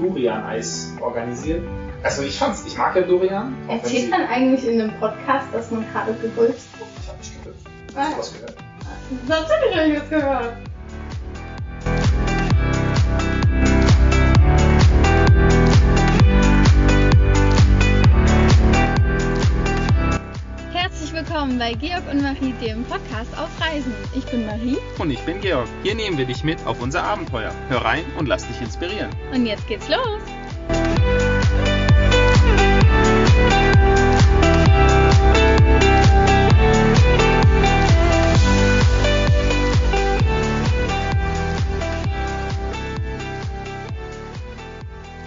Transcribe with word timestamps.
Durian-Eis 0.00 0.92
organisiert. 1.00 1.62
Also 2.02 2.22
ich 2.22 2.38
fand's, 2.38 2.64
ich 2.66 2.76
mag 2.78 2.96
ja 2.96 3.02
Durian. 3.02 3.54
Erzählt 3.68 4.10
man 4.10 4.22
eigentlich 4.26 4.66
in 4.66 4.80
einem 4.80 4.92
Podcast, 4.98 5.46
dass 5.52 5.70
man 5.70 5.84
gerade 5.92 6.14
gerülpst 6.14 6.68
hat? 6.78 6.86
Ich 7.02 7.08
hab 7.08 7.18
nicht 7.18 7.42
gehört. 7.42 7.56
Ah, 7.94 8.04
Hast 8.04 8.14
du 8.14 8.18
was 8.18 8.32
gehört? 8.34 8.54
Natürlich 9.28 9.76
habe 9.76 9.88
ich 9.88 9.98
das 9.98 10.08
gehört. 10.08 10.52
Willkommen 21.40 21.58
bei 21.58 21.72
Georg 21.72 22.02
und 22.10 22.20
Marie, 22.20 22.52
dem 22.60 22.84
Podcast 22.84 23.32
auf 23.38 23.48
Reisen. 23.58 23.94
Ich 24.14 24.26
bin 24.26 24.44
Marie 24.44 24.76
Und 24.98 25.10
ich 25.10 25.20
bin 25.20 25.40
Georg. 25.40 25.66
Hier 25.82 25.94
nehmen 25.94 26.18
wir 26.18 26.26
dich 26.26 26.44
mit 26.44 26.58
auf 26.66 26.82
unser 26.82 27.02
Abenteuer. 27.02 27.50
Hör 27.70 27.82
rein 27.82 28.04
und 28.18 28.28
lass 28.28 28.46
dich 28.46 28.60
inspirieren. 28.60 29.08
und 29.32 29.46
jetzt 29.46 29.66
geht's 29.66 29.88
los. 29.88 30.20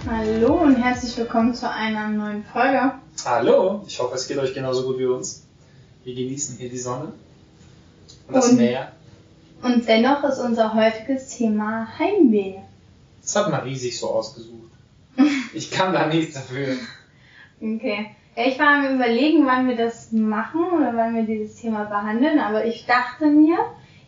Hallo 0.08 0.52
und 0.62 0.76
herzlich 0.76 1.16
willkommen 1.16 1.54
zu 1.54 1.68
einer 1.68 2.06
neuen 2.06 2.44
Folge. 2.44 2.92
Hallo, 3.24 3.82
ich 3.88 3.98
hoffe, 3.98 4.14
es 4.14 4.28
geht 4.28 4.38
euch 4.38 4.54
genauso 4.54 4.84
gut 4.84 4.98
wie 4.98 5.06
uns. 5.06 5.44
Wir 6.04 6.14
genießen 6.14 6.58
hier 6.58 6.68
die 6.68 6.78
Sonne 6.78 7.12
und 8.28 8.34
das 8.36 8.50
Und- 8.50 8.58
Meer. 8.58 8.92
Und 9.62 9.88
dennoch 9.88 10.22
ist 10.24 10.38
unser 10.38 10.74
heutiges 10.74 11.36
Thema 11.36 11.88
Heimweh. 11.98 12.56
Das 13.22 13.34
hat 13.36 13.50
Marie 13.50 13.76
sich 13.76 13.98
so 13.98 14.10
ausgesucht. 14.10 14.70
Ich 15.54 15.70
kann 15.70 15.94
da 15.94 16.06
nichts 16.06 16.34
dafür. 16.34 16.76
Okay. 17.62 18.10
Ja, 18.36 18.46
ich 18.46 18.58
war 18.58 18.66
am 18.84 18.96
überlegen, 18.96 19.46
wann 19.46 19.68
wir 19.68 19.76
das 19.76 20.10
machen 20.12 20.60
oder 20.76 20.92
wann 20.96 21.14
wir 21.14 21.22
dieses 21.22 21.56
Thema 21.60 21.84
behandeln, 21.84 22.38
aber 22.40 22.66
ich 22.66 22.84
dachte 22.84 23.26
mir, 23.26 23.56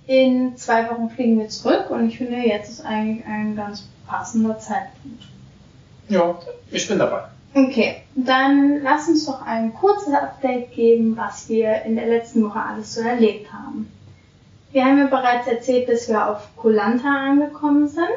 in 0.06 0.56
zwei 0.56 0.91
Wochen 0.91 1.08
fliegen 1.08 1.38
wir 1.38 1.48
zurück 1.48 1.88
und 1.91 2.08
ich 2.08 2.19
finde, 2.19 2.36
jetzt 2.38 2.69
ist 2.70 2.84
eigentlich 2.84 3.25
ein 3.27 3.56
ganz 3.56 3.88
passender 4.06 4.58
Zeitpunkt. 4.58 5.22
Ja, 6.08 6.38
ich 6.70 6.86
bin 6.88 6.98
dabei. 6.98 7.25
Okay, 7.56 8.02
dann 8.14 8.82
lass 8.82 9.08
uns 9.08 9.24
doch 9.24 9.40
ein 9.40 9.72
kurzes 9.72 10.12
Update 10.12 10.72
geben, 10.72 11.16
was 11.16 11.48
wir 11.48 11.82
in 11.84 11.96
der 11.96 12.06
letzten 12.06 12.44
Woche 12.44 12.60
alles 12.60 12.92
so 12.92 13.00
erlebt 13.00 13.50
haben. 13.50 13.90
Wir 14.72 14.84
haben 14.84 14.98
ja 14.98 15.06
bereits 15.06 15.46
erzählt, 15.46 15.88
dass 15.88 16.06
wir 16.06 16.28
auf 16.28 16.54
Kolanta 16.56 17.08
angekommen 17.08 17.88
sind. 17.88 18.10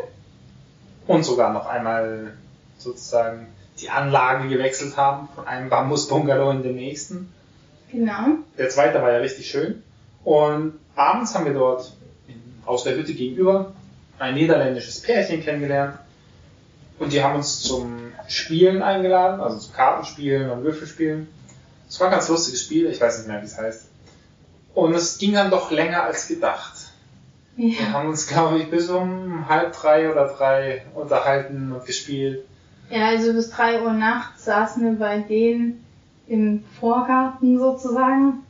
Und 1.08 1.24
sogar 1.24 1.54
noch 1.54 1.68
einmal 1.68 2.34
sozusagen 2.80 3.48
die 3.80 3.90
Anlage 3.90 4.50
gewechselt 4.50 4.98
haben 4.98 5.30
von 5.34 5.48
einem 5.48 5.70
Bambusbungalow 5.70 6.52
in 6.52 6.64
den 6.64 6.76
nächsten. 6.76 7.32
Genau. 7.94 8.40
Der 8.58 8.68
zweite 8.68 9.02
war 9.02 9.14
ja 9.14 9.20
richtig 9.20 9.50
schön. 9.50 9.82
Und 10.26 10.74
abends 10.98 11.34
haben 11.34 11.46
wir 11.46 11.54
dort 11.54 11.94
aus 12.66 12.84
der 12.84 12.98
Hütte 12.98 13.14
gegenüber 13.14 13.72
ein 14.20 14.34
niederländisches 14.34 15.02
Pärchen 15.02 15.42
kennengelernt. 15.42 15.98
Und 17.00 17.14
die 17.14 17.24
haben 17.24 17.38
uns 17.38 17.62
zum 17.62 18.09
Spielen 18.30 18.82
eingeladen, 18.82 19.42
also 19.42 19.58
zum 19.58 19.74
Kartenspielen 19.74 20.50
und 20.50 20.64
Würfelspielen. 20.64 21.28
Es 21.90 22.00
war 22.00 22.08
ein 22.08 22.12
ganz 22.14 22.30
lustiges 22.30 22.62
Spiel, 22.64 22.88
ich 22.88 23.02
weiß 23.02 23.20
nicht 23.20 23.28
mehr, 23.28 23.42
wie 23.42 23.46
es 23.46 23.58
heißt. 23.58 23.88
Und 24.76 24.94
es 24.94 25.18
ging 25.18 25.34
dann 25.34 25.50
doch 25.50 25.72
länger 25.72 26.04
als 26.04 26.28
gedacht. 26.28 26.74
Wir 27.56 27.70
Ja. 27.70 27.94
haben 27.94 28.10
uns, 28.10 28.28
glaube 28.28 28.60
ich, 28.60 28.70
bis 28.70 28.90
um 28.90 29.50
halb 29.50 29.74
drei 29.74 30.10
oder 30.12 30.28
drei 30.28 30.84
unterhalten 30.94 31.72
und 31.74 31.86
gespielt. 31.86 32.46
Ja, 32.90 33.08
also 33.08 33.34
bis 33.34 33.50
3 33.52 33.82
Uhr 33.84 33.94
nachts 33.94 34.46
saßen 34.46 34.84
wir 34.84 34.98
bei 34.98 35.20
denen 35.20 35.84
im 36.28 36.64
Vorgarten 36.80 37.60
sozusagen. 37.60 38.44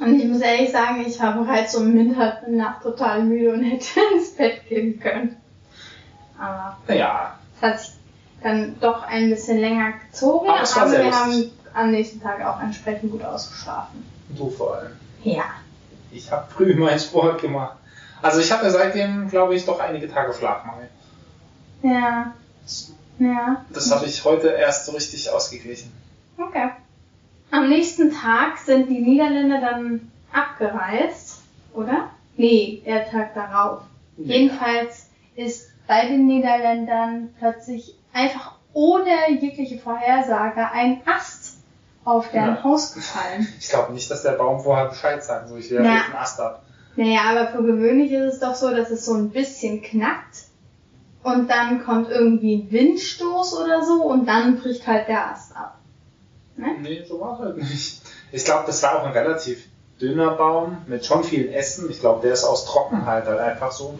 Und 0.00 0.18
ich 0.18 0.24
muss 0.26 0.40
ehrlich 0.40 0.72
sagen, 0.72 1.04
ich 1.06 1.20
war 1.20 1.34
bereits 1.40 1.76
um 1.76 1.92
Mitternacht 1.92 2.82
total 2.82 3.22
müde 3.24 3.52
und 3.52 3.62
hätte 3.62 4.00
ins 4.16 4.30
Bett 4.30 4.68
gehen 4.68 4.98
können. 4.98 5.36
Aber 6.38 6.76
Naja, 6.88 7.38
es 7.56 7.62
hat 7.62 7.80
sich 7.80 7.90
dann 8.44 8.78
doch 8.80 9.02
ein 9.02 9.30
bisschen 9.30 9.58
länger 9.58 9.92
gezogen, 10.10 10.48
Aber 10.48 10.60
aber 10.60 10.92
wir 10.92 11.04
lustig. 11.04 11.12
haben 11.14 11.50
am 11.74 11.90
nächsten 11.90 12.20
Tag 12.20 12.44
auch 12.44 12.60
entsprechend 12.60 13.10
gut 13.10 13.24
ausgeschlafen. 13.24 14.04
du 14.28 14.48
vor 14.50 14.76
allem. 14.76 14.92
Ja. 15.22 15.44
Ich 16.12 16.30
habe 16.30 16.46
früh 16.50 16.74
meinen 16.78 17.00
Sport 17.00 17.40
gemacht. 17.40 17.76
Also 18.22 18.40
ich 18.40 18.52
hatte 18.52 18.70
seitdem, 18.70 19.28
glaube 19.28 19.54
ich, 19.54 19.64
doch 19.64 19.80
einige 19.80 20.08
Tage 20.10 20.32
Schlafmangel. 20.32 20.88
Ja. 21.82 22.32
Ja. 23.18 23.64
Das 23.72 23.90
habe 23.94 24.06
ich 24.06 24.24
heute 24.24 24.48
erst 24.48 24.86
so 24.86 24.92
richtig 24.92 25.28
ausgeglichen. 25.30 25.92
Okay. 26.38 26.70
Am 27.50 27.68
nächsten 27.68 28.12
Tag 28.12 28.58
sind 28.58 28.88
die 28.88 29.00
Niederländer 29.00 29.60
dann 29.60 30.10
abgereist, 30.32 31.40
oder? 31.74 32.10
Nee, 32.36 32.82
der 32.84 33.08
Tag 33.10 33.34
darauf. 33.34 33.82
Jedenfalls 34.16 35.08
ist 35.36 35.70
bei 35.86 36.06
den 36.08 36.26
Niederländern 36.26 37.30
plötzlich 37.38 37.94
einfach 38.14 38.52
ohne 38.72 39.30
jegliche 39.40 39.78
Vorhersage 39.78 40.70
ein 40.72 41.02
Ast 41.06 41.58
auf 42.04 42.30
deren 42.30 42.56
Ja. 42.56 42.64
Haus 42.64 42.94
gefallen. 42.94 43.46
Ich 43.60 43.68
glaube 43.68 43.92
nicht, 43.92 44.10
dass 44.10 44.22
der 44.22 44.32
Baum 44.32 44.60
vorher 44.60 44.86
Bescheid 44.88 45.22
sagen 45.22 45.48
soll. 45.48 45.58
Ich 45.60 45.70
werfe 45.70 45.84
Ja. 45.86 45.94
jetzt 45.96 46.06
einen 46.06 46.16
Ast 46.16 46.40
ab. 46.40 46.62
Naja, 46.96 47.20
aber 47.30 47.48
für 47.48 47.62
gewöhnlich 47.62 48.12
ist 48.12 48.34
es 48.34 48.40
doch 48.40 48.54
so, 48.54 48.70
dass 48.70 48.90
es 48.90 49.04
so 49.04 49.14
ein 49.14 49.30
bisschen 49.30 49.82
knackt 49.82 50.44
und 51.22 51.50
dann 51.50 51.84
kommt 51.84 52.08
irgendwie 52.10 52.56
ein 52.56 52.70
Windstoß 52.70 53.54
oder 53.54 53.84
so 53.84 54.04
und 54.04 54.26
dann 54.26 54.58
bricht 54.60 54.86
halt 54.86 55.08
der 55.08 55.30
Ast 55.32 55.56
ab. 55.56 55.78
Nee, 56.56 57.02
so 57.08 57.20
war 57.20 57.34
es 57.34 57.38
halt 57.40 57.56
nicht. 57.56 58.02
Ich 58.30 58.44
glaube, 58.44 58.64
das 58.66 58.82
war 58.82 59.00
auch 59.00 59.06
ein 59.06 59.12
relativ 59.12 59.66
dünner 60.00 60.32
Baum 60.32 60.78
mit 60.86 61.04
schon 61.04 61.24
vielen 61.24 61.52
Ästen. 61.52 61.90
Ich 61.90 62.00
glaube, 62.00 62.20
der 62.22 62.32
ist 62.32 62.44
aus 62.44 62.64
Trockenheit 62.66 63.26
halt 63.26 63.40
einfach 63.40 63.72
so 63.72 63.96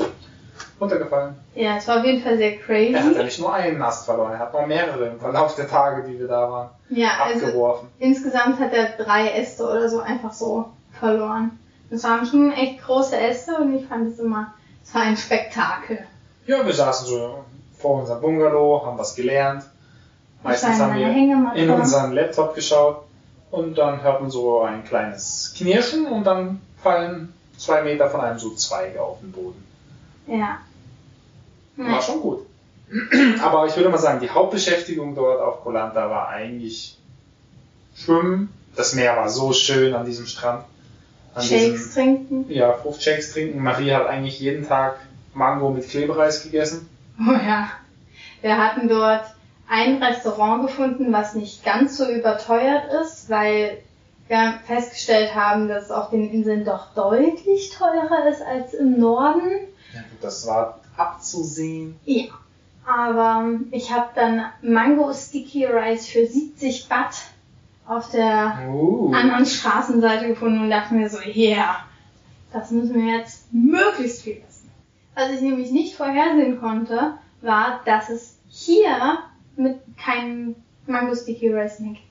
runtergefallen. 0.85 1.35
Ja, 1.55 1.77
es 1.77 1.89
war 1.89 1.99
auf 1.99 2.05
jeden 2.05 2.23
Fall 2.23 2.37
sehr 2.37 2.57
crazy. 2.59 2.95
Er 2.95 3.05
hat 3.05 3.17
ja 3.17 3.23
nicht 3.23 3.39
nur 3.41 3.53
einen 3.53 3.83
Ast 3.83 4.05
verloren, 4.05 4.33
er 4.33 4.39
hat 4.39 4.53
noch 4.53 4.67
mehrere 4.67 5.07
im 5.07 5.19
Verlauf 5.21 5.55
der 5.57 5.69
Tage, 5.69 6.09
die 6.09 6.19
wir 6.19 6.29
da 6.29 6.51
waren, 6.51 6.69
Ja, 6.91 7.09
also 7.25 7.47
abgeworfen. 7.47 7.89
insgesamt 7.99 8.59
hat 8.61 8.73
er 8.73 9.03
drei 9.05 9.29
Äste 9.31 9.65
oder 9.65 9.89
so 9.89 10.01
einfach 10.01 10.33
so 10.33 10.67
verloren. 10.99 11.59
Das 11.91 12.05
waren 12.05 12.25
schon 12.27 12.53
echt 12.53 12.83
große 12.85 13.17
Äste 13.17 13.57
und 13.57 13.75
ich 13.77 13.87
fand 13.87 14.09
es 14.13 14.19
immer, 14.19 14.55
es 14.83 14.95
war 14.95 15.03
ein 15.03 15.17
Spektakel. 15.17 15.99
Ja, 16.47 16.65
wir 16.65 16.73
saßen 16.73 17.07
so 17.07 17.45
vor 17.79 18.01
unserem 18.01 18.21
Bungalow, 18.21 18.85
haben 18.85 18.99
was 18.99 19.15
gelernt. 19.15 19.65
Meistens 20.43 20.79
haben 20.79 20.95
wir 20.97 21.55
in 21.55 21.71
unseren 21.71 22.13
Laptop 22.13 22.55
geschaut 22.55 23.03
und 23.51 23.79
dann 23.79 24.03
hört 24.03 24.21
man 24.21 24.31
so 24.31 24.61
ein 24.63 24.85
kleines 24.85 25.55
Knirschen 25.57 26.07
und 26.07 26.25
dann 26.25 26.61
fallen 26.83 27.33
zwei 27.57 27.83
Meter 27.83 28.11
von 28.11 28.21
einem 28.21 28.39
so 28.39 28.51
Zweige 28.55 29.01
auf 29.01 29.21
den 29.21 29.33
Boden. 29.33 29.65
Ja. 30.27 30.59
War 31.77 32.03
schon 32.03 32.21
gut. 32.21 32.47
Aber 33.43 33.67
ich 33.67 33.77
würde 33.77 33.89
mal 33.89 33.99
sagen, 33.99 34.21
die 34.21 34.31
Hauptbeschäftigung 34.31 35.15
dort 35.15 35.41
auf 35.41 35.63
Kolanta 35.63 36.09
war 36.09 36.29
eigentlich 36.29 36.97
Schwimmen. 37.97 38.53
Das 38.77 38.95
Meer 38.95 39.17
war 39.17 39.29
so 39.29 39.53
schön 39.53 39.95
an 39.95 40.05
diesem 40.05 40.27
Strand. 40.27 40.65
An 41.35 41.43
Shakes 41.43 41.95
trinken. 41.95 42.47
ja, 42.49 42.73
Fruchtshakes 42.73 43.33
trinken. 43.33 43.63
Marie 43.63 43.93
hat 43.93 44.07
eigentlich 44.07 44.39
jeden 44.39 44.67
Tag 44.67 44.99
Mango 45.33 45.71
mit 45.71 45.89
Klebereis 45.89 46.45
gegessen. 46.45 46.89
Oh 47.19 47.33
ja. 47.33 47.71
Wir 48.41 48.59
hatten 48.59 48.89
dort 48.89 49.25
ein 49.69 50.03
Restaurant 50.03 50.67
gefunden, 50.67 51.13
was 51.13 51.35
nicht 51.35 51.65
ganz 51.65 51.97
so 51.97 52.09
überteuert 52.09 52.93
ist, 53.03 53.31
weil 53.31 53.79
wir 54.29 54.55
festgestellt 54.67 55.35
haben, 55.35 55.69
dass 55.69 55.85
es 55.85 55.91
auf 55.91 56.11
den 56.11 56.31
Inseln 56.31 56.65
doch 56.65 56.95
deutlich 56.95 57.71
teurer 57.71 58.29
ist 58.31 58.43
als 58.43 58.75
im 58.75 58.99
Norden. 58.99 59.51
Ja, 59.93 60.01
gut, 60.01 60.23
das 60.23 60.47
war 60.47 60.81
abzusehen. 60.97 61.97
Ja. 62.05 62.25
Aber 62.87 63.49
ich 63.71 63.91
habe 63.93 64.09
dann 64.15 64.43
Mango 64.63 65.13
Sticky 65.15 65.65
Rice 65.65 66.07
für 66.07 66.27
70 66.27 66.89
Baht 66.89 67.15
auf 67.87 68.11
der 68.11 68.59
Uh. 68.71 69.13
anderen 69.15 69.47
Straßenseite 69.47 70.29
gefunden 70.29 70.61
und 70.61 70.71
dachte 70.71 70.95
mir 70.95 71.09
so, 71.09 71.19
ja, 71.21 71.77
das 72.53 72.71
müssen 72.71 72.95
wir 72.95 73.17
jetzt 73.19 73.47
möglichst 73.53 74.23
viel 74.23 74.43
essen. 74.47 74.71
Was 75.15 75.31
ich 75.31 75.41
nämlich 75.41 75.71
nicht 75.71 75.97
vorhersehen 75.97 76.61
konnte, 76.61 77.15
war, 77.41 77.81
dass 77.87 78.11
es 78.11 78.37
hier 78.49 79.19
mit 79.57 79.79
keinem 79.97 80.55
Mango 80.87 81.15
Sticky 81.15 81.49
Rice 81.55 81.81
mehr 81.81 81.93
gibt. 81.95 82.05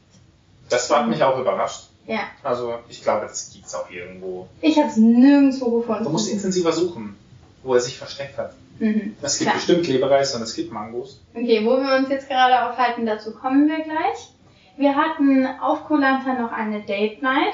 Das 0.70 0.90
hat 0.90 1.08
mich 1.08 1.22
auch 1.24 1.38
überrascht. 1.40 1.90
Ja, 2.08 2.20
Also 2.44 2.80
ich 2.90 3.02
glaube, 3.04 3.28
das 3.28 3.52
gibt's 3.54 3.74
auch 3.76 3.90
irgendwo. 3.90 4.48
ich 4.62 4.78
habe 4.78 4.90
es 4.90 4.98
nirgendwo 4.98 5.80
gefunden. 5.80 6.04
Du 6.04 6.10
musst 6.10 6.30
intensiver 6.32 6.74
suchen, 6.74 7.16
wo 7.64 7.76
er 7.76 7.80
sich 7.80 7.98
versteckt 7.98 8.38
hat. 8.38 8.54
Mhm. 8.80 9.16
Es 9.22 9.38
gibt 9.38 9.50
Klar. 9.50 9.56
bestimmt 9.56 9.86
Klebereis 9.86 10.36
und 10.36 10.42
es 10.42 10.56
gibt 10.56 10.72
Mangos. 10.72 11.22
Okay, 11.34 11.66
wo 11.66 11.78
wir 11.78 11.96
uns 11.96 12.10
jetzt 12.10 12.28
gerade 12.28 12.70
aufhalten, 12.70 13.06
dazu 13.06 13.34
kommen 13.34 13.68
wir 13.68 13.84
gleich. 13.84 14.34
Wir 14.78 14.96
hatten 14.96 15.46
auf 15.62 15.86
Kolanta 15.86 16.34
noch 16.34 16.52
eine 16.52 16.82
Date 16.82 17.22
Night. 17.22 17.54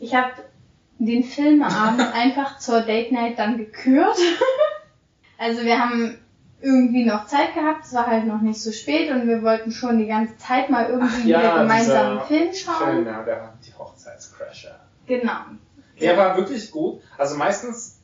Ich 0.00 0.14
habe 0.14 0.32
den 0.98 1.22
Filmeabend 1.22 2.00
einfach 2.14 2.58
zur 2.58 2.80
Date 2.80 3.12
Night 3.12 3.38
dann 3.38 3.58
gekürt. 3.58 4.16
also 5.38 5.62
wir 5.62 5.78
haben 5.78 6.18
irgendwie 6.60 7.04
noch 7.04 7.26
Zeit 7.26 7.54
gehabt, 7.54 7.84
es 7.84 7.94
war 7.94 8.08
halt 8.08 8.26
noch 8.26 8.40
nicht 8.40 8.60
so 8.60 8.72
spät 8.72 9.12
und 9.12 9.28
wir 9.28 9.42
wollten 9.42 9.70
schon 9.70 9.98
die 9.98 10.06
ganze 10.06 10.36
Zeit 10.38 10.70
mal 10.70 10.90
irgendwie 10.90 11.28
ja, 11.28 11.38
wieder 11.38 11.58
gemeinsam 11.60 12.18
einen 12.18 12.26
Film 12.26 12.52
schauen. 12.52 12.88
Film, 12.88 13.06
ja, 13.06 13.22
der 13.22 13.54
die 13.64 13.72
Hochzeitscrasher. 13.74 14.80
Genau. 15.06 15.40
Der 16.00 16.16
war 16.16 16.36
wirklich 16.36 16.70
gut. 16.70 17.00
Also 17.16 17.36
meistens 17.36 17.97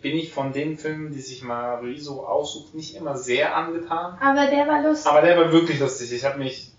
bin 0.00 0.16
ich 0.16 0.32
von 0.32 0.52
den 0.52 0.78
Filmen, 0.78 1.12
die 1.12 1.20
sich 1.20 1.42
Marie 1.42 1.98
so 1.98 2.26
aussucht, 2.26 2.74
nicht 2.74 2.96
immer 2.96 3.16
sehr 3.16 3.56
angetan. 3.56 4.18
Aber 4.20 4.46
der 4.46 4.66
war 4.66 4.82
lustig. 4.82 5.10
Aber 5.10 5.22
der 5.22 5.36
war 5.36 5.52
wirklich 5.52 5.78
lustig. 5.78 6.12
Ich 6.12 6.24
habe 6.24 6.38
mich 6.38 6.70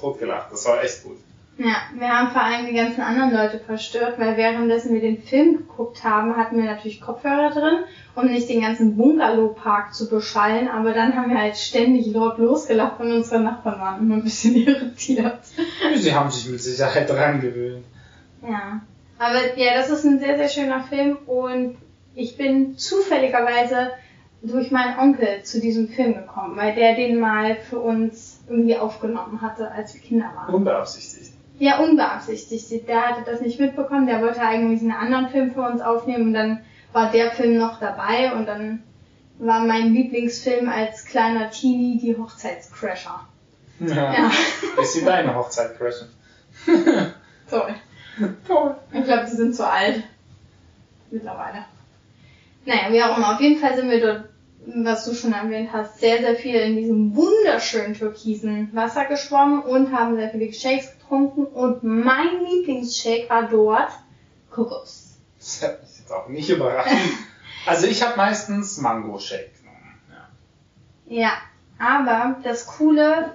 totgelacht. 0.00 0.50
Das 0.52 0.66
war 0.66 0.82
echt 0.82 1.04
gut. 1.04 1.18
Ja, 1.58 1.76
wir 1.94 2.08
haben 2.08 2.30
vor 2.30 2.42
allem 2.42 2.64
die 2.64 2.72
ganzen 2.72 3.02
anderen 3.02 3.34
Leute 3.34 3.58
verstört, 3.58 4.18
weil 4.18 4.38
währenddessen 4.38 4.94
wir 4.94 5.02
den 5.02 5.22
Film 5.22 5.58
geguckt 5.58 6.02
haben, 6.04 6.34
hatten 6.34 6.56
wir 6.56 6.64
natürlich 6.64 7.02
Kopfhörer 7.02 7.50
drin, 7.50 7.84
um 8.14 8.28
nicht 8.28 8.48
den 8.48 8.62
ganzen 8.62 8.96
Bungalow-Park 8.96 9.92
zu 9.92 10.08
beschallen, 10.08 10.68
aber 10.68 10.94
dann 10.94 11.14
haben 11.14 11.28
wir 11.28 11.38
halt 11.38 11.58
ständig 11.58 12.06
laut 12.14 12.38
losgelacht 12.38 12.98
und 13.00 13.12
unsere 13.12 13.42
Nachbarn 13.42 13.78
waren 13.78 14.00
immer 14.00 14.14
ein 14.14 14.24
bisschen 14.24 14.56
irritiert. 14.66 15.40
Sie 15.96 16.14
haben 16.14 16.30
sich 16.30 16.48
mit 16.48 16.62
Sicherheit 16.62 17.10
dran 17.10 17.42
gewöhnt. 17.42 17.84
Ja, 18.42 18.80
aber 19.18 19.58
ja, 19.58 19.74
das 19.74 19.90
ist 19.90 20.04
ein 20.04 20.18
sehr, 20.18 20.38
sehr 20.38 20.48
schöner 20.48 20.82
Film 20.84 21.18
und 21.26 21.76
ich 22.14 22.36
bin 22.36 22.76
zufälligerweise 22.76 23.90
durch 24.42 24.70
meinen 24.70 24.98
Onkel 24.98 25.42
zu 25.42 25.60
diesem 25.60 25.88
Film 25.88 26.14
gekommen, 26.14 26.56
weil 26.56 26.74
der 26.74 26.94
den 26.94 27.20
mal 27.20 27.56
für 27.56 27.78
uns 27.78 28.40
irgendwie 28.48 28.76
aufgenommen 28.76 29.42
hatte, 29.42 29.70
als 29.70 29.94
wir 29.94 30.00
Kinder 30.00 30.30
waren. 30.34 30.54
Unbeabsichtigt. 30.54 31.32
Ja, 31.58 31.78
unbeabsichtigt. 31.78 32.88
Der 32.88 33.08
hatte 33.08 33.30
das 33.30 33.42
nicht 33.42 33.60
mitbekommen, 33.60 34.06
der 34.06 34.22
wollte 34.22 34.40
eigentlich 34.40 34.80
einen 34.80 34.92
anderen 34.92 35.28
Film 35.28 35.52
für 35.52 35.62
uns 35.62 35.82
aufnehmen 35.82 36.28
und 36.28 36.32
dann 36.34 36.60
war 36.92 37.10
der 37.10 37.30
Film 37.32 37.58
noch 37.58 37.78
dabei 37.78 38.32
und 38.32 38.46
dann 38.46 38.82
war 39.38 39.60
mein 39.60 39.92
Lieblingsfilm 39.92 40.68
als 40.68 41.04
kleiner 41.04 41.50
Teenie 41.50 41.98
die 41.98 42.16
Hochzeitscrasher. 42.16 43.26
Ja. 43.80 44.12
Ja. 44.12 44.30
Bis 44.76 44.92
sie 44.92 45.04
deine 45.04 45.34
Hochzeit 45.34 45.76
crashen. 45.78 46.08
Toll. 47.50 47.74
Toll. 48.46 48.76
Ich 48.92 49.04
glaube, 49.04 49.24
die 49.30 49.36
sind 49.36 49.54
zu 49.54 49.66
alt. 49.66 50.02
Mittlerweile. 51.10 51.64
Naja, 52.64 52.92
wie 52.92 53.02
auch 53.02 53.16
immer. 53.16 53.34
Auf 53.34 53.40
jeden 53.40 53.60
Fall 53.60 53.76
sind 53.76 53.90
wir 53.90 54.00
dort, 54.00 54.24
was 54.66 55.04
du 55.04 55.14
schon 55.14 55.32
erwähnt 55.32 55.70
hast, 55.72 56.00
sehr, 56.00 56.18
sehr 56.18 56.36
viel 56.36 56.56
in 56.56 56.76
diesem 56.76 57.16
wunderschönen 57.16 57.94
türkisen 57.94 58.70
Wasser 58.72 59.06
geschwommen 59.06 59.62
und 59.62 59.92
haben 59.92 60.16
sehr 60.16 60.30
viele 60.30 60.52
Shakes 60.52 60.92
getrunken. 60.98 61.46
Und 61.46 61.82
mein 61.82 62.44
Lieblingsshake 62.44 63.28
war 63.28 63.48
dort 63.48 63.90
Kokos. 64.50 65.18
Das 65.38 65.62
hat 65.62 65.82
mich 65.82 65.98
jetzt 65.98 66.12
auch 66.12 66.28
nicht 66.28 66.50
überrascht. 66.50 66.90
Also 67.66 67.86
ich 67.86 68.02
habe 68.02 68.16
meistens 68.16 68.78
Mango 68.78 69.18
Shake 69.18 69.50
genommen. 69.58 70.00
Ja. 71.06 71.20
Ja, 71.20 71.32
aber 71.78 72.36
das 72.42 72.66
Coole, 72.66 73.34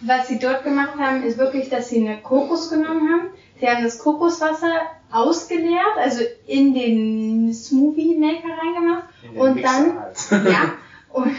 was 0.00 0.26
sie 0.26 0.40
dort 0.40 0.64
gemacht 0.64 0.98
haben, 0.98 1.22
ist 1.22 1.38
wirklich, 1.38 1.68
dass 1.68 1.88
sie 1.88 2.06
eine 2.06 2.20
Kokos 2.20 2.68
genommen 2.68 3.08
haben. 3.08 3.30
Sie 3.60 3.68
haben 3.68 3.84
das 3.84 4.00
Kokoswasser 4.00 4.80
ausgeleert, 5.10 5.96
also 5.98 6.22
in 6.46 6.74
den 6.74 7.54
Smoothie 7.54 8.16
Maker 8.16 8.56
reingemacht. 8.58 9.04
In 9.22 9.32
den 9.32 9.40
Und 9.40 9.54
Mixer 9.54 9.72
dann, 9.72 10.00
halt. 10.00 10.16
ja, 10.52 10.72
und, 11.12 11.36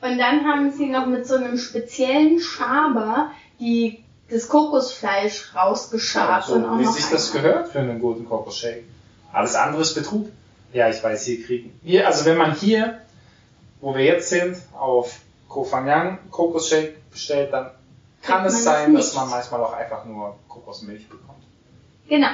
und 0.00 0.18
dann 0.18 0.46
haben 0.46 0.70
sie 0.72 0.86
noch 0.86 1.06
mit 1.06 1.26
so 1.26 1.36
einem 1.36 1.58
speziellen 1.58 2.40
Schaber 2.40 3.30
die, 3.60 4.02
das 4.30 4.48
Kokosfleisch 4.48 5.54
rausgeschabt 5.54 6.48
und 6.48 6.64
auch 6.64 6.78
wie 6.78 6.84
noch 6.84 6.92
sich 6.92 7.10
das 7.10 7.32
gehört 7.32 7.68
für 7.68 7.80
einen 7.80 8.00
guten 8.00 8.26
Kokosshake. 8.26 8.84
Alles 9.32 9.54
andere 9.54 9.82
ist 9.82 9.94
Betrug. 9.94 10.28
Ja, 10.72 10.88
ich 10.88 11.02
weiß, 11.02 11.24
hier 11.24 11.44
kriegen. 11.44 11.78
Hier, 11.82 12.06
also 12.06 12.24
wenn 12.24 12.38
man 12.38 12.54
hier, 12.54 13.00
wo 13.80 13.94
wir 13.94 14.04
jetzt 14.04 14.30
sind, 14.30 14.56
auf 14.72 15.20
Kofanyang 15.48 16.18
Kokosshake 16.30 16.94
bestellt, 17.10 17.52
dann 17.52 17.70
kann 18.22 18.42
Kriegt 18.42 18.54
es 18.54 18.64
sein, 18.64 18.94
das 18.94 19.06
dass 19.06 19.16
man 19.16 19.30
manchmal 19.30 19.60
auch 19.62 19.74
einfach 19.74 20.04
nur 20.06 20.38
Kokosmilch 20.48 21.08
bekommt. 21.08 21.42
Genau. 22.08 22.28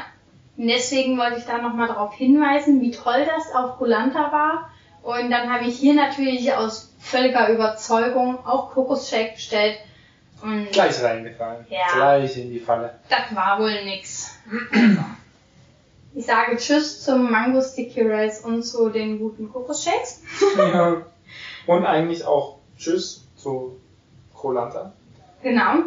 Und 0.59 0.67
deswegen 0.67 1.17
wollte 1.17 1.39
ich 1.39 1.45
da 1.45 1.59
nochmal 1.59 1.87
darauf 1.89 2.13
hinweisen, 2.15 2.81
wie 2.81 2.91
toll 2.91 3.25
das 3.25 3.55
auf 3.55 3.79
Polanta 3.79 4.33
war. 4.33 4.71
Und 5.03 5.31
dann 5.31 5.53
habe 5.53 5.65
ich 5.65 5.79
hier 5.79 5.95
natürlich 5.95 6.53
aus 6.53 6.93
völliger 6.99 7.49
Überzeugung 7.49 8.45
auch 8.45 8.73
Kokosshake 8.73 9.35
bestellt. 9.35 9.79
Und 10.43 10.71
Gleich 10.73 11.03
reingefallen. 11.03 11.65
Ja. 11.71 11.87
Gleich 11.95 12.37
in 12.37 12.51
die 12.51 12.59
Falle. 12.59 12.99
das 13.09 13.35
war 13.35 13.61
wohl 13.61 13.85
nix. 13.85 14.37
Also, 14.73 15.01
ich 16.15 16.27
sage 16.27 16.57
Tschüss 16.57 17.05
zum 17.05 17.31
Mango 17.31 17.61
Sticky 17.61 18.03
Rice 18.03 18.41
und 18.41 18.65
zu 18.65 18.89
den 18.89 19.19
guten 19.21 19.53
Kokosshakes. 19.53 20.23
ja. 20.57 21.03
Und 21.67 21.85
eigentlich 21.85 22.25
auch 22.25 22.61
Tschüss 22.79 23.27
zu 23.37 23.79
Kolanta. 24.35 24.95
Genau. 25.43 25.83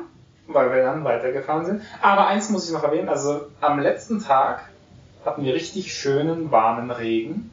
Weil 0.53 0.73
wir 0.73 0.83
dann 0.83 1.03
weitergefahren 1.03 1.65
sind. 1.65 1.81
Aber 2.01 2.27
eins 2.27 2.49
muss 2.49 2.67
ich 2.67 2.73
noch 2.73 2.83
erwähnen, 2.83 3.09
also 3.09 3.41
am 3.59 3.79
letzten 3.79 4.23
Tag 4.23 4.63
hatten 5.25 5.43
wir 5.43 5.53
richtig 5.53 5.93
schönen, 5.93 6.51
warmen 6.51 6.91
Regen. 6.91 7.51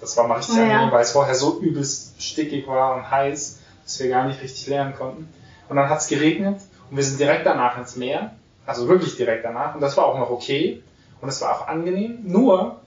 Das 0.00 0.16
war 0.16 0.26
mal 0.26 0.36
richtig 0.36 0.56
Oh 0.56 0.58
ja. 0.58 0.64
angenehm, 0.64 0.92
weil 0.92 1.02
es 1.02 1.12
vorher 1.12 1.34
so 1.34 1.60
übelst 1.60 2.22
stickig 2.22 2.66
war 2.66 2.96
und 2.96 3.10
heiß, 3.10 3.60
dass 3.84 4.00
wir 4.00 4.08
gar 4.08 4.26
nicht 4.26 4.42
richtig 4.42 4.66
lernen 4.66 4.94
konnten. 4.96 5.28
Und 5.68 5.76
dann 5.76 5.88
hat 5.88 5.98
es 6.00 6.08
geregnet 6.08 6.60
und 6.90 6.96
wir 6.96 7.04
sind 7.04 7.20
direkt 7.20 7.46
danach 7.46 7.78
ins 7.78 7.96
Meer, 7.96 8.32
also 8.66 8.88
wirklich 8.88 9.16
direkt 9.16 9.44
danach. 9.44 9.74
Und 9.74 9.80
das 9.80 9.96
war 9.96 10.06
auch 10.06 10.18
noch 10.18 10.30
okay 10.30 10.82
und 11.20 11.28
es 11.28 11.40
war 11.40 11.52
auch 11.52 11.68
angenehm. 11.68 12.18
Nur, 12.24 12.80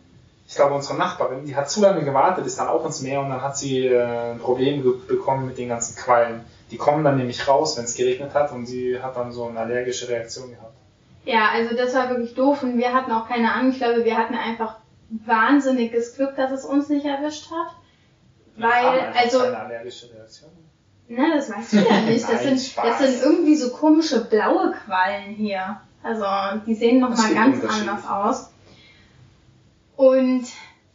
ich 0.48 0.56
glaube, 0.56 0.75
unsere 0.75 0.98
Nachbarin, 0.98 1.46
die 1.46 1.56
hat 1.56 1.69
zu 1.69 1.81
lange 1.81 2.04
gewartet, 2.04 2.46
ist 2.46 2.60
dann 2.60 2.68
auch 2.68 2.86
ins 2.86 3.02
Meer 3.02 3.22
und 3.22 3.30
dann 3.30 3.42
hat 3.42 3.57
sie 3.57 3.88
äh, 3.88 4.31
ein 4.34 4.40
Problem 4.40 4.84
bekommen 5.07 5.48
mit 5.48 5.57
den 5.57 5.69
ganzen 5.69 5.96
Quallen. 5.96 6.42
Die 6.72 6.78
kommen 6.78 7.04
dann 7.04 7.18
nämlich 7.18 7.48
raus, 7.48 7.78
wenn 7.78 7.86
es 7.86 7.96
geregnet 7.96 8.34
hat 8.34 8.52
und 8.52 8.66
sie 8.66 9.02
hat 9.02 9.16
dann 9.16 9.32
so 9.32 9.48
eine 9.48 9.60
allergische 9.60 10.10
Reaktion 10.10 10.50
gehabt. 10.50 10.76
Ja, 11.26 11.50
also 11.54 11.76
das 11.76 11.94
war 11.94 12.10
wirklich 12.10 12.36
doof 12.36 12.64
und 12.64 12.78
wir 12.78 12.94
hatten 12.94 13.12
auch 13.12 13.28
keine 13.28 13.52
Ahnung. 13.52 13.72
Ich 13.72 13.78
glaube, 13.78 14.06
wir 14.06 14.18
hatten 14.18 14.36
einfach 14.36 14.78
wahnsinniges 15.10 16.16
Glück, 16.16 16.36
dass 16.36 16.52
es 16.52 16.66
uns 16.66 16.90
nicht 16.90 17.06
erwischt 17.06 17.50
hat. 17.52 17.68
Haben 17.68 18.72
Weil, 18.72 19.14
also, 19.16 19.40
Keine 19.40 19.60
allergische 19.60 20.14
Reaktion. 20.14 20.52
Ne, 21.08 21.32
das 21.36 21.52
weißt 21.52 21.74
du 21.74 21.78
ja 21.78 22.02
nicht. 22.08 22.24
Das, 22.24 22.44
Nein, 22.44 22.58
sind, 22.58 22.60
Spaß. 22.60 22.86
das 22.86 23.00
sind 23.00 23.24
irgendwie 23.24 23.56
so 23.56 23.70
komische 23.72 24.26
blaue 24.26 24.72
Quallen 24.72 25.36
hier. 25.36 25.82
Also 26.02 26.26
die 26.66 26.76
sehen 26.76 27.00
nochmal 27.00 27.34
ganz 27.34 27.64
anders 27.64 28.08
aus. 28.08 28.52
Und 29.96 30.46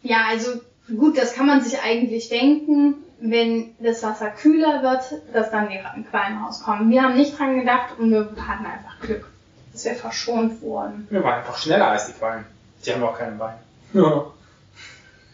ja, 0.02 0.24
also 0.28 0.60
gut, 0.88 1.18
das 1.18 1.34
kann 1.34 1.46
man 1.46 1.60
sich 1.60 1.80
eigentlich 1.82 2.28
denken, 2.28 2.94
wenn 3.20 3.74
das 3.78 4.02
Wasser 4.02 4.30
kühler 4.30 4.82
wird, 4.82 5.20
dass 5.32 5.50
dann 5.50 5.68
die 5.68 5.78
Quallen 6.10 6.38
rauskommen. 6.42 6.90
Wir 6.90 7.02
haben 7.02 7.16
nicht 7.16 7.38
dran 7.38 7.58
gedacht 7.58 7.98
und 7.98 8.10
wir 8.10 8.20
hatten 8.20 8.66
einfach 8.66 8.98
Glück, 9.00 9.26
dass 9.72 9.84
wir 9.84 9.94
verschont 9.94 10.60
wurden. 10.62 11.06
Wir 11.10 11.22
waren 11.22 11.38
einfach 11.40 11.56
schneller 11.58 11.88
als 11.88 12.06
die 12.06 12.12
Quallen. 12.12 12.44
Die 12.84 12.92
haben 12.94 13.02
auch 13.02 13.18
keine 13.18 13.36
Beine. 13.36 13.58
Ja. 13.92 14.26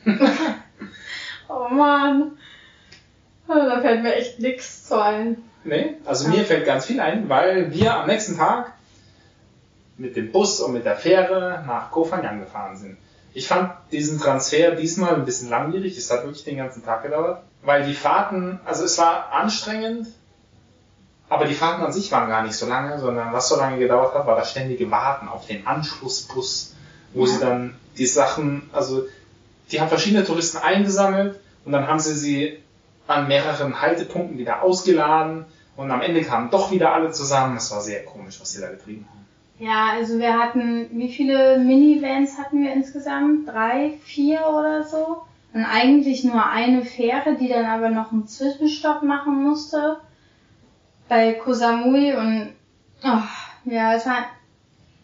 Oh 1.48 1.68
Mann. 1.72 2.32
Da 3.46 3.80
fällt 3.80 4.02
mir 4.02 4.16
echt 4.16 4.40
nix 4.40 4.86
zu 4.86 5.00
ein. 5.00 5.36
Nee, 5.62 5.94
also 6.04 6.28
Ja. 6.28 6.36
mir 6.36 6.44
fällt 6.44 6.66
ganz 6.66 6.86
viel 6.86 6.98
ein, 7.00 7.28
weil 7.28 7.72
wir 7.72 7.94
am 7.94 8.06
nächsten 8.08 8.36
Tag 8.36 8.72
mit 9.96 10.16
dem 10.16 10.32
Bus 10.32 10.60
und 10.60 10.72
mit 10.72 10.84
der 10.84 10.96
Fähre 10.96 11.62
nach 11.66 11.90
Koh 11.92 12.04
Phangan 12.04 12.40
gefahren 12.40 12.76
sind. 12.76 12.98
Ich 13.32 13.46
fand 13.46 13.72
diesen 13.92 14.18
Transfer 14.18 14.72
diesmal 14.72 15.14
ein 15.14 15.24
bisschen 15.24 15.48
langwierig, 15.50 15.96
es 15.96 16.10
hat 16.10 16.24
wirklich 16.24 16.44
den 16.44 16.56
ganzen 16.56 16.84
Tag 16.84 17.02
gedauert, 17.04 17.42
weil 17.66 17.84
die 17.84 17.94
Fahrten, 17.94 18.60
also 18.64 18.84
es 18.84 18.96
war 18.96 19.32
anstrengend, 19.32 20.06
aber 21.28 21.46
die 21.46 21.54
Fahrten 21.54 21.82
an 21.82 21.92
sich 21.92 22.10
waren 22.12 22.28
gar 22.28 22.42
nicht 22.44 22.54
so 22.54 22.66
lange, 22.66 22.98
sondern 23.00 23.32
was 23.32 23.48
so 23.48 23.56
lange 23.56 23.78
gedauert 23.78 24.14
hat, 24.14 24.26
war 24.26 24.36
das 24.36 24.52
ständige 24.52 24.88
Warten 24.90 25.26
auf 25.28 25.46
den 25.46 25.66
Anschlussbus, 25.66 26.74
wo 27.12 27.26
Ja. 27.26 27.26
sie 27.26 27.40
dann 27.40 27.74
die 27.98 28.06
Sachen, 28.06 28.70
also 28.72 29.06
die 29.72 29.80
haben 29.80 29.88
verschiedene 29.88 30.24
Touristen 30.24 30.58
eingesammelt 30.58 31.40
und 31.64 31.72
dann 31.72 31.88
haben 31.88 31.98
sie 31.98 32.14
sie 32.14 32.58
an 33.08 33.26
mehreren 33.26 33.80
Haltepunkten 33.82 34.38
wieder 34.38 34.62
ausgeladen 34.62 35.44
und 35.76 35.90
am 35.90 36.02
Ende 36.02 36.22
kamen 36.22 36.50
doch 36.50 36.70
wieder 36.70 36.92
alle 36.94 37.10
zusammen. 37.10 37.56
Das 37.56 37.72
war 37.72 37.80
sehr 37.80 38.04
komisch, 38.04 38.40
was 38.40 38.52
sie 38.52 38.60
da 38.60 38.68
getrieben 38.70 39.06
haben. 39.10 39.26
Ja, 39.58 39.88
also 39.94 40.18
wir 40.18 40.38
hatten, 40.38 40.88
wie 40.92 41.12
viele 41.12 41.58
Minivans 41.58 42.38
hatten 42.38 42.62
wir 42.62 42.72
insgesamt? 42.72 43.48
Drei, 43.48 43.94
vier 44.04 44.46
oder 44.46 44.84
so? 44.84 45.22
Und 45.56 45.64
eigentlich 45.64 46.22
nur 46.22 46.44
eine 46.44 46.84
Fähre, 46.84 47.34
die 47.40 47.48
dann 47.48 47.64
aber 47.64 47.88
noch 47.88 48.12
einen 48.12 48.26
Zwischenstopp 48.26 49.02
machen 49.02 49.42
musste. 49.42 49.96
Bei 51.08 51.32
Koh 51.32 51.54
Samui 51.54 52.12
und, 52.12 52.52
oh, 53.02 53.22
ja, 53.64 53.94
es 53.94 54.04
war, 54.04 54.26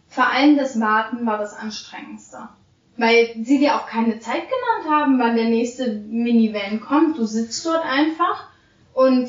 vor 0.09 0.27
allem 0.27 0.55
das 0.55 0.79
Warten 0.79 1.25
war 1.25 1.39
das 1.39 1.55
anstrengendste. 1.55 2.49
Weil 2.97 3.33
sie 3.41 3.57
dir 3.57 3.77
auch 3.77 3.87
keine 3.87 4.19
Zeit 4.19 4.43
genannt 4.43 4.95
haben, 4.95 5.17
wann 5.17 5.35
der 5.35 5.49
nächste 5.49 5.91
Minivan 5.91 6.81
kommt. 6.81 7.17
Du 7.17 7.25
sitzt 7.25 7.65
dort 7.65 7.83
einfach 7.83 8.47
und 8.93 9.27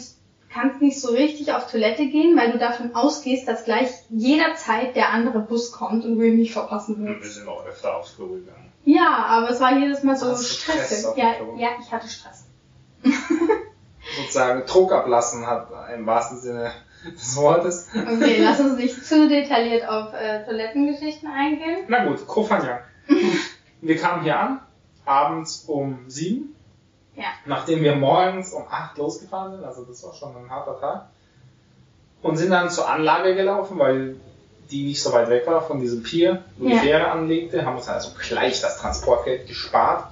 kannst 0.50 0.82
nicht 0.82 1.00
so 1.00 1.10
richtig 1.10 1.54
auf 1.54 1.70
Toilette 1.70 2.04
gehen, 2.06 2.36
weil 2.36 2.52
du 2.52 2.58
davon 2.58 2.94
ausgehst, 2.94 3.48
dass 3.48 3.64
gleich 3.64 3.88
jederzeit 4.10 4.94
der 4.94 5.08
andere 5.08 5.40
Bus 5.40 5.72
kommt 5.72 6.04
und 6.04 6.16
du 6.16 6.22
ihn 6.22 6.36
nicht 6.36 6.52
verpassen 6.52 6.96
Und 6.96 7.06
wir 7.06 7.14
willst. 7.18 7.36
sind 7.36 7.48
auch 7.48 7.64
öfter 7.64 7.96
aufs 7.96 8.14
Klo 8.14 8.26
gegangen. 8.26 8.73
Ja, 8.84 9.24
aber 9.28 9.50
es 9.50 9.60
war 9.60 9.76
jedes 9.78 10.02
Mal 10.02 10.16
so 10.16 10.36
stressig. 10.36 11.16
Ja, 11.16 11.34
ja, 11.56 11.68
ich 11.80 11.90
hatte 11.90 12.08
Stress. 12.08 12.46
sozusagen 14.16 14.66
Druck 14.66 14.92
ablassen 14.92 15.46
hat, 15.46 15.68
im 15.94 16.06
wahrsten 16.06 16.38
Sinne 16.38 16.72
des 17.04 17.36
Wortes. 17.36 17.88
Okay, 17.94 18.42
lass 18.42 18.60
uns 18.60 18.76
nicht 18.76 19.04
zu 19.04 19.28
detailliert 19.28 19.88
auf 19.88 20.12
äh, 20.14 20.44
Toilettengeschichten 20.44 21.28
eingehen. 21.28 21.84
Na 21.88 22.04
gut, 22.04 22.26
Kofanya. 22.26 22.80
wir 23.80 23.96
kamen 23.96 24.22
hier 24.22 24.38
an, 24.38 24.60
abends 25.04 25.64
um 25.66 26.08
sieben. 26.08 26.54
Ja. 27.14 27.26
Nachdem 27.46 27.82
wir 27.82 27.94
morgens 27.94 28.52
um 28.52 28.64
acht 28.68 28.98
losgefahren 28.98 29.52
sind, 29.52 29.64
also 29.64 29.84
das 29.84 30.02
war 30.02 30.12
schon 30.14 30.36
ein 30.36 30.50
harter 30.50 30.80
Tag. 30.80 31.08
Und 32.22 32.36
sind 32.36 32.50
dann 32.50 32.70
zur 32.70 32.88
Anlage 32.88 33.34
gelaufen, 33.34 33.78
weil 33.78 34.16
die 34.70 34.84
nicht 34.86 35.02
so 35.02 35.12
weit 35.12 35.28
weg 35.28 35.46
war 35.46 35.62
von 35.62 35.80
diesem 35.80 36.02
Pier, 36.02 36.42
wo 36.58 36.68
Ja. 36.68 36.74
die 36.74 36.78
Fähre 36.86 37.10
anlegte, 37.10 37.64
haben 37.64 37.76
uns 37.76 37.88
also 37.88 38.10
gleich 38.28 38.60
das 38.60 38.78
Transportgeld 38.78 39.46
gespart. 39.46 40.10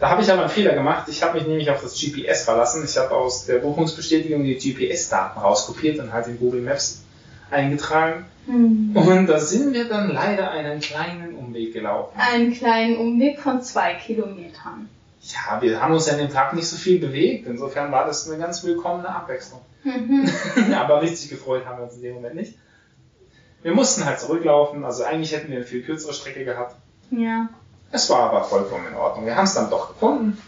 Da 0.00 0.10
habe 0.10 0.22
ich 0.22 0.30
aber 0.30 0.42
einen 0.42 0.50
Fehler 0.50 0.74
gemacht. 0.74 1.04
Ich 1.08 1.22
habe 1.22 1.38
mich 1.38 1.46
nämlich 1.46 1.70
auf 1.70 1.80
das 1.80 1.94
GPS 1.98 2.42
verlassen. 2.44 2.84
Ich 2.84 2.96
habe 2.98 3.14
aus 3.14 3.46
der 3.46 3.58
Buchungsbestätigung 3.60 4.42
die 4.44 4.56
GPS-Daten 4.56 5.38
rauskopiert 5.38 5.98
und 6.00 6.12
halt 6.12 6.26
in 6.26 6.38
Google 6.38 6.62
Maps 6.62 7.02
eingetragen. 7.50 8.24
Hm. 8.46 8.90
Und 8.94 9.26
da 9.28 9.38
sind 9.38 9.72
wir 9.72 9.88
dann 9.88 10.12
leider 10.12 10.50
einen 10.50 10.80
kleinen 10.80 11.34
Umweg 11.36 11.72
gelaufen. 11.72 12.12
Einen 12.18 12.52
kleinen 12.52 12.96
Umweg 12.98 13.38
von 13.40 13.62
zwei 13.62 13.94
Kilometern. 13.94 14.88
Ja, 15.22 15.62
wir 15.62 15.80
haben 15.80 15.94
uns 15.94 16.06
ja 16.06 16.14
an 16.14 16.18
dem 16.18 16.30
Tag 16.30 16.52
nicht 16.52 16.66
so 16.68 16.76
viel 16.76 16.98
bewegt. 16.98 17.46
Insofern 17.46 17.90
war 17.90 18.04
das 18.06 18.28
eine 18.28 18.38
ganz 18.38 18.62
willkommene 18.64 19.08
Abwechslung. 19.08 19.60
Mhm. 19.84 20.28
Aber 20.74 21.00
richtig 21.00 21.30
gefreut 21.30 21.64
haben 21.64 21.78
wir 21.78 21.84
uns 21.84 21.94
in 21.94 22.02
dem 22.02 22.14
Moment 22.14 22.34
nicht. 22.34 22.54
Wir 23.64 23.72
mussten 23.72 24.04
halt 24.04 24.20
zurücklaufen. 24.20 24.84
Also 24.84 25.04
eigentlich 25.04 25.32
hätten 25.32 25.48
wir 25.48 25.56
eine 25.56 25.64
viel 25.64 25.82
kürzere 25.82 26.12
Strecke 26.12 26.44
gehabt. 26.44 26.76
Ja. 27.10 27.48
Es 27.90 28.10
war 28.10 28.30
aber 28.30 28.44
vollkommen 28.44 28.86
in 28.86 28.94
Ordnung. 28.94 29.24
Wir 29.24 29.36
haben 29.36 29.44
es 29.44 29.54
dann 29.54 29.70
doch 29.70 29.88
gefunden 29.88 30.38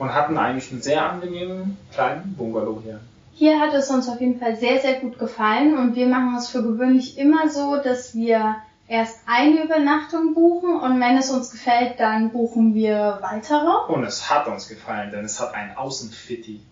und 0.00 0.12
hatten 0.12 0.36
eigentlich 0.36 0.72
einen 0.72 0.82
sehr 0.82 1.08
angenehmen 1.08 1.78
kleinen 1.94 2.34
Bungalow 2.36 2.80
hier. 2.82 3.00
Hier 3.34 3.60
hat 3.60 3.72
es 3.72 3.88
uns 3.88 4.08
auf 4.08 4.20
jeden 4.20 4.40
Fall 4.40 4.56
sehr, 4.56 4.80
sehr 4.80 4.94
gut 4.94 5.16
gefallen 5.16 5.78
und 5.78 5.94
wir 5.94 6.08
machen 6.08 6.34
es 6.36 6.48
für 6.48 6.62
gewöhnlich 6.64 7.18
immer 7.18 7.48
so, 7.48 7.76
dass 7.76 8.16
wir 8.16 8.56
erst 8.88 9.20
eine 9.26 9.62
Übernachtung 9.62 10.34
buchen 10.34 10.80
und 10.80 11.00
wenn 11.00 11.16
es 11.16 11.30
uns 11.30 11.52
gefällt, 11.52 12.00
dann 12.00 12.30
buchen 12.30 12.74
wir 12.74 13.18
weitere. 13.20 13.92
Und 13.92 14.02
es 14.02 14.28
hat 14.28 14.48
uns 14.48 14.68
gefallen, 14.68 15.12
denn 15.12 15.24
es 15.24 15.38
hat 15.38 15.54
einen 15.54 15.76
Außenfitti 15.76 16.62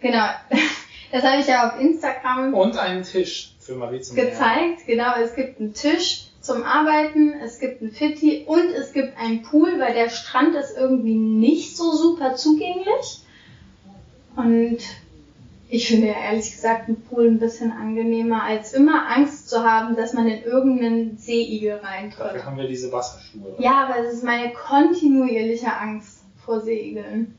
Genau. 0.00 0.26
Das 1.14 1.22
habe 1.22 1.40
ich 1.40 1.46
ja 1.46 1.68
auf 1.68 1.80
Instagram 1.80 2.54
und 2.54 2.76
einen 2.76 3.04
Tisch 3.04 3.52
für 3.60 3.76
Marie 3.76 4.00
zum 4.00 4.16
gezeigt. 4.16 4.84
Genau, 4.84 5.12
es 5.22 5.36
gibt 5.36 5.60
einen 5.60 5.72
Tisch 5.72 6.26
zum 6.40 6.64
Arbeiten, 6.64 7.34
es 7.34 7.60
gibt 7.60 7.80
einen 7.80 7.92
Fitti 7.92 8.42
und 8.48 8.72
es 8.76 8.92
gibt 8.92 9.16
einen 9.16 9.42
Pool, 9.42 9.78
weil 9.78 9.94
der 9.94 10.08
Strand 10.08 10.56
ist 10.56 10.76
irgendwie 10.76 11.14
nicht 11.14 11.76
so 11.76 11.92
super 11.92 12.34
zugänglich. 12.34 13.22
Und 14.34 14.78
ich 15.68 15.86
finde 15.86 16.08
ja 16.08 16.14
ehrlich 16.14 16.50
gesagt 16.50 16.88
einen 16.88 17.00
Pool 17.02 17.28
ein 17.28 17.38
bisschen 17.38 17.70
angenehmer, 17.70 18.42
als 18.42 18.72
immer 18.72 19.08
Angst 19.08 19.48
zu 19.48 19.62
haben, 19.62 19.94
dass 19.94 20.14
man 20.14 20.26
in 20.26 20.42
irgendeinen 20.42 21.16
Seeigel 21.16 21.76
reintritt. 21.76 22.26
Dafür 22.26 22.44
haben 22.44 22.56
wir 22.56 22.66
diese 22.66 22.90
Wasserschuhe. 22.90 23.54
Ja, 23.58 23.86
aber 23.86 24.04
es 24.04 24.14
ist 24.14 24.24
meine 24.24 24.52
kontinuierliche 24.52 25.72
Angst 25.72 26.24
vor 26.44 26.60
Seeigeln. 26.60 27.38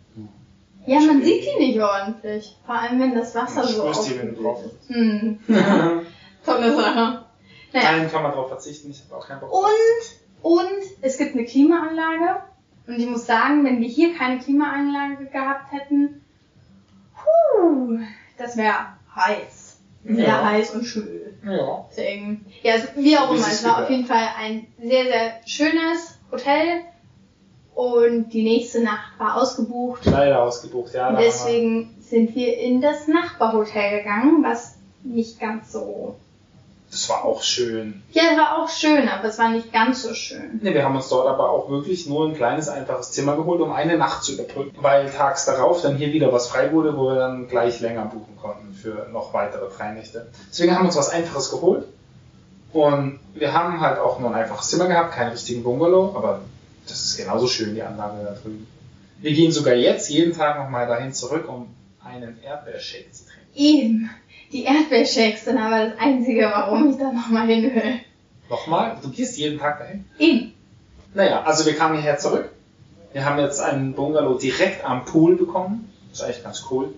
Ja, 0.86 1.00
man 1.02 1.22
sieht 1.24 1.44
die 1.44 1.60
nicht 1.60 1.80
ordentlich. 1.80 2.56
Vor 2.66 2.76
allem, 2.76 3.00
wenn 3.00 3.16
das 3.16 3.34
Wasser 3.36 3.62
Man 3.64 3.68
so 3.68 3.94
stößt 3.94 4.10
die, 4.10 4.20
wenn 4.20 4.36
du 4.36 4.50
aufgewühlt 4.50 4.76
ist. 4.82 4.96
Hm. 4.96 5.40
Tolle 6.46 6.76
Sache. 6.76 7.26
Naja. 7.74 7.92
Nein, 7.92 8.12
kann 8.12 8.24
man 8.24 8.32
drauf 8.32 8.48
verzichten. 8.50 8.92
Ich 8.92 9.04
habe 9.04 9.16
auch 9.20 9.28
keinen 9.28 9.40
Bock. 9.40 9.52
Und, 9.52 10.42
und 10.42 10.82
es 11.02 11.18
gibt 11.18 11.34
eine 11.34 11.46
Klimaanlage. 11.46 12.42
Und 12.88 13.00
ich 13.00 13.08
muss 13.08 13.26
sagen, 13.26 13.66
wenn 13.66 13.82
wir 13.82 13.88
hier 13.88 14.16
keine 14.16 14.40
Klimaanlage 14.40 15.26
gehabt 15.26 15.72
hätten, 15.72 16.22
puh, 17.16 18.00
das 18.38 18.56
wäre 18.58 18.76
heiß. 19.16 19.80
Sehr 20.04 20.28
Ja. 20.28 20.46
heiß 20.46 20.76
und 20.76 20.84
schön. 20.86 21.40
Ja. 21.44 21.86
Deswegen, 21.90 22.46
ja, 22.62 22.74
also, 22.74 22.88
wie 22.96 23.18
auch 23.18 23.32
immer, 23.32 23.40
es 23.40 23.64
war 23.64 23.84
auf 23.84 23.90
jeden 23.90 24.06
Fall 24.06 24.28
ein 24.40 24.68
sehr, 24.80 25.06
sehr 25.06 25.34
schönes 25.48 26.20
Hotel. 26.32 26.82
Und 27.76 28.30
die 28.30 28.44
nächste 28.44 28.82
Nacht 28.82 29.20
war 29.20 29.36
ausgebucht. 29.36 30.06
Leider 30.06 30.42
ausgebucht, 30.44 30.94
ja. 30.94 31.06
haben 31.08 31.18
wir- 31.18 31.26
Deswegen 31.26 31.94
sind 32.00 32.34
wir 32.34 32.58
in 32.58 32.82
das 32.82 33.08
Nachbarhotel 33.08 34.00
gegangen, 34.00 34.44
was 34.44 34.76
nicht 35.04 35.40
ganz 35.40 35.72
so. 35.74 36.16
Das 36.90 37.10
war 37.10 37.26
auch 37.26 37.44
schön. 37.44 38.02
Ja, 38.14 38.24
es 38.32 38.38
war 38.38 38.64
auch 38.64 38.70
schön, 38.70 39.10
aber 39.10 39.26
es 39.28 39.38
war 39.38 39.50
nicht 39.50 39.74
ganz 39.74 40.04
so 40.04 40.14
schön. 40.14 40.62
Ne, 40.62 40.74
wir 40.74 40.86
haben 40.86 40.96
uns 40.96 41.10
dort 41.10 41.28
aber 41.28 41.50
auch 41.50 41.68
wirklich 41.70 42.08
nur 42.08 42.26
ein 42.26 42.36
kleines, 42.36 42.70
einfaches 42.70 43.12
Zimmer 43.12 43.36
geholt, 43.36 43.60
um 43.60 43.74
eine 43.74 43.98
Nacht 43.98 44.24
zu 44.24 44.32
überbrücken. 44.34 44.78
Weil 44.82 45.10
tags 45.12 45.44
darauf 45.46 45.82
dann 45.82 45.98
hier 45.98 46.14
wieder 46.14 46.32
was 46.32 46.48
frei 46.48 46.72
wurde, 46.72 46.96
wo 46.98 47.10
wir 47.10 47.16
dann 47.16 47.50
gleich 47.50 47.82
länger 47.82 48.06
buchen 48.06 48.38
konnten 48.42 48.74
für 48.74 49.08
noch 49.12 49.34
weitere 49.34 49.70
Freinächte. 49.70 50.28
Deswegen 50.50 50.74
haben 50.74 50.84
wir 50.84 50.88
uns 50.88 50.96
was 50.96 51.10
Einfaches 51.10 51.52
geholt. 51.52 51.84
Und 52.72 53.20
wir 53.34 53.52
haben 53.54 53.82
halt 53.82 54.00
auch 54.00 54.20
nur 54.20 54.30
ein 54.30 54.36
einfaches 54.42 54.70
Zimmer 54.70 54.88
gehabt, 54.88 55.14
keinen 55.14 55.32
richtigen 55.32 55.64
Bungalow, 55.64 56.14
aber 56.16 56.40
das 56.88 57.06
ist 57.06 57.18
genauso 57.18 57.48
schön, 57.48 57.76
die 57.76 57.82
Anlage 57.82 58.24
da 58.24 58.32
drüben. 58.34 58.68
Wir 59.20 59.34
gehen 59.34 59.52
sogar 59.52 59.74
jetzt 59.74 60.10
jeden 60.10 60.36
Tag 60.36 60.58
nochmal 60.58 60.88
dahin 60.88 61.14
zurück, 61.14 61.48
um 61.48 61.74
einen 62.04 62.42
Erdbeershake 62.44 63.12
zu 63.12 63.26
trinken. 63.26 63.50
Eben. 63.56 64.10
Die 64.52 64.64
Erdbeershakes 64.66 65.46
sind 65.46 65.58
aber 65.58 65.86
das 65.86 66.00
Einzige, 66.00 66.44
warum 66.44 66.92
ich 66.92 66.98
da 66.98 67.12
nochmal 67.12 67.48
hin 67.48 67.74
will. 67.74 68.00
Nochmal, 68.50 68.98
du 69.02 69.10
gehst 69.10 69.38
jeden 69.38 69.60
Tag 69.60 69.80
dahin? 69.80 70.06
Eben. 70.20 70.54
Naja, 71.14 71.44
also 71.44 71.66
wir 71.66 71.76
kamen 71.76 71.96
hierher 71.96 72.18
zurück. 72.18 72.50
Wir 73.14 73.26
haben 73.26 73.40
jetzt 73.40 73.62
einen 73.62 73.94
Bungalow 73.94 74.38
direkt 74.38 74.86
am 74.86 75.06
Pool 75.06 75.36
bekommen. 75.38 75.92
Das 76.10 76.20
ist 76.20 76.26
eigentlich 76.26 76.44
ganz 76.44 76.66
cool. 76.70 76.94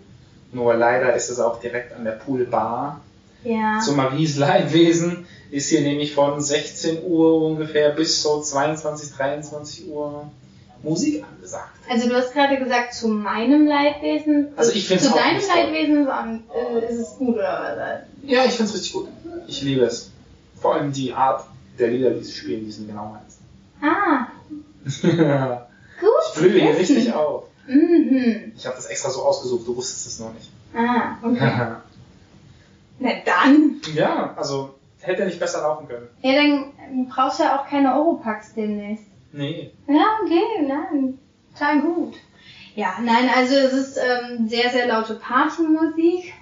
Nur 0.51 0.73
leider 0.73 1.13
ist 1.13 1.29
es 1.29 1.39
auch 1.39 1.59
direkt 1.59 1.93
an 1.93 2.03
der 2.03 2.13
Poolbar. 2.13 3.01
Ja. 3.47 3.79
Zu 3.79 3.93
Maries 3.93 4.35
Leidwesen 4.37 5.25
ist 5.51 5.69
hier 5.69 5.81
nämlich 5.81 6.13
von 6.13 6.41
16 6.41 7.03
Uhr 7.05 7.41
ungefähr 7.41 7.91
bis 7.91 8.21
so 8.21 8.41
22, 8.41 9.13
23 9.15 9.87
Uhr 9.87 10.29
Musik 10.83 11.23
angesagt. 11.23 11.71
Also 11.89 12.09
du 12.09 12.15
hast 12.15 12.33
gerade 12.33 12.57
gesagt, 12.57 12.93
zu 12.93 13.07
meinem 13.07 13.65
Leidwesen. 13.65 14.49
Also 14.57 14.73
ich 14.73 14.87
find's 14.87 15.05
Zu 15.05 15.13
deinem. 15.13 15.41
Leidwesen 15.47 16.07
äh, 16.07 16.93
ist 16.93 16.99
es 16.99 17.09
gut, 17.17 17.35
oder 17.35 17.75
was? 17.77 18.29
Ja, 18.29 18.45
ich 18.45 18.51
find's 18.51 18.73
richtig 18.73 18.93
gut. 18.93 19.07
Ich 19.47 19.61
liebe 19.61 19.85
es. 19.85 20.11
Vor 20.61 20.75
allem 20.75 20.91
die 20.91 21.13
Art 21.13 21.45
der 21.79 21.87
Lieder, 21.89 22.11
die 22.11 22.23
sie 22.23 22.33
spielen, 22.33 22.65
die 22.65 22.71
sind 22.71 22.87
genau 22.87 23.13
meins. 23.13 23.37
Ah, 23.81 24.27
ich 24.85 25.01
gut. 25.01 26.33
zu 26.33 26.41
blühe 26.41 26.61
hier 26.61 26.77
richtig 26.77 27.13
auf. 27.13 27.45
Mhm. 27.67 28.53
Ich 28.55 28.65
habe 28.65 28.75
das 28.75 28.87
extra 28.87 29.09
so 29.09 29.23
ausgesucht, 29.23 29.67
du 29.67 29.75
wusstest 29.75 30.07
es 30.07 30.19
noch 30.19 30.33
nicht. 30.33 30.49
Ah, 30.75 31.17
okay. 31.23 31.75
Na 32.99 33.11
dann. 33.25 33.81
ja, 33.93 34.33
also 34.35 34.75
hätte 35.01 35.25
nicht 35.25 35.39
besser 35.39 35.61
laufen 35.61 35.87
können. 35.87 36.07
Ja, 36.21 36.33
dann 36.33 37.07
brauchst 37.07 37.39
du 37.39 37.43
ja 37.43 37.59
auch 37.59 37.67
keine 37.67 37.95
Europacks 37.95 38.53
demnächst. 38.53 39.05
Nee. 39.31 39.71
Ja, 39.87 40.17
okay, 40.23 40.65
nein. 40.67 41.19
Total 41.53 41.81
gut. 41.81 42.15
Ja, 42.75 42.95
nein, 43.03 43.29
also 43.35 43.55
es 43.55 43.73
ist 43.73 43.97
ähm, 43.97 44.47
sehr, 44.47 44.69
sehr 44.69 44.87
laute 44.87 45.15
Partymusik. 45.15 46.33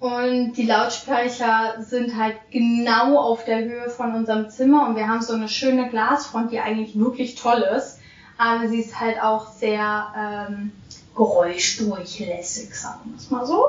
Und 0.00 0.54
die 0.54 0.64
Lautsprecher 0.64 1.76
sind 1.80 2.16
halt 2.16 2.36
genau 2.50 3.18
auf 3.18 3.44
der 3.44 3.64
Höhe 3.64 3.90
von 3.90 4.14
unserem 4.14 4.48
Zimmer 4.48 4.88
und 4.88 4.96
wir 4.96 5.08
haben 5.08 5.20
so 5.20 5.34
eine 5.34 5.48
schöne 5.48 5.90
Glasfront, 5.90 6.52
die 6.52 6.60
eigentlich 6.60 6.98
wirklich 6.98 7.34
toll 7.34 7.62
ist. 7.76 7.98
Aber 8.38 8.66
sie 8.68 8.80
ist 8.80 8.98
halt 8.98 9.22
auch 9.22 9.52
sehr 9.52 10.46
ähm, 10.48 10.72
geräuschdurchlässig, 11.14 12.74
sagen 12.74 13.00
wir 13.04 13.16
es 13.16 13.30
mal 13.30 13.44
so. 13.44 13.66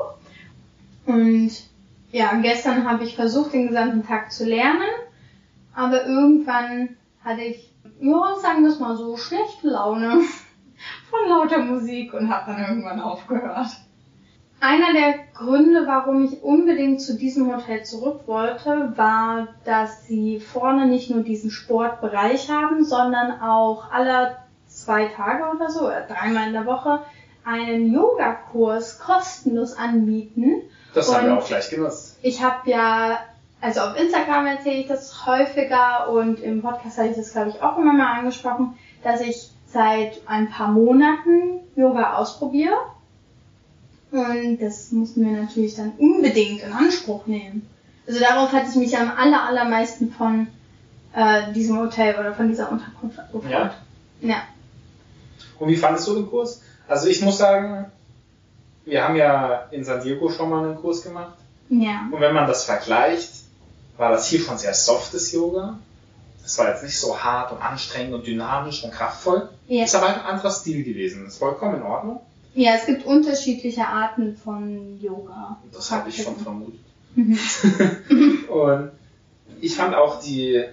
Und 1.04 1.52
ja, 2.12 2.34
gestern 2.40 2.88
habe 2.88 3.04
ich 3.04 3.16
versucht, 3.16 3.54
den 3.54 3.68
gesamten 3.68 4.06
Tag 4.06 4.30
zu 4.30 4.44
lernen. 4.44 4.88
Aber 5.74 6.06
irgendwann 6.06 6.96
hatte 7.24 7.40
ich, 7.40 7.72
ja, 8.00 8.36
sagen 8.40 8.62
wir 8.62 8.70
es 8.70 8.78
mal 8.78 8.96
so, 8.96 9.16
schlechte 9.16 9.68
Laune 9.68 10.20
von 11.10 11.28
lauter 11.28 11.58
Musik 11.58 12.12
und 12.12 12.30
habe 12.30 12.52
dann 12.52 12.68
irgendwann 12.68 13.00
aufgehört. 13.00 13.68
Einer 14.60 14.92
der 14.92 15.14
Gründe, 15.34 15.86
warum 15.86 16.24
ich 16.24 16.42
unbedingt 16.42 17.00
zu 17.00 17.16
diesem 17.16 17.52
Hotel 17.52 17.82
zurück 17.82 18.20
wollte, 18.26 18.92
war, 18.96 19.48
dass 19.64 20.06
sie 20.06 20.38
vorne 20.38 20.86
nicht 20.86 21.10
nur 21.10 21.24
diesen 21.24 21.50
Sportbereich 21.50 22.48
haben, 22.48 22.84
sondern 22.84 23.40
auch 23.40 23.90
alle 23.90 24.36
zwei 24.66 25.06
Tage 25.06 25.50
oder 25.56 25.68
so, 25.68 25.88
dreimal 26.08 26.46
in 26.46 26.52
der 26.52 26.66
Woche, 26.66 27.00
einen 27.44 27.92
Yogakurs 27.92 29.00
kostenlos 29.00 29.76
anbieten. 29.76 30.62
Das 30.94 31.12
haben 31.12 31.26
wir 31.26 31.32
Und- 31.32 31.38
auch 31.38 31.46
gleich 31.46 31.70
genutzt. 31.70 32.16
Ich 32.22 32.42
habe 32.42 32.68
ja, 32.70 33.18
also 33.60 33.80
auf 33.80 33.96
Instagram 33.98 34.46
erzähle 34.46 34.80
ich 34.80 34.88
das 34.88 35.26
häufiger 35.26 36.08
und 36.10 36.40
im 36.40 36.62
Podcast 36.62 36.98
habe 36.98 37.08
ich 37.08 37.16
das, 37.16 37.32
glaube 37.32 37.50
ich, 37.50 37.62
auch 37.62 37.78
immer 37.78 37.92
mal 37.92 38.18
angesprochen, 38.18 38.76
dass 39.02 39.20
ich 39.20 39.50
seit 39.66 40.20
ein 40.26 40.50
paar 40.50 40.68
Monaten 40.68 41.60
Yoga 41.76 42.14
ausprobiere. 42.16 42.74
Und 44.10 44.58
das 44.60 44.92
mussten 44.92 45.24
wir 45.24 45.40
natürlich 45.42 45.74
dann 45.76 45.92
unbedingt 45.96 46.62
in 46.62 46.72
Anspruch 46.72 47.26
nehmen. 47.26 47.66
Also 48.06 48.20
darauf 48.20 48.52
hatte 48.52 48.66
ich 48.68 48.76
mich 48.76 48.98
am 48.98 49.10
aller, 49.10 49.42
allermeisten 49.44 50.12
von 50.12 50.48
äh, 51.14 51.52
diesem 51.52 51.78
Hotel 51.78 52.16
oder 52.18 52.34
von 52.34 52.48
dieser 52.48 52.70
Unterkunft 52.70 53.16
gefreut. 53.32 53.50
Ja. 53.50 53.74
Ja. 54.20 54.42
Und 55.58 55.68
wie 55.68 55.76
fandest 55.76 56.06
du 56.08 56.14
den 56.14 56.28
Kurs? 56.28 56.60
Also 56.88 57.08
ich 57.08 57.22
muss 57.22 57.38
sagen, 57.38 57.90
wir 58.84 59.04
haben 59.04 59.16
ja 59.16 59.68
in 59.70 59.84
San 59.84 60.02
Diego 60.02 60.28
schon 60.30 60.50
mal 60.50 60.64
einen 60.64 60.76
Kurs 60.76 61.02
gemacht. 61.02 61.34
Ja. 61.68 62.08
Und 62.10 62.20
wenn 62.20 62.34
man 62.34 62.46
das 62.46 62.64
vergleicht, 62.64 63.30
war 63.96 64.10
das 64.10 64.26
hier 64.26 64.40
schon 64.40 64.58
sehr 64.58 64.74
softes 64.74 65.32
Yoga. 65.32 65.78
Das 66.42 66.58
war 66.58 66.70
jetzt 66.70 66.82
nicht 66.82 66.98
so 66.98 67.18
hart 67.18 67.52
und 67.52 67.62
anstrengend 67.62 68.14
und 68.14 68.26
dynamisch 68.26 68.82
und 68.84 68.92
kraftvoll. 68.92 69.48
Ja. 69.68 69.84
Ist 69.84 69.94
aber 69.94 70.08
ein 70.08 70.20
anderer 70.20 70.50
Stil 70.50 70.82
gewesen. 70.82 71.26
Ist 71.26 71.38
vollkommen 71.38 71.76
in 71.76 71.82
Ordnung. 71.82 72.20
ja, 72.54 72.74
es 72.74 72.86
gibt 72.86 73.06
unterschiedliche 73.06 73.86
Arten 73.86 74.36
von 74.36 75.00
Yoga. 75.00 75.58
Das 75.72 75.90
habe 75.90 76.08
ich 76.08 76.22
schon 76.22 76.36
vermutet. 76.36 76.80
Mhm. 77.14 77.38
Und 78.48 78.90
ich 79.60 79.76
fand 79.76 79.94
auch 79.94 80.20
die 80.20 80.64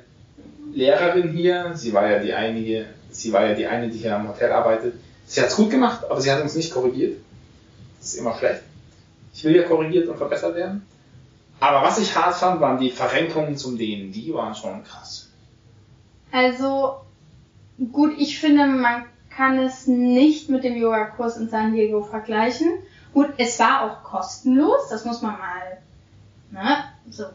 Lehrerin 0.74 1.32
hier, 1.32 1.74
sie 1.76 1.94
war 1.94 2.10
ja 2.10 2.20
die 2.20 2.34
einige, 2.34 2.88
sie 3.12 3.32
war 3.32 3.46
ja 3.46 3.54
die 3.54 3.68
eine, 3.68 3.90
die 3.90 4.00
hier 4.00 4.16
am 4.16 4.28
Hotel 4.28 4.52
arbeitet. 4.52 4.96
Sie 5.28 5.40
hat 5.40 5.50
es 5.50 5.56
gut 5.56 5.70
gemacht, 5.70 6.04
aber 6.10 6.20
sie 6.22 6.32
hat 6.32 6.42
uns 6.42 6.56
nicht 6.56 6.74
korrigiert. 6.74 7.18
Das 8.00 8.14
ist 8.14 8.20
immer 8.20 8.36
schlecht. 8.38 8.64
Ich 9.34 9.44
will 9.44 9.56
ja 9.56 9.64
korrigiert 9.64 10.08
und 10.08 10.18
verbessert 10.18 10.56
werden. 10.56 10.86
Aber 11.60 11.82
was 11.86 12.00
ich 12.00 12.16
hart 12.16 12.36
fand, 12.36 12.62
waren 12.62 12.80
die 12.80 12.90
Verrenkungen 12.90 13.58
zum 13.58 13.78
Dehnen. 13.78 14.12
Die 14.12 14.34
waren 14.34 14.56
schon 14.56 14.84
krass. 14.84 15.30
Also, 16.32 17.02
gut, 17.92 18.14
ich 18.18 18.40
finde, 18.40 18.66
man 18.66 19.06
kann 19.30 19.60
es 19.60 19.88
nicht 19.88 20.50
mit 20.50 20.64
dem 20.64 20.76
Yogakurs 20.76 21.38
in 21.38 21.50
San 21.50 21.74
Diego 21.74 22.02
vergleichen. 22.02 22.80
Gut, 23.14 23.34
es 23.38 23.60
war 23.60 23.84
auch 23.84 24.04
kostenlos, 24.04 24.90
das 24.90 25.06
muss 25.06 25.22
man 25.22 25.38
mal 25.40 25.78
ne, 26.52 26.84
so 27.10 27.26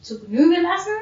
zu 0.00 0.20
Genüge 0.20 0.60
lassen. 0.60 0.92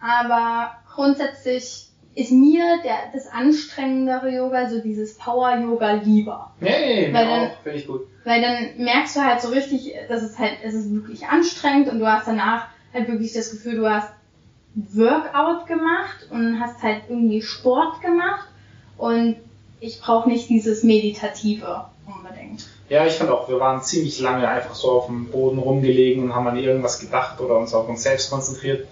Aber 0.00 0.72
grundsätzlich 0.94 1.85
ist 2.16 2.32
mir 2.32 2.64
der, 2.82 3.10
das 3.12 3.28
anstrengendere 3.30 4.30
Yoga, 4.34 4.68
so 4.68 4.80
dieses 4.80 5.16
Power-Yoga 5.18 5.92
lieber. 6.02 6.50
Nee, 6.60 7.10
Weil 7.12 7.26
dann- 7.26 7.50
auch, 7.50 7.62
finde 7.62 7.78
ich 7.78 7.86
gut. 7.86 8.06
Weil 8.24 8.40
dann 8.42 8.84
merkst 8.84 9.14
du 9.16 9.20
halt 9.20 9.40
so 9.40 9.48
richtig, 9.48 9.94
dass 10.08 10.22
es 10.22 10.38
halt, 10.38 10.54
es 10.64 10.74
ist 10.74 10.92
wirklich 10.92 11.26
anstrengend 11.26 11.88
und 11.90 12.00
du 12.00 12.10
hast 12.10 12.26
danach 12.26 12.66
halt 12.92 13.06
wirklich 13.08 13.32
das 13.34 13.50
Gefühl, 13.50 13.76
du 13.76 13.88
hast 13.88 14.08
Workout 14.94 15.66
gemacht 15.66 16.26
und 16.30 16.58
hast 16.60 16.82
halt 16.82 17.02
irgendwie 17.08 17.40
Sport 17.42 18.00
gemacht 18.00 18.46
und 18.98 19.36
ich 19.80 20.00
brauche 20.00 20.28
nicht 20.28 20.48
dieses 20.48 20.82
Meditative 20.82 21.84
unbedingt. 22.06 22.66
Ja, 22.88 23.06
ich 23.06 23.14
fand 23.14 23.30
auch, 23.30 23.48
wir 23.48 23.60
waren 23.60 23.82
ziemlich 23.82 24.20
lange 24.20 24.48
einfach 24.48 24.74
so 24.74 24.90
auf 24.92 25.06
dem 25.06 25.26
Boden 25.26 25.58
rumgelegen 25.58 26.24
und 26.24 26.34
haben 26.34 26.46
an 26.46 26.56
irgendwas 26.56 26.98
gedacht 26.98 27.40
oder 27.40 27.58
uns 27.58 27.74
auf 27.74 27.88
uns 27.88 28.02
selbst 28.02 28.30
konzentriert. 28.30 28.86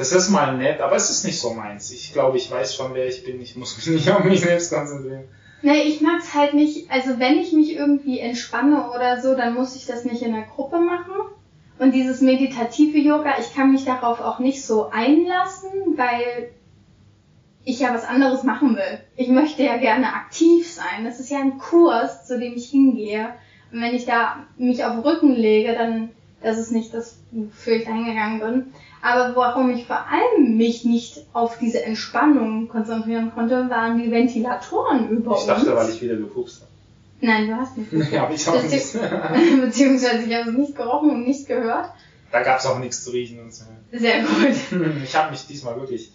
Das 0.00 0.12
ist 0.12 0.30
mal 0.30 0.56
nett, 0.56 0.80
aber 0.80 0.96
es 0.96 1.10
ist 1.10 1.26
nicht 1.26 1.38
so 1.38 1.52
meins. 1.52 1.90
Ich 1.90 2.14
glaube, 2.14 2.38
ich 2.38 2.50
weiß 2.50 2.74
schon, 2.74 2.94
wer 2.94 3.06
ich 3.06 3.22
bin. 3.22 3.38
Ich 3.42 3.54
muss 3.54 3.76
mich 3.76 3.86
nicht 3.86 4.10
auf 4.10 4.24
mich 4.24 4.40
selbst 4.40 4.72
konzentrieren. 4.72 5.24
Nee, 5.60 5.82
ich 5.82 6.00
mag's 6.00 6.32
halt 6.32 6.54
nicht, 6.54 6.90
also 6.90 7.18
wenn 7.18 7.36
ich 7.36 7.52
mich 7.52 7.76
irgendwie 7.76 8.18
entspanne 8.18 8.92
oder 8.92 9.20
so, 9.20 9.34
dann 9.34 9.52
muss 9.52 9.76
ich 9.76 9.84
das 9.84 10.06
nicht 10.06 10.22
in 10.22 10.32
der 10.32 10.44
Gruppe 10.44 10.78
machen. 10.78 11.12
Und 11.78 11.92
dieses 11.92 12.22
meditative 12.22 12.96
Yoga, 12.96 13.34
ich 13.40 13.54
kann 13.54 13.72
mich 13.72 13.84
darauf 13.84 14.22
auch 14.22 14.38
nicht 14.38 14.64
so 14.64 14.88
einlassen, 14.88 15.70
weil 15.96 16.48
ich 17.66 17.80
ja 17.80 17.92
was 17.92 18.06
anderes 18.06 18.42
machen 18.42 18.76
will. 18.76 19.00
Ich 19.16 19.28
möchte 19.28 19.62
ja 19.64 19.76
gerne 19.76 20.14
aktiv 20.14 20.66
sein. 20.66 21.04
Das 21.04 21.20
ist 21.20 21.30
ja 21.30 21.40
ein 21.40 21.58
Kurs, 21.58 22.26
zu 22.26 22.38
dem 22.38 22.54
ich 22.54 22.70
hingehe. 22.70 23.34
Und 23.70 23.82
wenn 23.82 23.94
ich 23.94 24.06
da 24.06 24.46
mich 24.56 24.82
auf 24.82 24.92
den 24.92 25.00
Rücken 25.00 25.34
lege, 25.34 25.74
dann, 25.74 26.08
das 26.42 26.58
ist 26.58 26.72
nicht 26.72 26.92
das, 26.94 27.16
wofür 27.32 27.74
ich 27.74 27.84
da 27.84 27.92
hingegangen 27.92 28.40
bin. 28.40 28.72
Aber 29.02 29.34
warum 29.36 29.70
ich 29.70 29.86
vor 29.86 30.04
allem 30.06 30.56
mich 30.56 30.84
nicht 30.84 31.24
auf 31.32 31.58
diese 31.58 31.82
Entspannung 31.84 32.68
konzentrieren 32.68 33.32
konnte, 33.34 33.68
waren 33.70 33.98
die 33.98 34.10
Ventilatoren 34.10 35.08
über 35.08 35.36
Ich 35.38 35.46
dachte, 35.46 35.74
uns. 35.74 35.76
weil 35.80 35.90
ich 35.90 36.02
wieder 36.02 36.16
gepupst 36.16 36.60
habe. 36.62 36.70
Nein, 37.22 37.48
du 37.48 37.56
hast 37.56 37.76
nicht. 37.76 37.92
Ja, 38.12 38.24
aber 38.24 38.34
ich 38.34 38.48
auch 38.48 38.62
nicht. 38.62 38.70
Beziehungsweise 39.60 40.22
ich 40.24 40.34
habe 40.34 40.50
es 40.50 40.56
nicht 40.56 40.76
gerochen 40.76 41.10
und 41.10 41.24
nicht 41.26 41.46
gehört. 41.46 41.90
Da 42.32 42.42
gab 42.42 42.60
es 42.60 42.66
auch 42.66 42.78
nichts 42.78 43.04
zu 43.04 43.10
riechen 43.10 43.40
und 43.40 43.52
so. 43.54 43.64
Sehr 43.92 44.22
gut. 44.22 44.54
Ich 45.04 45.16
habe 45.16 45.30
mich 45.30 45.46
diesmal 45.46 45.76
wirklich 45.76 46.12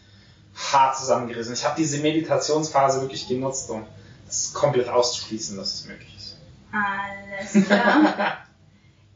hart 0.71 0.97
zusammengerissen. 0.97 1.53
Ich 1.53 1.65
habe 1.65 1.75
diese 1.77 1.99
Meditationsphase 2.01 3.01
wirklich 3.01 3.27
genutzt, 3.27 3.69
um 3.69 3.83
das 4.25 4.53
komplett 4.53 4.87
auszuschließen, 4.89 5.57
dass 5.57 5.73
es 5.73 5.87
möglich 5.87 6.15
ist. 6.17 6.37
Alles 6.71 7.65
klar. 7.65 8.37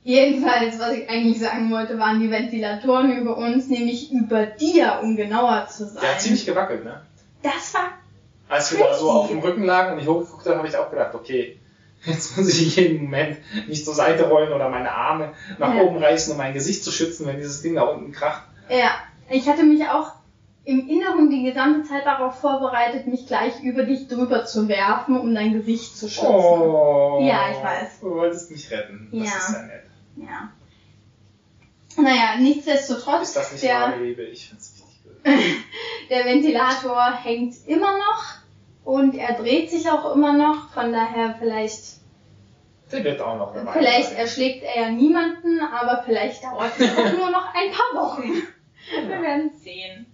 Jedenfalls, 0.03 0.79
was 0.79 0.93
ich 0.93 1.09
eigentlich 1.09 1.39
sagen 1.39 1.69
wollte, 1.71 1.99
waren 1.99 2.19
die 2.19 2.31
Ventilatoren 2.31 3.11
über 3.17 3.37
uns, 3.37 3.67
nämlich 3.67 4.11
über 4.11 4.45
dir, 4.45 4.99
um 5.03 5.15
genauer 5.15 5.67
zu 5.67 5.85
sein. 5.85 6.01
Der 6.01 6.11
hat 6.13 6.21
ziemlich 6.21 6.45
gewackelt, 6.45 6.83
ne? 6.85 7.01
das 7.43 7.73
war 7.73 7.89
Als 8.47 8.71
wir 8.71 8.79
da 8.79 8.93
so 8.93 9.05
Crazy. 9.07 9.17
auf 9.19 9.27
dem 9.29 9.39
Rücken 9.39 9.63
lagen 9.63 9.93
und 9.93 9.99
ich 9.99 10.07
hochgeguckt 10.07 10.45
habe, 10.47 10.57
habe 10.57 10.67
ich 10.67 10.77
auch 10.77 10.89
gedacht, 10.89 11.13
okay, 11.15 11.59
jetzt 12.05 12.37
muss 12.37 12.47
ich 12.49 12.75
jeden 12.77 13.03
Moment 13.03 13.37
mich 13.67 13.83
zur 13.83 13.93
Seite 13.93 14.27
rollen 14.29 14.53
oder 14.53 14.69
meine 14.69 14.91
Arme 14.91 15.33
nach 15.57 15.73
Ja. 15.75 15.81
oben 15.83 15.97
reißen, 16.01 16.31
um 16.31 16.37
mein 16.37 16.53
Gesicht 16.53 16.83
zu 16.83 16.91
schützen, 16.91 17.27
wenn 17.27 17.37
dieses 17.37 17.61
Ding 17.61 17.75
da 17.75 17.83
unten 17.83 18.11
kracht. 18.13 18.43
Ja, 18.69 18.91
ich 19.29 19.47
hatte 19.49 19.63
mich 19.63 19.85
auch 19.87 20.13
im 20.65 20.87
Inneren 20.87 21.29
die 21.29 21.43
gesamte 21.43 21.87
Zeit 21.89 22.05
darauf 22.05 22.39
vorbereitet, 22.39 23.07
mich 23.07 23.25
gleich 23.27 23.61
über 23.63 23.83
dich 23.83 24.07
drüber 24.07 24.45
zu 24.45 24.67
werfen, 24.67 25.19
um 25.19 25.33
dein 25.33 25.53
Gesicht 25.53 25.97
zu 25.97 26.07
schützen. 26.07 26.27
Oh. 26.27 27.19
Ja, 27.21 27.49
ich 27.51 27.63
weiß. 27.63 27.99
Du 28.01 28.11
wolltest 28.11 28.51
mich 28.51 28.69
retten. 28.71 29.09
Das 29.11 29.19
Ja. 29.27 29.37
ist 29.37 29.53
ja 29.53 29.61
nett. 29.63 29.83
Ja. 30.19 30.51
Naja, 31.97 32.37
nichtsdestotrotz, 32.39 33.29
Ist 33.29 33.35
das 33.35 33.51
nicht 33.51 33.63
der, 33.63 33.97
Liebe? 33.97 34.23
Ich 34.23 34.47
find's 34.49 34.73
richtig 34.73 34.89
der 36.09 36.25
Ventilator 36.25 37.11
hängt 37.23 37.55
immer 37.67 37.97
noch 37.97 38.23
und 38.85 39.15
er 39.15 39.33
dreht 39.33 39.69
sich 39.69 39.89
auch 39.89 40.15
immer 40.15 40.33
noch, 40.33 40.69
von 40.71 40.93
daher 40.93 41.35
vielleicht, 41.39 41.97
Der 42.91 43.03
wird 43.03 43.19
auch 43.21 43.37
noch 43.37 43.53
Weile 43.53 43.69
vielleicht 43.73 44.09
sein. 44.09 44.17
erschlägt 44.17 44.63
er 44.63 44.83
ja 44.83 44.89
niemanden, 44.91 45.59
aber 45.59 46.03
vielleicht 46.05 46.43
dauert 46.43 46.71
es 46.79 46.89
auch 46.97 47.13
nur 47.17 47.31
noch 47.31 47.53
ein 47.53 47.71
paar 47.71 48.01
Wochen. 48.01 48.31
Wir 48.91 49.21
werden 49.21 49.51
sehen. 49.55 50.05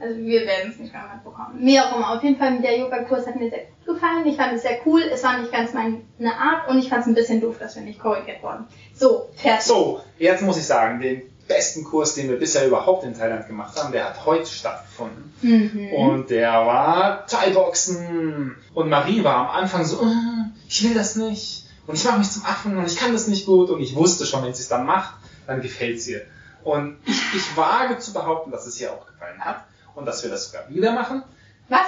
Also 0.00 0.16
wir 0.18 0.46
werden 0.46 0.70
es 0.70 0.78
nicht 0.78 0.92
mehr 0.94 1.10
mitbekommen. 1.14 1.58
Wie 1.60 1.78
auch 1.78 1.94
immer, 1.94 2.10
auf 2.14 2.22
jeden 2.22 2.38
Fall 2.38 2.58
der 2.60 2.78
Yoga-Kurs 2.78 3.26
hat 3.26 3.36
mir 3.36 3.50
sehr 3.50 3.64
gut 3.66 3.94
gefallen. 3.94 4.26
Ich 4.26 4.36
fand 4.36 4.54
es 4.54 4.62
sehr 4.62 4.78
cool. 4.86 5.02
Es 5.02 5.22
war 5.22 5.38
nicht 5.38 5.52
ganz 5.52 5.74
meine 5.74 6.02
Art 6.38 6.68
und 6.68 6.78
ich 6.78 6.88
fand 6.88 7.02
es 7.02 7.06
ein 7.06 7.14
bisschen 7.14 7.40
doof, 7.42 7.58
dass 7.58 7.76
wir 7.76 7.82
nicht 7.82 8.00
korrigiert 8.00 8.42
wurden. 8.42 8.66
So, 9.00 9.30
fertig. 9.34 9.64
So, 9.66 10.02
jetzt 10.18 10.42
muss 10.42 10.58
ich 10.58 10.66
sagen, 10.66 11.00
den 11.00 11.22
besten 11.48 11.84
Kurs, 11.84 12.14
den 12.14 12.28
wir 12.28 12.38
bisher 12.38 12.66
überhaupt 12.66 13.02
in 13.04 13.16
Thailand 13.16 13.46
gemacht 13.46 13.74
haben, 13.82 13.92
der 13.92 14.04
hat 14.04 14.26
heute 14.26 14.44
stattgefunden. 14.46 15.32
Mhm. 15.40 15.92
Und 15.94 16.28
der 16.30 16.52
war 16.52 17.26
Thai-Boxen. 17.26 18.56
Und 18.74 18.88
Marie 18.90 19.24
war 19.24 19.36
am 19.36 19.48
Anfang 19.62 19.84
so, 19.86 20.02
"Äh, 20.02 20.50
ich 20.68 20.84
will 20.84 20.92
das 20.94 21.16
nicht. 21.16 21.64
Und 21.86 21.94
ich 21.94 22.04
mache 22.04 22.18
mich 22.18 22.30
zum 22.30 22.44
Affen 22.44 22.76
und 22.76 22.86
ich 22.86 22.96
kann 22.96 23.12
das 23.14 23.26
nicht 23.26 23.46
gut. 23.46 23.70
Und 23.70 23.80
ich 23.80 23.96
wusste 23.96 24.26
schon, 24.26 24.44
wenn 24.44 24.52
sie 24.54 24.62
es 24.62 24.68
dann 24.68 24.84
macht, 24.84 25.14
dann 25.46 25.62
gefällt 25.62 25.96
es 25.96 26.06
ihr. 26.06 26.20
Und 26.62 26.98
ich, 27.06 27.18
ich 27.34 27.56
wage 27.56 27.98
zu 27.98 28.12
behaupten, 28.12 28.50
dass 28.50 28.66
es 28.66 28.78
ihr 28.80 28.92
auch 28.92 29.06
gefallen 29.06 29.40
hat. 29.40 29.64
Und 29.94 30.04
dass 30.04 30.22
wir 30.22 30.30
das 30.30 30.46
sogar 30.50 30.68
wieder 30.68 30.92
machen. 30.92 31.22
Was? 31.70 31.86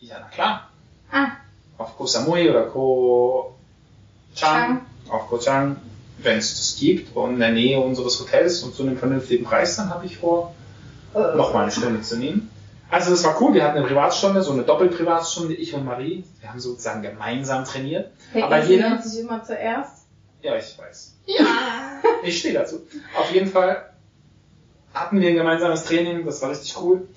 Ja, 0.00 0.16
na 0.20 0.28
klar. 0.28 0.70
Ah, 1.12 1.28
Auf 1.76 1.96
Koh 1.96 2.06
Samui 2.06 2.48
oder 2.48 2.64
Koh 2.68 3.54
Chang. 4.34 4.80
Auf 5.08 5.28
Koh 5.28 5.38
Chang. 5.38 5.76
Wenn 6.18 6.38
es 6.38 6.56
das 6.56 6.76
gibt 6.78 7.14
und 7.16 7.34
in 7.34 7.38
der 7.40 7.50
Nähe 7.50 7.80
unseres 7.80 8.20
Hotels 8.20 8.62
und 8.62 8.74
zu 8.74 8.82
einem 8.84 8.96
vernünftigen 8.96 9.44
Preis, 9.44 9.76
dann 9.76 9.90
habe 9.90 10.06
ich 10.06 10.16
vor, 10.18 10.54
äh, 11.14 11.18
noch 11.36 11.52
mal 11.52 11.62
eine 11.62 11.70
Stunde 11.72 12.00
zu 12.02 12.16
nehmen. 12.16 12.50
Also 12.90 13.10
das 13.10 13.24
war 13.24 13.40
cool, 13.42 13.52
wir 13.52 13.64
hatten 13.64 13.76
eine 13.78 13.86
Privatstunde, 13.86 14.40
so 14.42 14.52
eine 14.52 14.62
Doppelprivatstunde, 14.62 15.54
ich 15.54 15.74
und 15.74 15.84
Marie. 15.84 16.24
Wir 16.40 16.50
haben 16.50 16.60
sozusagen 16.60 17.02
gemeinsam 17.02 17.64
trainiert. 17.64 18.10
der 18.32 18.44
aber 18.44 18.62
jeder- 18.62 19.02
sich 19.02 19.20
immer 19.20 19.42
zuerst. 19.42 20.06
Ja, 20.42 20.54
ich 20.56 20.78
weiß. 20.78 21.14
Ja. 21.26 21.44
Ich 22.22 22.38
stehe 22.38 22.54
dazu. 22.54 22.80
Auf 23.18 23.30
jeden 23.32 23.48
Fall 23.50 23.90
hatten 24.94 25.20
wir 25.20 25.28
ein 25.28 25.34
gemeinsames 25.34 25.84
Training, 25.84 26.24
das 26.24 26.40
war 26.42 26.50
richtig 26.50 26.74
cool. 26.80 27.08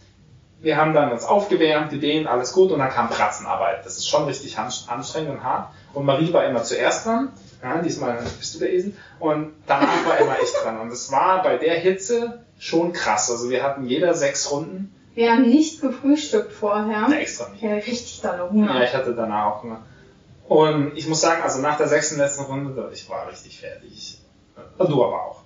Wir 0.59 0.75
haben 0.77 0.93
dann 0.93 1.11
uns 1.11 1.23
aufgewärmt, 1.23 1.91
gedehnt, 1.91 2.25
alles 2.27 2.51
gut 2.51 2.71
und 2.71 2.79
dann 2.79 2.89
kam 2.89 3.09
Pratzenarbeit. 3.09 3.85
Das 3.85 3.97
ist 3.97 4.07
schon 4.09 4.25
richtig 4.25 4.57
an- 4.57 4.71
anstrengend 4.87 5.29
und 5.31 5.43
hart. 5.43 5.71
Und 5.97 6.05
Marie 6.05 6.31
war 6.31 6.45
immer 6.45 6.61
zuerst 6.61 7.07
dran. 7.07 7.29
Ja, 7.63 7.81
diesmal 7.81 8.19
bist 8.37 8.53
du 8.53 8.59
der 8.59 8.71
Esel. 8.71 8.93
Und 9.19 9.53
danach 9.65 10.05
war 10.05 10.19
immer 10.19 10.35
ich 10.41 10.51
dran. 10.61 10.79
Und 10.79 10.91
es 10.91 11.11
war 11.11 11.41
bei 11.41 11.57
der 11.57 11.73
Hitze 11.73 12.43
schon 12.59 12.93
krass. 12.93 13.31
Also 13.31 13.49
wir 13.49 13.63
hatten 13.63 13.83
jeder 13.87 14.13
sechs 14.13 14.51
Runden. 14.51 14.93
Wir 15.15 15.31
haben 15.31 15.49
nicht 15.49 15.81
gefrühstückt 15.81 16.53
vorher. 16.53 17.07
Ne, 17.07 17.19
extra 17.19 17.49
nicht. 17.49 17.63
Ich 17.63 17.69
hatte 17.69 17.87
richtig 17.87 18.21
dolle 18.21 18.51
Hunger. 18.51 18.75
Ja, 18.75 18.83
ich 18.83 18.93
hatte 18.93 19.15
danach 19.15 19.45
auch 19.47 19.63
Hunger. 19.63 19.81
Und 20.47 20.95
ich 20.95 21.07
muss 21.07 21.19
sagen, 21.19 21.41
also 21.41 21.61
nach 21.61 21.77
der 21.77 21.87
sechsten 21.87 22.19
letzten 22.19 22.43
Runde, 22.43 22.91
ich 22.93 23.09
war 23.09 23.27
richtig 23.27 23.59
fertig. 23.59 24.21
Und 24.77 24.89
du 24.91 25.03
aber 25.03 25.23
auch. 25.25 25.41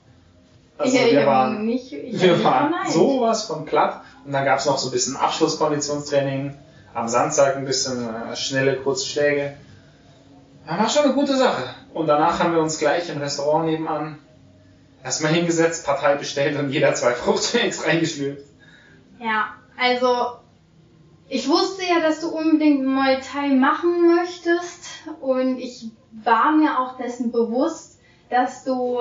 Also 0.78 0.98
ich, 0.98 1.12
wir 1.14 1.26
waren, 1.26 1.66
nicht, 1.66 1.94
ich 1.94 2.22
wir 2.22 2.44
waren 2.44 2.74
sowas 2.90 3.46
von 3.46 3.64
platt. 3.64 4.02
Und 4.26 4.34
dann 4.34 4.44
gab 4.44 4.60
es 4.60 4.66
noch 4.66 4.78
so 4.78 4.90
ein 4.90 4.92
bisschen 4.92 5.16
Abschlusskonditionstraining. 5.16 6.56
Am 6.94 7.08
Samstag 7.08 7.56
ein 7.56 7.64
bisschen 7.64 8.10
äh, 8.14 8.36
schnelle, 8.36 8.76
kurze 8.76 9.06
Schläge. 9.06 9.54
Ja, 10.68 10.78
war 10.80 10.90
schon 10.90 11.06
eine 11.06 11.14
gute 11.14 11.36
Sache. 11.36 11.64
Und 11.94 12.08
danach 12.08 12.40
haben 12.40 12.54
wir 12.54 12.62
uns 12.62 12.80
gleich 12.80 13.10
im 13.10 13.18
Restaurant 13.18 13.66
nebenan 13.66 14.20
erstmal 15.04 15.34
hingesetzt, 15.34 15.86
Partei 15.86 16.16
bestellt 16.16 16.58
und 16.58 16.70
jeder 16.70 16.94
zwei 16.94 17.12
Fruchtshakes 17.14 17.86
reingeschlürft. 17.86 18.46
Ja, 19.20 19.56
also 19.80 20.38
ich 21.28 21.48
wusste 21.48 21.84
ja, 21.86 22.00
dass 22.02 22.22
du 22.22 22.30
unbedingt 22.30 22.86
Muay 22.86 23.20
Thai 23.22 23.50
machen 23.50 24.16
möchtest. 24.16 24.86
und 25.22 25.58
ich 25.58 25.90
war 26.12 26.52
mir 26.52 26.80
auch 26.80 26.98
dessen 26.98 27.32
bewusst, 27.32 28.00
dass 28.30 28.64
du 28.64 29.00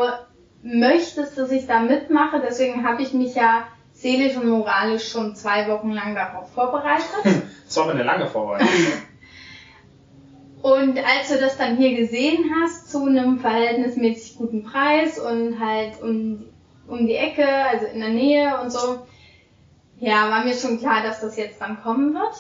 möchtest, 0.63 1.37
dass 1.37 1.51
ich 1.51 1.67
da 1.67 1.81
mitmache. 1.81 2.41
Deswegen 2.45 2.87
habe 2.87 3.03
ich 3.03 3.13
mich 3.13 3.35
ja 3.35 3.65
seelisch 3.93 4.37
und 4.37 4.49
moralisch 4.49 5.11
schon 5.11 5.35
zwei 5.35 5.69
Wochen 5.69 5.91
lang 5.91 6.15
darauf 6.15 6.53
vorbereitet. 6.53 7.05
Das 7.67 7.77
war 7.77 7.85
aber 7.85 7.93
eine 7.93 8.03
lange 8.03 8.27
Vorbereitung. 8.27 8.69
Und 10.63 10.99
als 10.99 11.29
du 11.29 11.39
das 11.39 11.57
dann 11.57 11.77
hier 11.77 11.97
gesehen 11.97 12.51
hast, 12.61 12.91
zu 12.91 13.07
einem 13.07 13.39
verhältnismäßig 13.39 14.37
guten 14.37 14.63
Preis 14.63 15.19
und 15.19 15.59
halt 15.59 16.03
um, 16.03 16.45
um 16.87 17.07
die 17.07 17.15
Ecke, 17.15 17.47
also 17.47 17.87
in 17.87 18.01
der 18.01 18.11
Nähe 18.11 18.61
und 18.61 18.71
so, 18.71 19.07
ja, 19.99 20.31
war 20.31 20.45
mir 20.45 20.55
schon 20.55 20.79
klar, 20.79 21.03
dass 21.03 21.21
das 21.21 21.37
jetzt 21.37 21.61
dann 21.61 21.83
kommen 21.83 22.15
wird. 22.15 22.35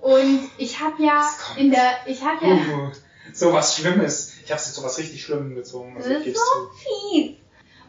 Und 0.00 0.48
ich 0.58 0.80
habe 0.80 1.02
ja 1.02 1.28
in 1.56 1.70
der, 1.70 1.98
ich 2.06 2.22
habe 2.22 2.46
ja, 2.46 2.52
Uh, 2.54 2.90
so 3.32 3.52
was 3.52 3.76
Schlimmes. 3.76 4.34
Ich 4.44 4.50
habe 4.50 4.60
jetzt 4.60 4.74
so 4.74 4.82
was 4.82 4.98
richtig 4.98 5.22
Schlimmes 5.22 5.54
gezogen. 5.54 5.94
das 5.96 6.06
Also 6.06 6.18
ich 6.20 6.28
ist 6.28 6.36
so 6.36 6.68
fies. 7.12 7.36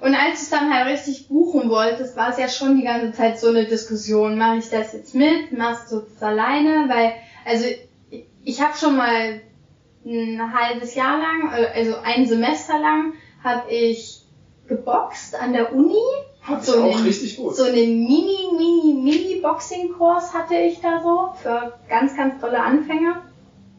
Und 0.01 0.15
als 0.15 0.39
du 0.39 0.43
es 0.43 0.49
dann 0.49 0.73
halt 0.73 0.87
richtig 0.87 1.27
buchen 1.27 1.69
wolltest, 1.69 2.15
war 2.15 2.29
es 2.29 2.37
ja 2.37 2.47
schon 2.47 2.77
die 2.77 2.83
ganze 2.83 3.11
Zeit 3.13 3.39
so 3.39 3.49
eine 3.49 3.65
Diskussion. 3.65 4.37
Mache 4.37 4.57
ich 4.57 4.69
das 4.69 4.93
jetzt 4.93 5.13
mit? 5.13 5.57
Machst 5.57 5.91
du 5.91 5.99
das 5.99 6.23
alleine? 6.23 6.85
Weil, 6.87 7.13
also 7.45 7.65
ich, 8.43 8.61
habe 8.61 8.77
schon 8.77 8.95
mal 8.95 9.41
ein 10.05 10.53
halbes 10.53 10.95
Jahr 10.95 11.17
lang, 11.17 11.51
äh, 11.53 11.67
also 11.75 11.97
ein 12.03 12.25
Semester 12.25 12.79
lang, 12.79 13.13
habe 13.43 13.69
ich 13.71 14.23
geboxt 14.67 15.35
an 15.35 15.53
der 15.53 15.73
Uni. 15.73 15.95
Ich 16.57 16.63
so 16.63 16.83
auch 16.83 16.95
einen, 16.95 17.05
richtig 17.05 17.37
gut. 17.37 17.55
so 17.55 17.63
einen 17.63 18.05
Mini, 18.05 18.47
Mini, 18.57 18.93
Mini 18.93 19.41
Boxing-Kurs 19.41 20.33
hatte 20.33 20.55
ich 20.55 20.79
da 20.81 21.01
so 21.01 21.33
für 21.41 21.77
ganz, 21.87 22.15
ganz 22.15 22.39
tolle 22.39 22.61
Anfänger. 22.61 23.23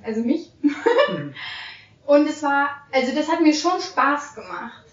Also 0.05 0.21
mich. 0.21 0.53
Hm. 0.63 1.35
Und 2.07 2.29
es 2.29 2.43
war, 2.43 2.71
also 2.93 3.15
das 3.15 3.31
hat 3.31 3.41
mir 3.41 3.55
schon 3.55 3.81
Spaß 3.81 4.35
gemacht. 4.35 4.85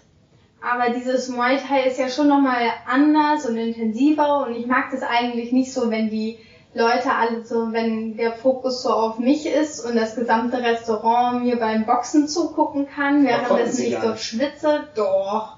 Aber 0.60 0.90
dieses 0.90 1.28
Muay 1.28 1.56
Thai 1.56 1.84
ist 1.84 1.98
ja 1.98 2.08
schon 2.08 2.28
nochmal 2.28 2.62
anders 2.86 3.46
und 3.46 3.56
intensiver 3.56 4.46
und 4.46 4.56
ich 4.56 4.66
mag 4.66 4.90
das 4.90 5.02
eigentlich 5.02 5.52
nicht 5.52 5.72
so, 5.72 5.90
wenn 5.90 6.10
die 6.10 6.38
Leute 6.78 7.12
alle 7.14 7.44
so, 7.44 7.72
wenn 7.72 8.16
der 8.16 8.32
Fokus 8.32 8.82
so 8.82 8.90
auf 8.90 9.18
mich 9.18 9.46
ist 9.46 9.84
und 9.84 9.96
das 9.96 10.14
gesamte 10.14 10.58
Restaurant 10.62 11.44
mir 11.44 11.56
beim 11.56 11.84
Boxen 11.84 12.28
zugucken 12.28 12.88
kann, 12.88 13.26
Aber 13.26 13.36
konnten 13.38 13.56
während 13.56 13.74
sie 13.74 13.86
ich 13.88 13.98
dort 13.98 14.20
schwitze. 14.20 14.84
Doch. 14.94 15.56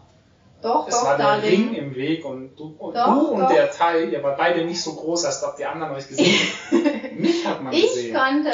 Doch, 0.63 0.89
Es 0.89 0.95
doch, 0.95 1.05
war 1.07 1.17
der. 1.17 1.43
Ring 1.43 1.73
im 1.75 1.95
Weg 1.95 2.23
und 2.25 2.55
du 2.59 2.75
und, 2.79 2.95
Doch, 2.95 3.07
du 3.07 3.27
und 3.29 3.51
der 3.51 3.71
Thai, 3.71 4.05
ihr 4.05 4.23
wart 4.23 4.37
beide 4.37 4.63
nicht 4.65 4.83
so 4.83 4.93
groß, 4.95 5.25
als 5.25 5.43
ob 5.43 5.57
die 5.57 5.65
anderen 5.65 5.93
euch 5.95 6.07
gesehen 6.07 6.27
hätten. 6.71 7.21
Mich 7.21 7.47
hat 7.47 7.63
man 7.63 7.73
Ich 7.73 7.83
gesehen. 7.83 8.15
konnte 8.15 8.51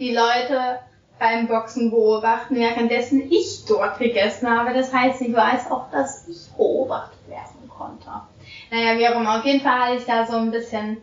die 0.00 0.12
Leute 0.12 0.80
beim 1.20 1.46
Boxen 1.46 1.90
beobachten, 1.90 2.56
währenddessen 2.56 3.30
ich 3.30 3.64
dort 3.68 3.98
gegessen 3.98 4.48
habe. 4.50 4.74
Das 4.74 4.92
heißt, 4.92 5.20
ich 5.20 5.32
weiß 5.34 5.70
auch, 5.70 5.90
dass 5.92 6.26
ich 6.28 6.48
beobachtet 6.56 7.18
werden 7.28 7.68
konnte. 7.68 8.08
Naja, 8.72 8.98
wie 8.98 9.08
auch 9.08 9.20
immer. 9.20 9.38
Auf 9.38 9.44
jeden 9.44 9.60
Fall 9.60 9.78
hatte 9.80 9.96
ich 9.96 10.06
da 10.06 10.26
so 10.26 10.36
ein 10.36 10.50
bisschen, 10.50 10.98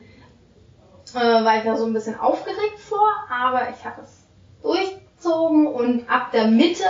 äh, 1.14 1.20
war 1.20 1.58
ich 1.58 1.64
da 1.64 1.78
so 1.78 1.86
ein 1.86 1.94
bisschen 1.94 2.20
aufgeregt 2.20 2.80
vor, 2.80 3.08
aber 3.30 3.68
ich 3.70 3.86
habe 3.86 4.02
es 4.02 4.26
durchgezogen 4.62 5.68
und 5.68 6.10
ab 6.10 6.32
der 6.32 6.48
Mitte 6.48 6.86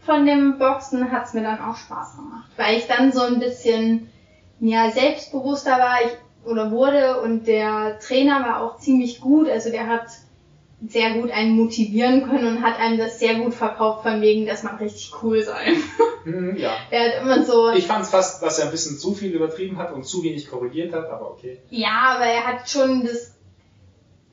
von 0.00 0.24
dem 0.26 0.58
Boxen 0.58 1.10
hat 1.10 1.26
es 1.26 1.34
mir 1.34 1.42
dann 1.42 1.60
auch 1.60 1.76
Spaß 1.76 2.16
gemacht, 2.16 2.50
weil 2.56 2.76
ich 2.76 2.86
dann 2.86 3.12
so 3.12 3.22
ein 3.22 3.40
bisschen 3.40 4.10
ja, 4.60 4.90
selbstbewusster 4.90 5.72
war 5.72 5.98
ich 6.04 6.48
oder 6.48 6.70
wurde 6.70 7.20
und 7.20 7.46
der 7.46 7.98
Trainer 7.98 8.40
war 8.40 8.62
auch 8.62 8.78
ziemlich 8.78 9.20
gut, 9.20 9.48
also 9.48 9.70
der 9.70 9.86
hat 9.88 10.06
sehr 10.86 11.14
gut 11.14 11.30
einen 11.30 11.56
motivieren 11.56 12.28
können 12.28 12.46
und 12.46 12.62
hat 12.62 12.78
einem 12.78 12.98
das 12.98 13.18
sehr 13.18 13.36
gut 13.36 13.54
verkauft 13.54 14.02
von 14.02 14.20
wegen, 14.20 14.46
dass 14.46 14.62
man 14.62 14.76
richtig 14.76 15.10
cool 15.22 15.42
sei. 15.42 15.74
Hm, 16.24 16.56
ja. 16.56 16.76
Der 16.90 17.00
hat 17.00 17.22
immer 17.22 17.44
so, 17.44 17.70
Ich 17.70 17.86
fand 17.86 18.04
es 18.04 18.10
fast, 18.10 18.42
dass 18.42 18.58
er 18.58 18.66
ein 18.66 18.70
bisschen 18.70 18.98
zu 18.98 19.14
viel 19.14 19.32
übertrieben 19.32 19.78
hat 19.78 19.92
und 19.92 20.04
zu 20.04 20.22
wenig 20.22 20.50
korrigiert 20.50 20.92
hat, 20.92 21.08
aber 21.08 21.30
okay. 21.30 21.60
ja, 21.70 22.16
aber 22.16 22.26
er 22.26 22.46
hat 22.46 22.68
schon 22.68 23.04
das, 23.04 23.35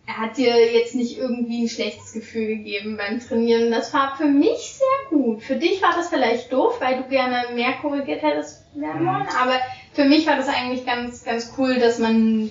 er 0.05 0.17
hat 0.17 0.37
dir 0.37 0.73
jetzt 0.73 0.95
nicht 0.95 1.17
irgendwie 1.17 1.63
ein 1.63 1.69
schlechtes 1.69 2.11
Gefühl 2.13 2.47
gegeben 2.47 2.97
beim 2.97 3.19
Trainieren. 3.21 3.71
Das 3.71 3.93
war 3.93 4.15
für 4.17 4.25
mich 4.25 4.73
sehr 4.77 5.09
gut. 5.17 5.41
Für 5.41 5.55
dich 5.55 5.81
war 5.81 5.93
das 5.95 6.09
vielleicht 6.09 6.51
doof, 6.51 6.79
weil 6.81 6.97
du 6.97 7.07
gerne 7.09 7.53
mehr 7.55 7.73
korrigiert 7.81 8.21
hättest 8.21 8.63
werden 8.75 9.03
Mhm. 9.03 9.07
wollen, 9.07 9.27
aber 9.41 9.53
für 9.93 10.03
mich 10.05 10.25
war 10.27 10.35
das 10.35 10.47
eigentlich 10.47 10.85
ganz, 10.85 11.23
ganz 11.23 11.53
cool, 11.57 11.79
dass 11.79 11.99
man 11.99 12.49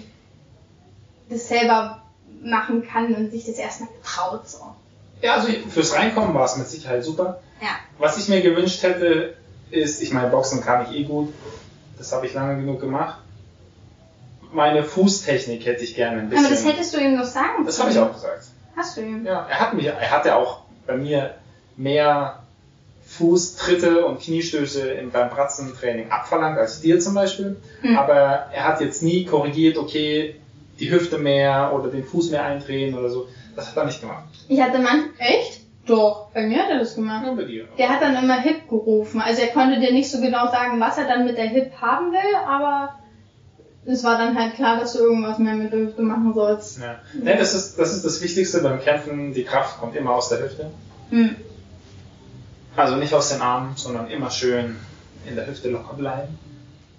das 1.29 1.49
selber 1.49 2.03
machen 2.43 2.87
kann 2.87 3.15
und 3.15 3.31
sich 3.31 3.45
das 3.45 3.57
erstmal 3.59 3.91
traut 4.03 4.49
so. 4.49 4.59
Ja, 5.21 5.35
also 5.35 5.49
fürs 5.69 5.95
Reinkommen 5.95 6.35
war 6.35 6.45
es 6.45 6.57
mit 6.57 6.67
Sicherheit 6.69 7.05
super. 7.05 7.41
Ja. 7.61 7.69
Was 7.99 8.19
ich 8.19 8.29
mir 8.29 8.41
gewünscht 8.41 8.83
hätte, 8.83 9.37
ist, 9.71 10.03
ich 10.03 10.13
meine, 10.13 10.29
Boxen 10.29 10.61
kann 10.61 10.87
ich 10.91 10.97
eh 10.97 11.05
gut. 11.05 11.33
Das 11.99 12.13
habe 12.13 12.27
ich 12.27 12.35
lange 12.35 12.57
genug 12.57 12.81
gemacht. 12.81 13.19
Meine 14.53 14.83
Fußtechnik 14.83 15.65
hätte 15.65 15.85
ich 15.85 15.95
gerne 15.95 16.21
ein 16.21 16.29
bisschen. 16.29 16.47
Aber 16.47 16.55
das 16.55 16.65
hättest 16.65 16.95
du 16.95 17.01
ihm 17.01 17.17
noch 17.17 17.25
sagen 17.25 17.65
das 17.65 17.81
habe 17.81 17.91
ich 17.91 17.99
auch 17.99 18.13
gesagt. 18.13 18.47
Hast 18.77 18.97
du 18.97 19.03
ihm? 19.03 19.27
Ja, 19.27 19.47
er 19.49 19.61
hat 19.61 19.75
mich, 19.75 19.87
er 19.87 20.11
hatte 20.11 20.37
auch 20.37 20.61
bei 20.87 20.97
mir 20.97 21.35
mehr 21.77 22.43
Fußtritte 23.07 24.07
und 24.07 24.21
Kniestöße 24.21 24.91
im, 24.93 25.11
beim 25.11 25.29
Pratzentraining 25.31 26.11
abverlangt 26.11 26.59
als 26.59 26.81
dir 26.81 26.99
zum 26.99 27.15
Beispiel. 27.15 27.57
Hm. 27.83 27.99
Aber 27.99 28.47
er 28.53 28.65
hat 28.65 28.81
jetzt 28.81 29.03
nie 29.03 29.25
korrigiert, 29.25 29.77
okay, 29.77 30.37
die 30.81 30.91
Hüfte 30.91 31.19
mehr 31.19 31.73
oder 31.75 31.89
den 31.91 32.05
Fuß 32.05 32.31
mehr 32.31 32.45
eindrehen 32.45 32.97
oder 32.99 33.11
so. 33.11 33.29
Das 33.55 33.69
hat 33.69 33.77
er 33.77 33.85
nicht 33.85 34.01
gemacht. 34.01 34.25
Ich 34.49 34.61
hatte 34.61 34.79
man 34.79 35.11
echt? 35.19 35.61
Doch, 35.87 36.29
bei 36.33 36.43
mir 36.47 36.63
hat 36.63 36.71
er 36.71 36.79
das 36.79 36.95
gemacht. 36.95 37.27
Nur 37.27 37.37
bei 37.37 37.45
dir. 37.45 37.67
Der 37.77 37.89
hat 37.89 38.01
dann 38.01 38.17
immer 38.17 38.41
Hip 38.41 38.69
gerufen. 38.69 39.21
Also 39.21 39.43
er 39.43 39.49
konnte 39.49 39.81
dir 39.81 39.93
nicht 39.93 40.11
so 40.11 40.21
genau 40.21 40.47
sagen, 40.51 40.81
was 40.81 40.97
er 40.97 41.07
dann 41.07 41.25
mit 41.27 41.37
der 41.37 41.49
Hip 41.49 41.73
haben 41.81 42.13
will, 42.13 42.35
aber 42.47 42.95
es 43.85 44.05
war 44.05 44.17
dann 44.17 44.39
halt 44.39 44.55
klar, 44.55 44.79
dass 44.79 44.93
du 44.93 45.01
irgendwas 45.01 45.39
mehr 45.39 45.55
mit 45.55 45.73
der 45.73 45.81
Hüfte 45.81 46.03
machen 46.03 46.35
sollst. 46.35 46.79
Ja. 46.79 47.01
Ne, 47.21 47.37
das, 47.37 47.55
ist, 47.55 47.79
das 47.79 47.93
ist 47.93 48.05
das 48.05 48.23
Wichtigste 48.23 48.63
beim 48.63 48.81
Kämpfen. 48.81 49.35
Die 49.35 49.45
Kraft 49.45 49.81
kommt 49.81 49.97
immer 49.97 50.13
aus 50.13 50.29
der 50.29 50.43
Hüfte. 50.43 50.71
Hm. 51.11 51.37
Also 52.77 52.97
nicht 52.97 53.13
aus 53.13 53.31
den 53.31 53.41
Armen, 53.41 53.73
sondern 53.77 54.09
immer 54.09 54.31
schön 54.31 54.77
in 55.27 55.35
der 55.35 55.47
Hüfte 55.47 55.69
locker 55.69 55.95
bleiben. 55.95 56.39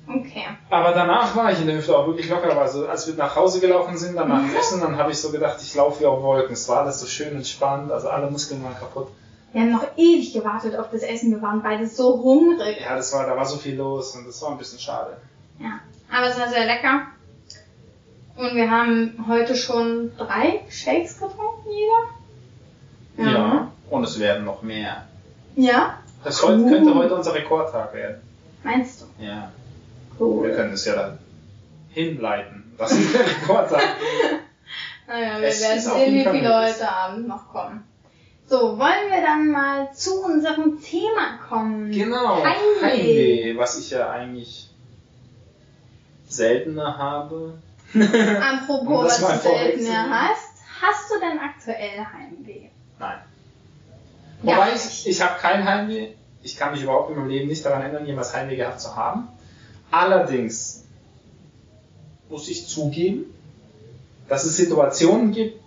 Okay. 0.07 0.43
Aber 0.69 0.91
danach 0.91 1.35
war 1.35 1.51
ich 1.53 1.61
in 1.61 1.67
der 1.67 1.77
Hüfte 1.77 1.97
auch 1.97 2.05
wirklich 2.05 2.29
locker. 2.29 2.57
Also 2.59 2.87
als 2.87 3.07
wir 3.07 3.15
nach 3.15 3.35
Hause 3.35 3.61
gelaufen 3.61 3.97
sind, 3.97 4.17
dann 4.17 4.27
nach 4.27 4.41
dem 4.41 4.55
Essen, 4.55 4.81
dann 4.81 4.97
habe 4.97 5.11
ich 5.11 5.17
so 5.17 5.31
gedacht, 5.31 5.59
ich 5.61 5.73
laufe 5.75 6.01
wie 6.01 6.05
auf 6.05 6.21
Wolken. 6.21 6.53
Es 6.53 6.67
war 6.67 6.81
alles 6.81 6.99
so 6.99 7.07
schön 7.07 7.33
entspannt, 7.35 7.91
also 7.91 8.09
alle 8.09 8.29
Muskeln 8.29 8.61
waren 8.63 8.75
kaputt. 8.75 9.07
Wir 9.53 9.61
haben 9.61 9.71
noch 9.71 9.85
ewig 9.95 10.33
gewartet 10.33 10.75
auf 10.75 10.89
das 10.91 11.03
Essen. 11.03 11.31
Wir 11.31 11.41
waren 11.41 11.61
beide 11.61 11.87
so 11.87 12.21
hungrig. 12.21 12.81
Ja, 12.81 12.95
das 12.95 13.13
war, 13.13 13.25
da 13.25 13.37
war 13.37 13.45
so 13.45 13.57
viel 13.57 13.75
los 13.75 14.15
und 14.15 14.27
das 14.27 14.41
war 14.41 14.51
ein 14.51 14.57
bisschen 14.57 14.79
schade. 14.79 15.15
Ja. 16.13 16.17
Aber 16.19 16.27
es 16.29 16.39
war 16.39 16.47
sehr 16.49 16.65
lecker. 16.65 17.07
Und 18.35 18.55
wir 18.55 18.69
haben 18.71 19.25
heute 19.27 19.55
schon 19.55 20.11
drei 20.17 20.61
Shakes 20.69 21.19
getrunken, 21.19 21.69
jeder. 23.17 23.67
Und 23.89 24.03
es 24.03 24.19
werden 24.19 24.45
noch 24.45 24.61
mehr. 24.63 25.05
Ja? 25.55 25.99
Das 26.23 26.41
Cool. 26.43 26.67
könnte 26.69 26.95
heute 26.95 27.15
unser 27.15 27.33
Rekordtag 27.35 27.93
werden. 27.93 28.21
Meinst 28.63 29.01
du? 29.01 29.23
Ja. 29.23 29.51
Wir 30.17 30.25
Cool. 30.25 30.51
können 30.51 30.73
es 30.73 30.85
ja 30.85 30.95
dann 30.95 31.19
hinleiten. 31.89 32.73
Das 32.77 32.91
ist 32.91 33.13
der 33.13 33.21
Rekordtag. 33.27 33.83
Naja, 35.07 35.39
wir 35.41 35.47
Es 35.47 35.61
werden 35.61 35.79
sehen, 35.79 36.13
wie 36.15 36.23
viele 36.37 36.55
heute 36.55 36.89
Abend 36.89 37.27
noch 37.27 37.49
kommen. 37.51 37.83
So, 38.47 38.77
wollen 38.79 39.11
wir 39.11 39.21
dann 39.21 39.49
mal 39.51 39.93
zu 39.93 40.23
unserem 40.23 40.81
Thema 40.81 41.37
kommen? 41.49 41.91
Genau. 41.91 42.43
Heimweh. 42.43 42.81
Heimweh, 42.81 43.57
was 43.57 43.77
ich 43.79 43.91
ja 43.91 44.09
eigentlich 44.09 44.69
seltener 46.35 46.97
habe. 46.97 47.53
Apropos, 47.93 49.05
was 49.05 49.19
du 49.19 49.25
selten 49.25 49.41
vorwegzunehmen. 49.41 50.09
hast. 50.09 50.53
Hast 50.81 51.11
du 51.11 51.19
denn 51.19 51.39
aktuell 51.39 52.05
Heimweh? 52.05 52.69
Nein. 52.99 53.19
Gar 54.45 54.57
Wobei 54.57 54.75
ich, 54.75 55.07
ich 55.07 55.21
habe 55.21 55.39
kein 55.39 55.63
Heimweh. 55.63 56.09
Ich 56.41 56.57
kann 56.57 56.71
mich 56.71 56.83
überhaupt 56.83 57.09
in 57.09 57.15
meinem 57.15 57.29
Leben 57.29 57.47
nicht 57.47 57.65
daran 57.65 57.81
erinnern, 57.81 58.05
jemals 58.05 58.35
Heimweh 58.35 58.57
gehabt 58.57 58.81
zu 58.81 58.95
haben. 58.95 59.29
Allerdings 59.91 60.83
muss 62.29 62.49
ich 62.49 62.67
zugeben, 62.67 63.25
dass 64.27 64.43
es 64.43 64.57
Situationen 64.57 65.31
gibt, 65.31 65.61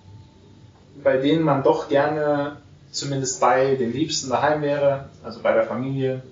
bei 1.03 1.17
denen 1.17 1.43
man 1.43 1.63
doch 1.63 1.89
gerne 1.89 2.57
zumindest 2.91 3.41
bei 3.41 3.77
den 3.77 3.93
Liebsten 3.93 4.31
daheim 4.31 4.63
wäre, 4.63 5.09
also 5.23 5.41
bei 5.41 5.53
der 5.53 5.65
Familie. 5.65 6.23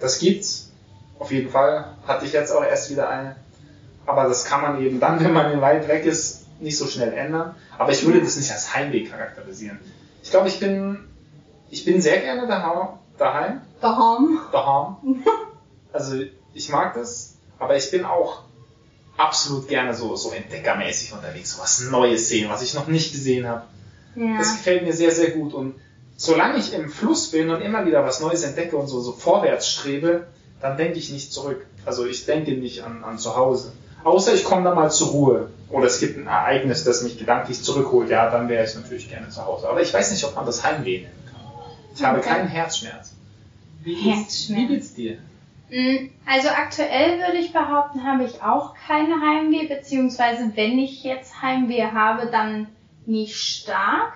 Das 0.00 0.18
gibt's. 0.18 0.70
Auf 1.18 1.32
jeden 1.32 1.50
Fall. 1.50 1.96
Hatte 2.06 2.26
ich 2.26 2.32
jetzt 2.32 2.52
auch 2.52 2.62
erst 2.62 2.90
wieder 2.90 3.08
eine. 3.08 3.36
Aber 4.08 4.24
das 4.24 4.46
kann 4.46 4.62
man 4.62 4.80
eben 4.80 5.00
dann, 5.00 5.22
wenn 5.22 5.34
man 5.34 5.60
weit 5.60 5.86
weg 5.86 6.06
ist, 6.06 6.46
nicht 6.60 6.78
so 6.78 6.86
schnell 6.86 7.12
ändern. 7.12 7.54
Aber 7.76 7.92
ich 7.92 8.06
würde 8.06 8.22
das 8.22 8.38
nicht 8.38 8.50
als 8.50 8.74
Heimweh 8.74 9.04
charakterisieren. 9.04 9.78
Ich 10.22 10.30
glaube, 10.30 10.48
ich 10.48 10.58
bin, 10.58 11.00
ich 11.68 11.84
bin 11.84 12.00
sehr 12.00 12.18
gerne 12.20 12.46
daheim, 12.46 12.88
daheim, 13.18 13.60
Daheim. 13.82 14.38
daheim. 14.50 14.96
Also, 15.92 16.16
ich 16.52 16.68
mag 16.68 16.94
das, 16.94 17.36
aber 17.58 17.76
ich 17.76 17.90
bin 17.90 18.04
auch 18.04 18.42
absolut 19.16 19.68
gerne 19.68 19.94
so, 19.94 20.14
so 20.16 20.30
entdeckermäßig 20.30 21.12
unterwegs, 21.12 21.56
so 21.56 21.62
was 21.62 21.80
Neues 21.90 22.28
sehen, 22.28 22.50
was 22.50 22.62
ich 22.62 22.74
noch 22.74 22.86
nicht 22.88 23.10
gesehen 23.12 23.48
habe. 23.48 23.64
Ja. 24.14 24.36
Das 24.38 24.52
gefällt 24.58 24.84
mir 24.84 24.92
sehr, 24.92 25.10
sehr 25.10 25.30
gut 25.30 25.54
und 25.54 25.74
solange 26.16 26.58
ich 26.58 26.74
im 26.74 26.90
Fluss 26.90 27.30
bin 27.30 27.48
und 27.50 27.62
immer 27.62 27.86
wieder 27.86 28.04
was 28.04 28.20
Neues 28.20 28.44
entdecke 28.44 28.76
und 28.76 28.86
so, 28.86 29.00
so 29.00 29.12
vorwärts 29.12 29.68
strebe, 29.68 30.26
dann 30.60 30.76
denke 30.76 30.98
ich 30.98 31.10
nicht 31.10 31.32
zurück. 31.32 31.66
Also 31.86 32.04
ich 32.06 32.26
denke 32.26 32.52
nicht 32.52 32.84
an, 32.84 33.02
an 33.02 33.18
zu 33.18 33.34
Hause. 33.34 33.72
Außer 34.04 34.34
ich 34.34 34.44
komme 34.44 34.64
da 34.64 34.74
mal 34.74 34.90
zur 34.90 35.08
Ruhe. 35.08 35.50
Oder 35.70 35.86
es 35.86 36.00
gibt 36.00 36.16
ein 36.18 36.26
Ereignis, 36.26 36.84
das 36.84 37.02
mich 37.02 37.18
gedanklich 37.18 37.62
zurückholt. 37.62 38.08
Ja, 38.08 38.30
dann 38.30 38.48
wäre 38.48 38.64
ich 38.64 38.74
natürlich 38.74 39.08
gerne 39.10 39.28
zu 39.28 39.44
Hause. 39.44 39.68
Aber 39.68 39.82
ich 39.82 39.92
weiß 39.92 40.10
nicht, 40.12 40.24
ob 40.24 40.34
man 40.34 40.46
das 40.46 40.64
Heimweh 40.64 41.00
nennen 41.02 41.12
kann. 41.30 41.40
Ich 41.94 42.02
habe 42.04 42.18
Okay. 42.20 42.28
keinen 42.28 42.48
Herzschmerz. 42.48 43.12
Wie 43.82 43.94
geht's, 43.94 44.06
Herzschmerz. 44.06 44.60
wie 44.60 44.66
geht's 44.66 44.94
dir? 44.94 45.18
Mm, 45.70 46.08
Also 46.26 46.48
aktuell 46.48 47.18
würde 47.18 47.36
ich 47.38 47.52
behaupten, 47.52 48.04
habe 48.04 48.24
ich 48.24 48.42
auch 48.42 48.74
keine 48.86 49.14
Heimweh, 49.20 49.66
beziehungsweise 49.66 50.52
wenn 50.54 50.78
ich 50.78 51.04
jetzt 51.04 51.42
Heimweh 51.42 51.84
habe, 51.92 52.28
dann 52.28 52.68
nicht 53.04 53.36
stark. 53.36 54.14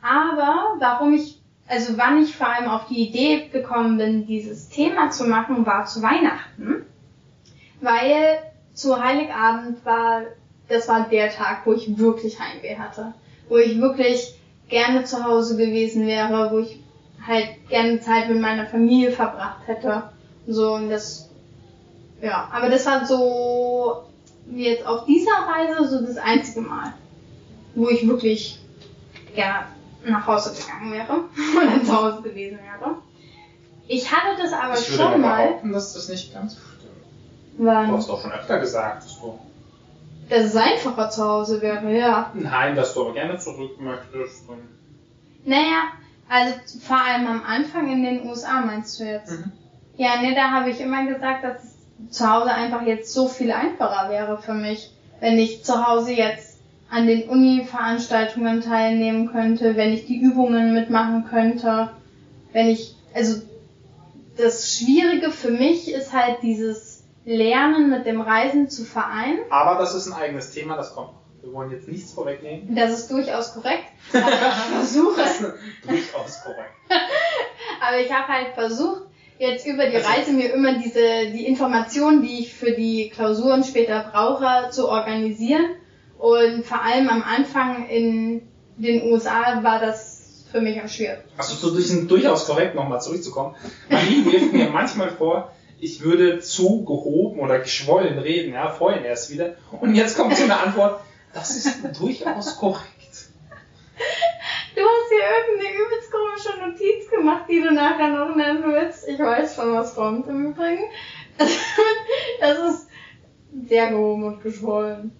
Aber 0.00 0.76
warum 0.78 1.12
ich, 1.12 1.38
also 1.68 1.98
wann 1.98 2.22
ich 2.22 2.34
vor 2.34 2.48
allem 2.48 2.70
auf 2.70 2.86
die 2.86 3.06
Idee 3.08 3.48
gekommen 3.52 3.98
bin, 3.98 4.26
dieses 4.26 4.68
Thema 4.70 5.10
zu 5.10 5.24
machen, 5.24 5.66
war 5.66 5.84
zu 5.84 6.00
Weihnachten. 6.00 6.86
Weil 7.82 8.38
zu 8.76 9.02
Heiligabend 9.02 9.84
war, 9.84 10.22
das 10.68 10.86
war 10.86 11.08
der 11.08 11.32
Tag, 11.32 11.62
wo 11.64 11.72
ich 11.72 11.98
wirklich 11.98 12.38
Heimweh 12.38 12.76
hatte. 12.76 13.14
Wo 13.48 13.56
ich 13.56 13.80
wirklich 13.80 14.34
gerne 14.68 15.04
zu 15.04 15.24
Hause 15.24 15.56
gewesen 15.56 16.06
wäre, 16.06 16.50
wo 16.52 16.58
ich 16.58 16.78
halt 17.26 17.68
gerne 17.68 18.00
Zeit 18.00 18.28
mit 18.28 18.40
meiner 18.40 18.66
Familie 18.66 19.10
verbracht 19.10 19.66
hätte. 19.66 20.10
So, 20.46 20.74
und 20.74 20.90
das, 20.90 21.30
ja, 22.20 22.48
aber 22.52 22.68
das 22.68 22.86
war 22.86 23.06
so, 23.06 24.04
wie 24.46 24.66
jetzt 24.66 24.86
auf 24.86 25.06
dieser 25.06 25.32
Reise, 25.32 25.88
so 25.88 26.04
das 26.04 26.18
einzige 26.18 26.60
Mal, 26.60 26.92
wo 27.74 27.88
ich 27.88 28.06
wirklich 28.06 28.58
gerne 29.34 29.66
nach 30.04 30.26
Hause 30.26 30.54
gegangen 30.54 30.92
wäre 30.92 31.24
oder 31.56 31.84
zu 31.84 31.96
Hause 31.96 32.22
gewesen 32.22 32.58
wäre. 32.58 32.96
Ich 33.88 34.12
hatte 34.12 34.42
das 34.42 34.52
aber 34.52 34.74
ich 34.74 34.90
würde 34.90 35.02
schon 35.02 35.12
mal 35.12 35.18
mal, 35.18 35.46
behaupten, 35.46 35.72
dass 35.72 35.94
das 35.94 36.08
nicht 36.08 36.34
ganz 36.34 36.56
stimmt. 37.56 37.60
Du 37.60 37.64
wann, 37.66 37.92
hast 37.92 38.08
doch 38.08 38.20
schon 38.20 38.32
öfter 38.32 38.58
gesagt, 38.58 39.04
dass 39.04 39.20
du 39.20 39.38
dass 40.28 40.44
es 40.44 40.56
einfacher 40.56 41.08
zu 41.10 41.24
Hause 41.24 41.62
wäre, 41.62 41.96
ja. 41.96 42.32
Nein, 42.34 42.74
dass 42.74 42.94
du 42.94 43.02
aber 43.02 43.14
gerne 43.14 43.38
zurück 43.38 43.80
möchtest. 43.80 44.48
Und 44.48 44.58
Naja, 45.44 45.92
also 46.28 46.54
vor 46.80 46.96
allem 46.96 47.26
am 47.28 47.42
Anfang 47.44 47.90
in 47.92 48.02
den 48.02 48.28
USA 48.28 48.60
meinst 48.60 48.98
du 48.98 49.04
jetzt? 49.04 49.30
Mhm. 49.30 49.52
Ja, 49.96 50.20
ne, 50.20 50.34
da 50.34 50.50
habe 50.50 50.70
ich 50.70 50.80
immer 50.80 51.06
gesagt, 51.06 51.44
dass 51.44 51.62
es 51.62 52.10
zu 52.10 52.30
Hause 52.30 52.50
einfach 52.50 52.82
jetzt 52.82 53.12
so 53.12 53.28
viel 53.28 53.52
einfacher 53.52 54.10
wäre 54.10 54.38
für 54.38 54.54
mich, 54.54 54.90
wenn 55.20 55.38
ich 55.38 55.64
zu 55.64 55.86
Hause 55.86 56.12
jetzt 56.12 56.58
an 56.90 57.06
den 57.06 57.28
Uni-Veranstaltungen 57.28 58.60
teilnehmen 58.62 59.30
könnte, 59.30 59.76
wenn 59.76 59.92
ich 59.92 60.06
die 60.06 60.18
Übungen 60.18 60.74
mitmachen 60.74 61.24
könnte, 61.24 61.90
wenn 62.52 62.68
ich, 62.68 62.96
also 63.14 63.42
das 64.36 64.76
Schwierige 64.76 65.30
für 65.30 65.50
mich 65.50 65.92
ist 65.92 66.12
halt 66.12 66.42
dieses 66.42 66.95
Lernen 67.26 67.90
mit 67.90 68.06
dem 68.06 68.20
Reisen 68.20 68.70
zu 68.70 68.84
vereinen. 68.84 69.40
Aber 69.50 69.78
das 69.80 69.94
ist 69.94 70.06
ein 70.06 70.12
eigenes 70.14 70.52
Thema, 70.52 70.76
das 70.76 70.94
kommt. 70.94 71.10
Wir 71.42 71.52
wollen 71.52 71.70
jetzt 71.72 71.88
nichts 71.88 72.12
vorwegnehmen. 72.12 72.74
Das 72.74 72.92
ist 72.92 73.10
durchaus 73.10 73.52
korrekt. 73.52 73.84
Aber 74.12 74.30
ich 74.30 74.74
versuche, 74.74 75.20
Das 75.20 75.40
ist 75.40 75.44
durchaus 75.84 76.42
korrekt. 76.42 76.70
Aber 77.86 77.98
ich 78.00 78.12
habe 78.12 78.28
halt 78.28 78.54
versucht, 78.54 79.02
jetzt 79.38 79.66
über 79.66 79.86
die 79.86 79.96
Also- 79.96 80.08
Reise 80.08 80.32
mir 80.32 80.52
immer 80.54 80.78
diese, 80.78 81.30
die 81.32 81.46
Informationen, 81.46 82.22
die 82.22 82.38
ich 82.40 82.54
für 82.54 82.72
die 82.72 83.10
Klausuren 83.10 83.64
später 83.64 84.08
brauche, 84.12 84.70
zu 84.70 84.88
organisieren. 84.88 85.66
Und 86.18 86.64
vor 86.64 86.80
allem 86.82 87.08
am 87.08 87.22
Anfang 87.22 87.88
in 87.88 88.48
den 88.76 89.02
USA 89.12 89.62
war 89.64 89.80
das 89.80 90.44
für 90.50 90.60
mich 90.60 90.80
am 90.80 90.88
schwierigsten. 90.88 91.28
Also 91.36 91.56
zu 91.56 91.70
durch- 91.74 92.06
durchaus 92.08 92.46
korrekt 92.46 92.74
nochmal 92.76 93.00
zurückzukommen. 93.00 93.54
Marie 93.90 94.24
wirft 94.24 94.52
mir 94.52 94.70
manchmal 94.70 95.10
vor, 95.10 95.52
ich 95.78 96.00
würde 96.02 96.40
zu 96.40 96.84
gehoben 96.84 97.40
oder 97.40 97.58
geschwollen 97.58 98.18
reden, 98.18 98.54
ja, 98.54 98.70
vorhin 98.70 99.04
erst 99.04 99.30
wieder. 99.30 99.54
Und 99.80 99.94
jetzt 99.94 100.16
kommt 100.16 100.36
so 100.36 100.44
eine 100.44 100.58
Antwort, 100.58 101.00
das 101.34 101.54
ist 101.56 101.78
durchaus 102.00 102.56
korrekt. 102.58 102.86
Du 104.74 104.82
hast 104.82 105.08
hier 105.08 105.20
irgendeine 105.20 105.74
übelst 105.84 106.10
komische 106.12 106.58
Notiz 106.60 107.10
gemacht, 107.10 107.44
die 107.48 107.62
du 107.62 107.72
nachher 107.72 108.08
noch 108.08 108.34
nennen 108.36 108.62
willst. 108.66 109.08
Ich 109.08 109.18
weiß 109.18 109.54
schon, 109.56 109.72
was 109.74 109.94
kommt 109.94 110.26
im 110.28 110.50
Übrigen. 110.52 110.84
Das 112.40 112.58
ist 112.58 112.88
sehr 113.68 113.88
gehoben 113.90 114.24
und 114.24 114.42
geschwollen. 114.42 115.12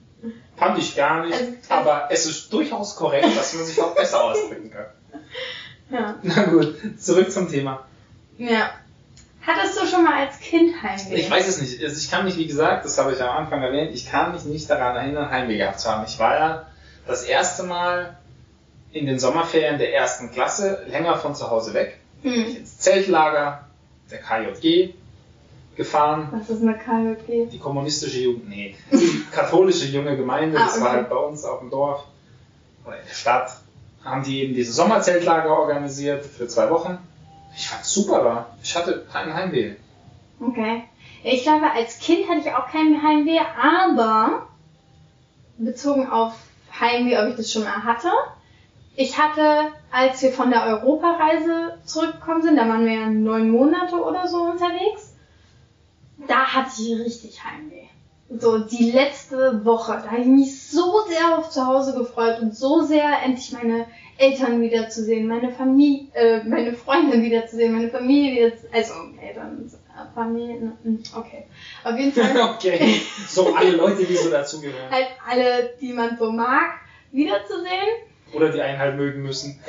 Fand 0.57 0.79
ich 0.79 0.95
gar 0.97 1.25
nicht, 1.27 1.35
Also- 1.35 1.55
aber 1.69 2.09
es 2.11 2.27
ist 2.27 2.53
durchaus 2.53 2.97
korrekt, 2.97 3.37
dass 3.37 3.55
man 3.55 3.65
sich 3.65 3.81
auch 3.81 3.95
besser 3.95 4.25
ausdrücken 4.25 4.71
kann. 4.71 4.87
Ja. 5.91 6.19
Na 6.23 6.45
gut, 6.45 6.75
zurück 6.99 7.31
zum 7.31 7.51
Thema. 7.51 7.87
ja. 8.39 8.71
Hattest 9.47 9.81
du 9.81 9.87
schon 9.87 10.03
mal 10.05 10.27
als 10.27 10.41
Kind 10.41 10.75
Heimweh? 10.83 11.15
Ich 11.15 11.31
weiß 11.31 11.47
es 11.47 11.61
nicht. 11.61 11.83
Also 11.83 11.97
ich 11.97 12.11
kann 12.11 12.25
mich, 12.25 12.37
wie 12.37 12.47
gesagt, 12.47 12.85
das 12.85 12.99
habe 12.99 13.13
ich 13.13 13.23
am 13.23 13.37
Anfang 13.37 13.63
erwähnt, 13.63 13.95
ich 13.95 14.11
kann 14.11 14.33
mich 14.33 14.45
nicht 14.45 14.69
daran 14.69 14.97
erinnern, 14.97 15.31
Heimweh 15.31 15.57
gehabt 15.59 15.79
zu 15.81 15.89
haben. 15.91 16.05
Ich 16.07 16.19
war 16.19 16.35
ja 16.37 16.67
das 17.07 17.23
erste 17.25 17.63
Mal 17.63 18.17
in 18.93 19.07
den 19.07 19.19
Sommerferien 19.19 19.79
der 19.79 19.95
ersten 19.95 20.31
Klasse 20.33 20.85
länger 20.89 21.17
von 21.17 21.35
zu 21.35 21.49
Hause 21.51 21.75
weg. 21.75 21.99
Ich 22.23 22.33
Hm. 22.33 22.57
ins 22.57 22.79
Zeltlager 22.79 23.67
der 24.11 24.19
KJG 24.19 24.95
gefahren. 25.77 26.29
Was 26.33 26.49
ist 26.51 26.63
eine 26.63 26.75
KJG? 26.79 27.51
Die 27.51 27.59
kommunistische 27.59 28.19
Jugend, 28.21 28.49
nee, 28.49 28.75
die 28.91 29.23
katholische 29.31 29.87
junge 29.87 30.17
Gemeinde, 30.17 30.59
Ah, 30.59 30.65
das 30.65 30.81
war 30.81 30.93
halt 30.93 31.11
bei 31.11 31.17
uns 31.17 31.45
auf 31.45 31.61
dem 31.61 31.71
Dorf 31.71 32.05
oder 32.87 32.99
in 32.99 33.07
der 33.07 33.15
Stadt, 33.15 33.51
haben 34.03 34.25
die 34.25 34.43
eben 34.43 34.55
diese 34.55 34.73
Sommerzeltlager 34.73 35.51
organisiert 35.51 36.25
für 36.25 36.49
zwei 36.49 36.71
Wochen. 36.71 36.99
Ich 37.57 37.69
fand's 37.69 37.93
super 37.93 38.23
da. 38.23 38.47
Ich 38.63 38.77
hatte 38.77 39.07
keinen 39.11 39.35
Heimweh. 39.35 39.77
Okay. 40.41 40.85
Ich 41.25 41.43
glaube, 41.43 41.71
als 41.71 41.99
Kind 41.99 42.29
hatte 42.29 42.41
ich 42.41 42.55
auch 42.55 42.69
kein 42.71 43.03
Heimweh, 43.03 43.41
aber 43.61 44.49
bezogen 45.59 46.09
auf 46.09 46.35
Heimweh, 46.79 47.19
ob 47.19 47.31
ich 47.31 47.37
das 47.37 47.51
schon 47.51 47.65
mal 47.65 47.83
hatte. 47.83 48.11
Ich 48.95 49.19
hatte, 49.19 49.73
als 49.91 50.23
wir 50.23 50.33
von 50.33 50.51
der 50.51 50.67
Europareise 50.67 51.79
zurückgekommen 51.85 52.43
sind, 52.43 52.57
da 52.57 52.69
waren 52.69 52.87
wir 52.87 52.93
ja 52.93 53.07
neun 53.07 53.51
Monate 53.51 53.97
oder 53.97 54.29
so 54.29 54.43
unterwegs, 54.43 55.15
da 56.29 56.47
hatte 56.47 56.71
ich 56.81 56.99
richtig 56.99 57.43
Heimweh. 57.45 57.89
So 58.39 58.59
die 58.59 58.91
letzte 58.91 59.65
Woche, 59.65 60.01
da 60.03 60.11
habe 60.11 60.21
ich 60.21 60.27
mich 60.27 60.69
so 60.69 61.05
sehr 61.07 61.39
auf 61.39 61.51
zu 61.51 61.67
Hause 61.67 61.95
gefreut 61.97 62.41
und 62.41 62.57
so 62.57 62.83
sehr 62.83 63.23
endlich 63.23 63.53
meine 63.53 63.87
Eltern 64.19 64.61
wiederzusehen, 64.63 65.29
meine 65.29 65.53
Familie, 65.53 66.07
äh, 66.15 66.43
meine 66.45 66.73
Freunde 66.73 67.21
wiederzusehen, 67.21 67.73
meine 67.73 67.91
Familie 67.91 68.47
wieder, 68.47 68.57
also 68.73 68.93
Eltern, 69.21 69.71
Familie, 70.15 70.73
mm, 70.83 71.03
okay. 71.15 71.45
Auf 71.85 71.99
jeden 71.99 72.13
Fall 72.13 72.51
okay, 72.55 73.01
so 73.29 73.55
alle 73.55 73.73
Leute, 73.73 74.05
die 74.05 74.17
so 74.17 74.31
dazugehören. 74.31 74.91
halt 74.91 75.09
alle, 75.29 75.75
die 75.81 75.93
man 75.93 76.17
so 76.19 76.33
mag, 76.33 76.81
wiederzusehen. 77.13 78.05
Oder 78.33 78.51
die 78.51 78.61
einen 78.61 78.79
halt 78.79 78.97
mögen 78.97 79.23
müssen. 79.23 79.61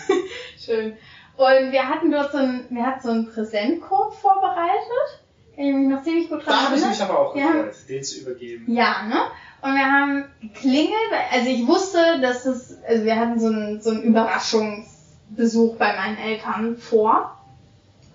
Schön. 0.58 0.96
Und 1.36 1.72
wir 1.72 1.88
hatten 1.88 2.10
dort 2.10 2.32
so 2.32 2.38
einen, 2.38 2.66
wir 2.70 2.84
hatten 2.84 3.00
so 3.00 3.10
einen 3.10 3.26
Präsentkorb 3.30 4.14
vorbereitet. 4.14 5.19
Mich 5.60 5.88
noch 5.88 6.02
ziemlich 6.02 6.28
gut 6.28 6.46
dran 6.46 6.54
Da 6.54 6.66
habe 6.66 6.76
ich 6.76 6.86
mich 6.86 7.02
aber 7.02 7.18
auch 7.18 7.34
gefreut, 7.34 7.74
den 7.88 8.02
zu 8.02 8.20
übergeben. 8.20 8.72
Ja, 8.72 9.02
ne? 9.08 9.20
Und 9.62 9.74
wir 9.74 9.84
haben 9.84 10.24
geklingelt, 10.40 11.12
also 11.30 11.50
ich 11.50 11.66
wusste, 11.66 12.20
dass 12.22 12.46
es, 12.46 12.78
also 12.88 13.04
wir 13.04 13.16
hatten 13.16 13.38
so 13.38 13.48
einen, 13.48 13.80
so 13.80 13.90
einen 13.90 14.02
Überraschungsbesuch 14.02 15.76
bei 15.76 15.94
meinen 15.96 16.16
Eltern 16.16 16.76
vor. 16.78 17.36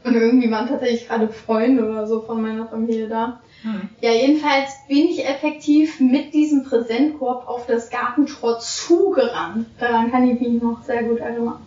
Und 0.04 0.16
irgendwie 0.16 0.52
waren 0.52 0.68
tatsächlich 0.68 1.08
gerade 1.08 1.30
Freunde 1.30 1.84
oder 1.84 2.06
so 2.06 2.22
von 2.22 2.42
meiner 2.42 2.68
Familie 2.68 3.08
da. 3.08 3.42
Hm. 3.64 3.90
Ja, 4.02 4.12
jedenfalls 4.12 4.72
bin 4.88 5.06
ich 5.06 5.28
effektiv 5.28 6.00
mit 6.00 6.34
diesem 6.34 6.64
Präsentkorb 6.64 7.48
auf 7.48 7.66
das 7.66 7.90
Gartentor 7.90 8.60
zugerannt. 8.60 9.68
Daran 9.80 10.12
kann 10.12 10.30
ich 10.30 10.40
mich 10.40 10.62
noch 10.62 10.84
sehr 10.84 11.04
gut 11.04 11.20
erinnern. 11.20 11.60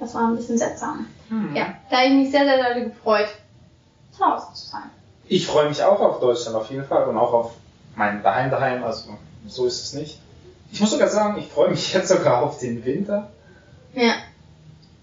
Das 0.00 0.14
war 0.14 0.28
ein 0.28 0.36
bisschen 0.36 0.58
seltsam. 0.58 1.06
Hm. 1.28 1.54
Ja, 1.54 1.74
da 1.90 1.98
habe 1.98 2.08
ich 2.08 2.14
mich 2.14 2.30
sehr, 2.30 2.44
sehr 2.44 2.72
doll 2.72 2.84
gefreut, 2.84 3.28
zu 4.10 4.24
Hause 4.24 4.46
zu 4.54 4.66
sein. 4.66 4.90
Ich 5.28 5.46
freue 5.46 5.68
mich 5.68 5.82
auch 5.82 6.00
auf 6.00 6.20
Deutschland 6.20 6.56
auf 6.56 6.70
jeden 6.70 6.84
Fall 6.84 7.06
und 7.06 7.16
auch 7.16 7.32
auf 7.32 7.50
mein 7.96 8.22
Daheim 8.22 8.50
daheim, 8.50 8.84
also 8.84 9.10
so 9.46 9.66
ist 9.66 9.82
es 9.82 9.92
nicht. 9.92 10.18
Ich 10.72 10.80
muss 10.80 10.90
sogar 10.90 11.08
sagen, 11.08 11.38
ich 11.38 11.48
freue 11.48 11.70
mich 11.70 11.92
jetzt 11.94 12.08
sogar 12.08 12.42
auf 12.42 12.58
den 12.58 12.84
Winter. 12.84 13.30
Ja, 13.94 14.14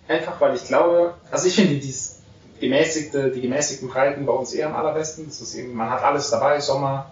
Einfach 0.08 0.40
weil 0.40 0.56
ich 0.56 0.66
glaube, 0.66 1.16
also 1.32 1.48
ich 1.48 1.56
finde 1.56 1.76
dies 1.76 2.20
gemäßigte, 2.60 3.32
die 3.32 3.42
gemäßigten 3.42 3.90
Breiten 3.90 4.26
bei 4.26 4.34
uns 4.34 4.54
eher 4.54 4.68
am 4.68 4.76
allerbesten. 4.76 5.26
Das 5.26 5.42
ist 5.42 5.56
eben, 5.56 5.74
man 5.74 5.90
hat 5.90 6.04
alles 6.04 6.30
dabei, 6.30 6.60
Sommer, 6.60 7.08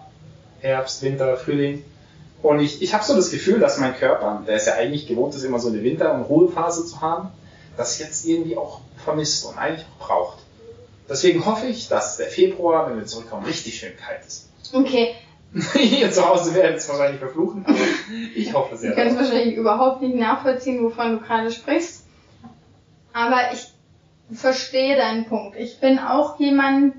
Herbst, 0.60 1.02
Winter, 1.02 1.36
Frühling. 1.36 1.84
Und 2.42 2.60
ich, 2.60 2.82
ich 2.82 2.94
habe 2.94 3.02
so 3.02 3.16
das 3.16 3.30
Gefühl, 3.30 3.58
dass 3.58 3.78
mein 3.78 3.96
Körper, 3.96 4.42
der 4.46 4.56
ist 4.56 4.66
ja 4.66 4.74
eigentlich 4.74 5.06
gewohnt, 5.08 5.34
ist 5.34 5.44
immer 5.44 5.58
so 5.58 5.68
eine 5.68 5.82
Winter- 5.82 6.14
und 6.14 6.22
Ruhephase 6.22 6.86
zu 6.86 7.00
haben, 7.00 7.30
das 7.76 7.98
jetzt 7.98 8.24
irgendwie 8.26 8.56
auch 8.56 8.80
vermisst 9.02 9.44
und 9.46 9.58
eigentlich 9.58 9.86
auch 9.98 10.06
braucht. 10.06 10.38
Deswegen 11.08 11.44
hoffe 11.44 11.66
ich, 11.66 11.88
dass 11.88 12.16
der 12.16 12.26
Februar, 12.28 12.88
wenn 12.88 12.96
wir 12.98 13.04
zurückkommen, 13.06 13.44
richtig 13.44 13.78
schön 13.78 13.92
kalt 13.96 14.24
ist. 14.26 14.48
okay. 14.72 15.14
Ihr 15.78 16.10
zu 16.10 16.28
Hause 16.28 16.52
werdet 16.54 16.78
es 16.78 16.88
wahrscheinlich 16.88 17.20
verfluchen, 17.20 17.64
aber 17.64 17.78
ich 18.34 18.52
hoffe 18.52 18.72
Du 18.74 18.76
sehr. 18.80 18.92
kannst 18.92 19.14
darauf. 19.16 19.30
wahrscheinlich 19.30 19.54
überhaupt 19.56 20.02
nicht 20.02 20.16
nachvollziehen, 20.16 20.82
wovon 20.82 21.12
du 21.12 21.20
gerade 21.20 21.52
sprichst. 21.52 22.06
Aber 23.12 23.36
ich 23.52 23.68
verstehe 24.36 24.96
deinen 24.96 25.26
Punkt. 25.26 25.56
Ich 25.56 25.78
bin 25.78 26.00
auch 26.00 26.40
jemand, 26.40 26.96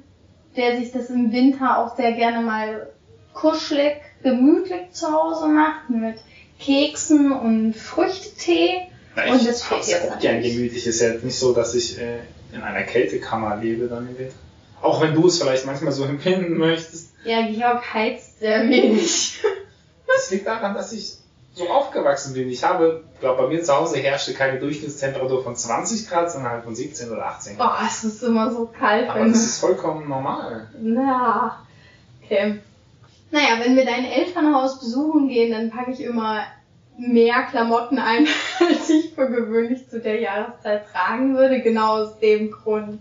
der 0.56 0.78
sich 0.78 0.94
das 0.94 1.10
im 1.10 1.34
Winter 1.34 1.80
auch 1.80 1.98
sehr 1.98 2.14
gerne 2.14 2.42
mal 2.46 2.94
kuschelig, 3.34 3.98
gemütlich 4.24 4.90
zu 4.92 5.12
Hause 5.12 5.48
macht 5.50 5.90
mit 5.90 6.16
Keksen 6.58 7.34
und 7.34 7.74
Früchtetee. 7.76 8.88
Na, 9.18 9.32
Und 9.34 9.42
ich 9.42 9.48
das 9.48 9.64
fehlt 9.64 9.86
jetzt 9.86 10.10
auch 10.12 10.20
gern 10.20 10.36
natürlich. 10.36 10.56
gemütlich. 10.56 10.88
Ist 10.88 11.02
ja 11.02 11.10
nicht 11.16 11.38
so, 11.38 11.54
dass 11.54 11.76
ich 11.76 12.00
äh, 12.00 12.20
in 12.52 12.62
einer 12.62 12.84
Kältekammer 12.84 13.58
lebe 13.58 13.88
dann 13.88 14.08
im 14.08 14.18
Winter. 14.18 14.36
Auch 14.82 15.02
wenn 15.02 15.14
du 15.14 15.28
es 15.28 15.42
vielleicht 15.42 15.66
manchmal 15.66 15.92
so 15.92 16.06
empfinden 16.06 16.58
möchtest. 16.58 17.14
Ja, 17.24 17.42
Georg 17.48 17.94
heizt 17.94 18.40
sehr 18.40 18.62
wenig. 18.70 19.40
Das 20.08 20.30
liegt 20.32 20.48
daran, 20.48 20.76
dass 20.76 20.94
ich 20.94 21.18
so 21.56 21.70
aufgewachsen 21.70 22.34
bin. 22.34 22.50
Ich 22.50 22.64
habe, 22.64 23.04
glaube 23.20 23.44
bei 23.44 23.48
mir 23.48 23.64
zu 23.64 23.74
Hause 23.76 23.98
herrschte 23.98 24.34
keine 24.34 24.60
Durchschnittstemperatur 24.60 25.44
von 25.44 25.56
20 25.56 26.08
Grad, 26.08 26.32
sondern 26.32 26.52
halt 26.52 26.64
von 26.66 26.76
17 26.76 27.12
oder 27.12 27.26
18 27.26 27.58
Grad. 27.58 27.80
Boah, 27.80 27.88
es 27.88 28.04
ist 28.04 28.24
immer 28.24 28.52
so 28.52 28.68
kalt. 28.68 29.10
Aber 29.10 29.26
das 29.26 29.44
ist 29.44 29.60
vollkommen 29.60 30.08
normal. 30.08 30.70
Na, 30.80 31.66
okay. 32.24 32.60
Naja, 33.32 33.60
wenn 33.64 33.76
wir 33.76 33.86
dein 33.86 34.06
Elternhaus 34.06 34.80
besuchen 34.80 35.28
gehen, 35.30 35.52
dann 35.52 35.70
packe 35.70 35.92
ich 35.92 36.02
immer 36.02 36.44
mehr 36.98 37.44
Klamotten 37.50 38.00
ein, 38.00 38.28
als 38.86 38.90
ich 39.06 39.14
für 39.14 39.28
gewöhnlich 39.30 39.90
zu 39.90 40.00
der 40.00 40.20
Jahreszeit 40.20 40.86
tragen 40.92 41.36
würde. 41.36 41.62
Genau 41.62 42.04
aus 42.04 42.20
dem 42.20 42.52
Grund. 42.52 43.00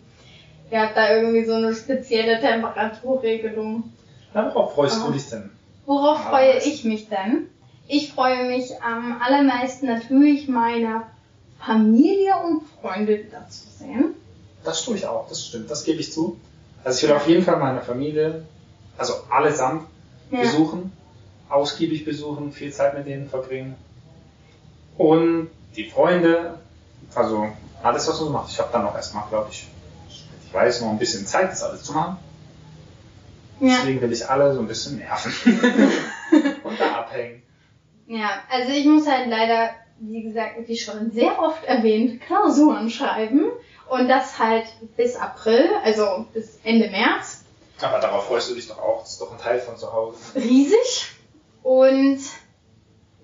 Ihr 0.70 0.80
habt 0.80 0.96
da 0.96 1.14
irgendwie 1.14 1.44
so 1.44 1.52
eine 1.54 1.74
spezielle 1.74 2.40
Temperaturregelung. 2.40 3.84
Na, 4.32 4.52
worauf 4.54 4.74
freust 4.74 5.00
Ah. 5.02 5.06
du 5.06 5.12
dich 5.12 5.28
denn? 5.28 5.50
Worauf 5.86 6.20
freue 6.24 6.58
ich 6.58 6.84
mich 6.84 7.08
denn? 7.08 7.48
Ich 7.86 8.12
freue 8.12 8.48
mich 8.48 8.82
am 8.82 9.20
allermeisten 9.20 9.86
natürlich 9.86 10.48
meiner 10.48 11.04
Familie 11.60 12.32
und 12.44 12.62
Freunde 12.80 13.18
wiederzusehen. 13.18 14.14
Das 14.64 14.82
tue 14.84 14.96
ich 14.96 15.06
auch, 15.06 15.28
das 15.28 15.44
stimmt, 15.46 15.70
das 15.70 15.84
gebe 15.84 16.00
ich 16.00 16.10
zu. 16.12 16.38
Also 16.82 16.98
ich 17.04 17.10
will 17.10 17.16
auf 17.16 17.28
jeden 17.28 17.42
Fall 17.44 17.58
meine 17.58 17.82
Familie, 17.82 18.44
also 18.96 19.14
allesamt, 19.30 19.82
Ja. 20.30 20.40
besuchen, 20.40 20.90
ausgiebig 21.50 22.06
besuchen, 22.06 22.50
viel 22.52 22.72
Zeit 22.72 22.94
mit 22.96 23.06
denen 23.06 23.28
verbringen. 23.28 23.74
Und 24.96 25.50
die 25.76 25.90
Freunde, 25.90 26.58
also 27.14 27.48
alles, 27.82 28.08
was 28.08 28.20
man 28.20 28.32
macht. 28.32 28.50
Ich 28.50 28.58
habe 28.58 28.70
dann 28.72 28.84
noch 28.84 28.94
erstmal, 28.94 29.28
glaube 29.28 29.48
ich, 29.50 29.66
ich 30.08 30.54
weiß, 30.54 30.80
noch 30.82 30.90
ein 30.90 30.98
bisschen 30.98 31.26
Zeit, 31.26 31.50
das 31.50 31.62
alles 31.62 31.82
zu 31.82 31.92
machen. 31.92 32.16
Ja. 33.60 33.76
Deswegen 33.78 34.00
will 34.00 34.12
ich 34.12 34.28
alle 34.28 34.54
so 34.54 34.60
ein 34.60 34.66
bisschen 34.66 34.98
nerven. 34.98 35.32
und 36.64 36.80
da 36.80 37.00
abhängen. 37.00 37.42
Ja, 38.06 38.42
also 38.50 38.72
ich 38.72 38.84
muss 38.84 39.06
halt 39.06 39.28
leider, 39.28 39.70
wie 40.00 40.22
gesagt, 40.22 40.56
wie 40.66 40.76
schon 40.76 41.10
sehr 41.10 41.38
oft 41.40 41.64
erwähnt, 41.64 42.20
Klausuren 42.22 42.90
schreiben. 42.90 43.50
Und 43.88 44.08
das 44.08 44.38
halt 44.38 44.64
bis 44.96 45.16
April, 45.16 45.68
also 45.84 46.26
bis 46.32 46.58
Ende 46.64 46.90
März. 46.90 47.44
Aber 47.82 48.00
darauf 48.00 48.26
freust 48.26 48.50
du 48.50 48.54
dich 48.54 48.66
doch 48.66 48.78
auch. 48.78 49.02
Das 49.02 49.12
ist 49.12 49.20
doch 49.20 49.32
ein 49.32 49.38
Teil 49.38 49.60
von 49.60 49.76
zu 49.76 49.92
Hause. 49.92 50.18
Riesig. 50.34 51.12
Und 51.62 52.18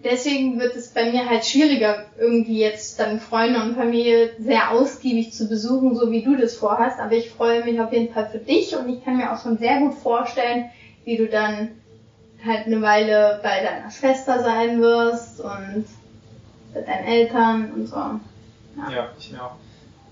deswegen 0.05 0.59
wird 0.59 0.77
es 0.77 0.89
bei 0.89 1.11
mir 1.11 1.29
halt 1.29 1.45
schwieriger, 1.45 2.07
irgendwie 2.19 2.59
jetzt 2.61 2.99
dann 2.99 3.21
Freunde 3.21 3.63
und 3.63 3.77
Familie 3.77 4.31
sehr 4.39 4.71
ausgiebig 4.71 5.33
zu 5.33 5.49
besuchen, 5.49 5.95
so 5.97 6.11
wie 6.11 6.23
du 6.23 6.37
das 6.37 6.55
vorhast. 6.55 6.99
Aber 7.01 7.13
ich 7.13 7.31
freue 7.31 7.65
mich 7.65 7.81
auf 7.81 7.93
jeden 7.93 8.13
Fall 8.13 8.29
für 8.31 8.39
dich 8.39 8.77
und 8.77 8.89
ich 8.89 9.05
kann 9.05 9.17
mir 9.17 9.33
auch 9.33 9.43
schon 9.43 9.59
sehr 9.59 9.79
gut 9.81 9.95
vorstellen, 9.95 10.71
wie 11.05 11.17
du 11.17 11.27
dann 11.27 11.71
halt 12.45 12.67
eine 12.67 12.81
Weile 12.81 13.41
bei 13.43 13.63
deiner 13.63 13.91
Schwester 13.91 14.43
sein 14.43 14.81
wirst 14.81 15.41
und 15.41 15.85
bei 16.73 16.81
deinen 16.81 17.05
Eltern 17.05 17.73
und 17.75 17.87
so. 17.87 17.97
Ja, 17.97 19.09
ich 19.19 19.33
mir 19.33 19.43
auch. 19.45 19.57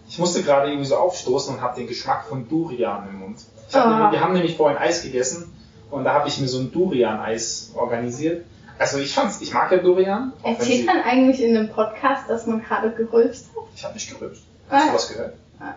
Ich 0.09 0.19
musste 0.19 0.43
gerade 0.43 0.69
irgendwie 0.69 0.87
so 0.87 0.97
aufstoßen 0.97 1.55
und 1.55 1.61
habe 1.61 1.77
den 1.79 1.87
Geschmack 1.87 2.27
von 2.27 2.49
Durian 2.49 3.09
im 3.11 3.21
Mund. 3.21 3.39
Ich 3.69 3.75
hab 3.75 3.87
Ah. 3.87 3.91
nämlich, 3.99 4.13
wir 4.13 4.21
haben 4.21 4.33
nämlich 4.33 4.57
vorhin 4.57 4.79
Eis 4.79 5.03
gegessen 5.03 5.55
und 5.91 6.05
da 6.05 6.15
habe 6.15 6.29
ich 6.29 6.39
mir 6.41 6.49
so 6.49 6.61
ein 6.61 6.73
Durian-Eis 6.73 7.73
organisiert. 7.75 8.45
Also 8.79 8.99
ich 8.99 9.13
fand's, 9.15 9.41
ich 9.41 9.53
mag 9.53 9.71
ja 9.73 9.79
wenn 9.79 10.33
Erzählt 10.45 10.87
man 10.87 11.03
eigentlich 11.03 11.43
in 11.43 11.57
einem 11.57 11.69
Podcast, 11.69 12.29
dass 12.29 12.47
man 12.47 12.63
gerade 12.63 12.91
gerülpst 12.93 13.47
hat? 13.57 13.65
ich 13.75 13.85
habe 13.85 13.95
nicht 13.95 14.11
gerübst. 14.11 14.43
Hast 14.71 14.85
du 14.87 14.91
Ah. 14.91 14.95
was 14.95 15.09
gehört? 15.13 15.35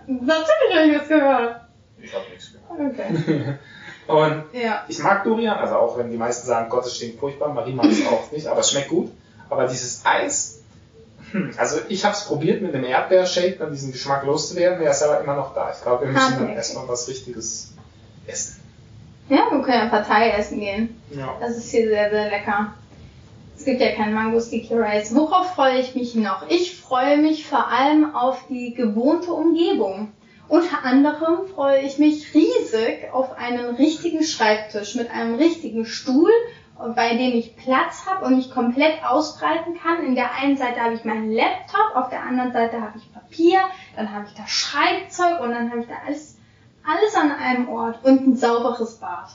Natürlich 0.08 0.76
habe 0.76 0.88
ich 0.92 1.00
was 1.02 1.08
gehört. 1.08 1.62
Ich 2.02 2.14
habe 2.14 2.26
nichts 2.30 2.52
gehört. 2.54 2.94
Okay. 2.94 3.58
Und 4.08 4.44
Ja. 4.54 4.84
ich 4.88 5.00
mag 5.00 5.24
Durian, 5.24 5.58
also 5.58 5.76
auch 5.76 5.98
wenn 5.98 6.12
die 6.12 6.18
meisten 6.18 6.46
sagen, 6.48 6.70
Gott, 6.70 6.86
es 6.86 6.98
stinkt 6.98 7.20
furchtbar, 7.20 7.50
Marie 7.54 7.74
mag 7.74 7.86
es 7.86 8.06
auch 8.08 8.32
nicht, 8.32 8.48
aber 8.48 8.60
es 8.62 8.72
schmeckt 8.72 8.90
gut. 8.90 9.12
Aber 9.50 9.68
dieses 9.68 10.06
Eis, 10.06 10.62
hm, 11.32 11.54
also 11.58 11.78
ich 11.90 12.04
habe 12.04 12.16
es 12.16 12.26
probiert 12.26 12.62
mit 12.62 12.74
dem 12.74 12.84
Erdbeershake, 12.84 13.58
dann 13.58 13.72
diesen 13.72 13.92
Geschmack 13.92 14.24
loszuwerden, 14.26 14.80
der 14.80 14.92
ist 14.92 15.04
aber 15.04 15.22
immer 15.22 15.36
noch 15.36 15.54
da. 15.54 15.72
Ich 15.76 15.82
glaube, 15.82 16.06
wir 16.06 16.12
müssen 16.12 16.40
dann 16.40 16.50
erstmal 16.50 16.88
was 16.88 17.08
Richtiges 17.08 17.74
essen. 18.28 18.60
Ja, 19.30 19.48
wir 19.52 19.62
können 19.62 19.84
ja 19.84 19.90
Partei 19.90 20.32
essen 20.32 20.60
gehen. 20.60 21.02
Ja. 21.12 21.36
Das 21.40 21.56
ist 21.58 21.70
hier 21.72 21.88
sehr, 21.88 22.10
sehr 22.10 22.30
lecker. 22.30 22.74
Es 23.62 23.66
gibt 23.66 23.80
ja 23.80 23.92
keinen 23.92 24.16
Mango 24.16 24.40
Sticky 24.40 24.74
Rice. 24.74 25.14
Worauf 25.14 25.54
freue 25.54 25.78
ich 25.78 25.94
mich 25.94 26.16
noch? 26.16 26.50
Ich 26.50 26.76
freue 26.82 27.18
mich 27.18 27.46
vor 27.46 27.68
allem 27.68 28.16
auf 28.16 28.48
die 28.50 28.74
gewohnte 28.74 29.32
Umgebung. 29.32 30.12
Unter 30.48 30.84
anderem 30.84 31.46
freue 31.46 31.82
ich 31.82 32.00
mich 32.00 32.34
riesig 32.34 33.14
auf 33.14 33.38
einen 33.38 33.76
richtigen 33.76 34.24
Schreibtisch 34.24 34.96
mit 34.96 35.12
einem 35.12 35.36
richtigen 35.36 35.86
Stuhl, 35.86 36.32
bei 36.96 37.10
dem 37.16 37.36
ich 37.36 37.56
Platz 37.56 38.08
habe 38.08 38.26
und 38.26 38.38
mich 38.38 38.50
komplett 38.50 39.06
ausbreiten 39.06 39.78
kann. 39.78 40.08
In 40.08 40.16
der 40.16 40.34
einen 40.34 40.58
Seite 40.58 40.82
habe 40.82 40.96
ich 40.96 41.06
meinen 41.06 41.32
Laptop, 41.32 41.96
auf 41.96 42.10
der 42.10 42.24
anderen 42.24 42.54
Seite 42.54 42.82
habe 42.82 42.98
ich 42.98 43.14
Papier, 43.14 43.60
dann 43.96 44.12
habe 44.12 44.26
ich 44.26 44.34
da 44.34 44.48
Schreibzeug 44.48 45.40
und 45.40 45.52
dann 45.52 45.70
habe 45.70 45.82
ich 45.82 45.88
da 45.88 45.98
alles, 46.08 46.36
alles 46.84 47.14
an 47.14 47.30
einem 47.30 47.70
Ort 47.70 48.04
und 48.04 48.28
ein 48.28 48.36
sauberes 48.36 48.96
Bad. 48.96 49.30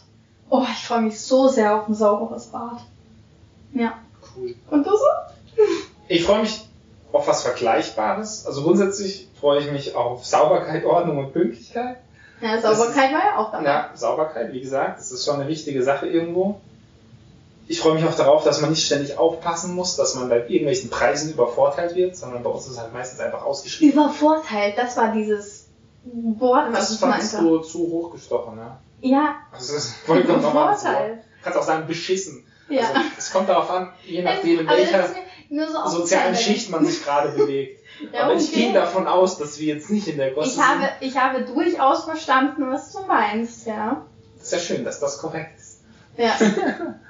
Oh, 0.51 0.65
ich 0.69 0.85
freue 0.85 1.03
mich 1.03 1.21
so 1.21 1.47
sehr 1.47 1.77
auf 1.77 1.87
ein 1.87 1.95
sauberes 1.95 2.47
Bad. 2.47 2.81
Ja. 3.73 3.93
Cool. 4.37 4.55
Und 4.71 4.87
du 4.87 4.91
so? 4.91 5.63
Ich 6.09 6.25
freue 6.25 6.41
mich 6.43 6.61
auf 7.13 7.27
was 7.27 7.43
Vergleichbares. 7.43 8.47
Also 8.47 8.63
grundsätzlich 8.63 9.29
freue 9.41 9.61
ich 9.61 9.71
mich 9.73 9.95
auf 9.95 10.25
Sauberkeit, 10.25 10.85
Ordnung 10.85 11.19
und 11.19 11.33
Pünktlichkeit. 11.33 11.97
Ja, 12.41 12.61
Sauberkeit 12.61 13.13
war 13.13 13.21
ja 13.25 13.37
auch 13.39 13.51
dabei. 13.51 13.65
Ja, 13.65 13.91
Sauberkeit, 13.95 14.53
wie 14.53 14.61
gesagt, 14.61 14.99
das 15.01 15.11
ist 15.11 15.25
schon 15.25 15.37
eine 15.41 15.49
wichtige 15.49 15.83
Sache 15.83 16.07
irgendwo. 16.07 16.61
Ich 17.69 17.81
freue 17.81 17.95
mich 17.95 18.05
auch 18.05 18.15
darauf, 18.15 18.45
dass 18.45 18.61
man 18.61 18.71
nicht 18.71 18.85
ständig 18.87 19.19
aufpassen 19.19 19.75
muss, 19.75 19.97
dass 19.97 20.15
man 20.15 20.29
bei 20.29 20.41
irgendwelchen 20.41 20.89
Preisen 20.91 21.33
übervorteilt 21.33 21.97
wird, 21.97 22.17
sondern 22.17 22.43
bei 22.43 22.51
uns 22.51 22.67
ist 22.67 22.73
es 22.73 22.79
halt 22.79 22.93
meistens 22.93 23.19
einfach 23.19 23.43
ausgeschrieben. 23.43 23.93
Übervorteilt, 23.95 24.79
das 24.79 24.97
war 24.97 25.13
dieses 25.13 25.67
Wort, 26.05 26.69
was 26.73 26.79
Das 26.81 26.93
ich 26.93 27.01
fandst 27.01 27.33
meinte. 27.33 27.49
du 27.49 27.59
zu 27.61 27.79
hochgestochen, 27.79 28.55
ne? 28.55 28.77
Ja, 29.01 29.37
Also 29.53 29.75
das 29.75 29.85
ist 29.87 29.97
vollkommen. 29.97 30.43
Du 30.43 30.49
kannst 31.43 31.59
auch 31.59 31.63
sagen, 31.63 31.87
beschissen. 31.89 32.46
Ja. 32.69 32.89
Also, 32.89 33.01
es 33.17 33.33
kommt 33.33 33.49
darauf 33.49 33.71
an, 33.71 33.93
je 34.05 34.23
nachdem, 34.23 34.61
in 34.61 34.67
das 34.67 34.77
welcher 34.77 35.09
so 35.51 36.01
sozialen 36.01 36.35
Schicht 36.35 36.71
man 36.71 36.85
sich 36.85 37.05
gerade 37.05 37.29
bewegt. 37.37 37.81
Ja, 38.13 38.25
Aber 38.25 38.35
ich 38.35 38.49
okay. 38.49 38.55
gehe 38.55 38.73
davon 38.73 39.07
aus, 39.07 39.39
dass 39.39 39.59
wir 39.59 39.75
jetzt 39.75 39.91
nicht 39.91 40.09
in 40.09 40.19
der 40.19 40.33
Gosse 40.33 40.51
Ich 40.51 40.63
habe, 40.63 40.89
ich 41.01 41.17
habe 41.17 41.43
durchaus 41.43 42.05
verstanden, 42.05 42.71
was 42.71 42.93
du 42.93 43.01
meinst, 43.07 43.67
ja. 43.67 44.05
sind. 44.35 44.43
Ist 44.43 44.53
ja 44.53 44.59
schön, 44.59 44.85
dass 44.85 45.01
das 45.01 45.19
korrekt 45.19 45.59
ist. 45.59 45.83
Ja. 46.17 46.33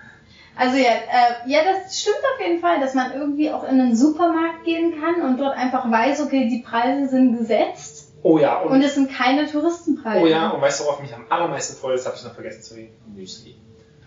Also 0.59 0.79
ja, 0.79 0.89
äh, 0.89 1.51
ja, 1.51 1.59
das 1.65 2.01
stimmt 2.01 2.17
auf 2.17 2.41
jeden 2.41 2.63
Fall, 2.63 2.81
dass 2.81 2.95
man 2.95 3.13
irgendwie 3.13 3.51
auch 3.51 3.65
in 3.65 3.79
einen 3.79 3.95
Supermarkt 3.95 4.65
gehen 4.65 4.95
kann 4.99 5.21
und 5.21 5.39
dort 5.39 5.55
einfach 5.55 5.91
weiß, 5.91 6.23
okay, 6.23 6.49
die 6.49 6.63
Preise 6.67 7.11
sind 7.11 7.37
gesetzt 7.37 8.07
Oh 8.23 8.39
ja, 8.39 8.59
und, 8.59 8.73
und 8.73 8.83
es 8.83 8.97
sind 8.97 9.13
keine 9.13 9.49
Touristenpreise. 9.49 10.21
oh 10.21 10.27
ja, 10.27 10.49
und 10.49 10.61
weißt 10.61 10.81
du, 10.81 10.85
worauf 10.85 11.01
mich 11.01 11.15
am 11.15 11.27
allermeisten 11.29 11.77
freut, 11.77 11.97
das 11.97 12.07
habe 12.07 12.17
ich 12.17 12.25
noch 12.25 12.35
vergessen 12.35 12.63
zu 12.63 12.75
reden, 12.75 12.93
Müsli. 13.15 13.55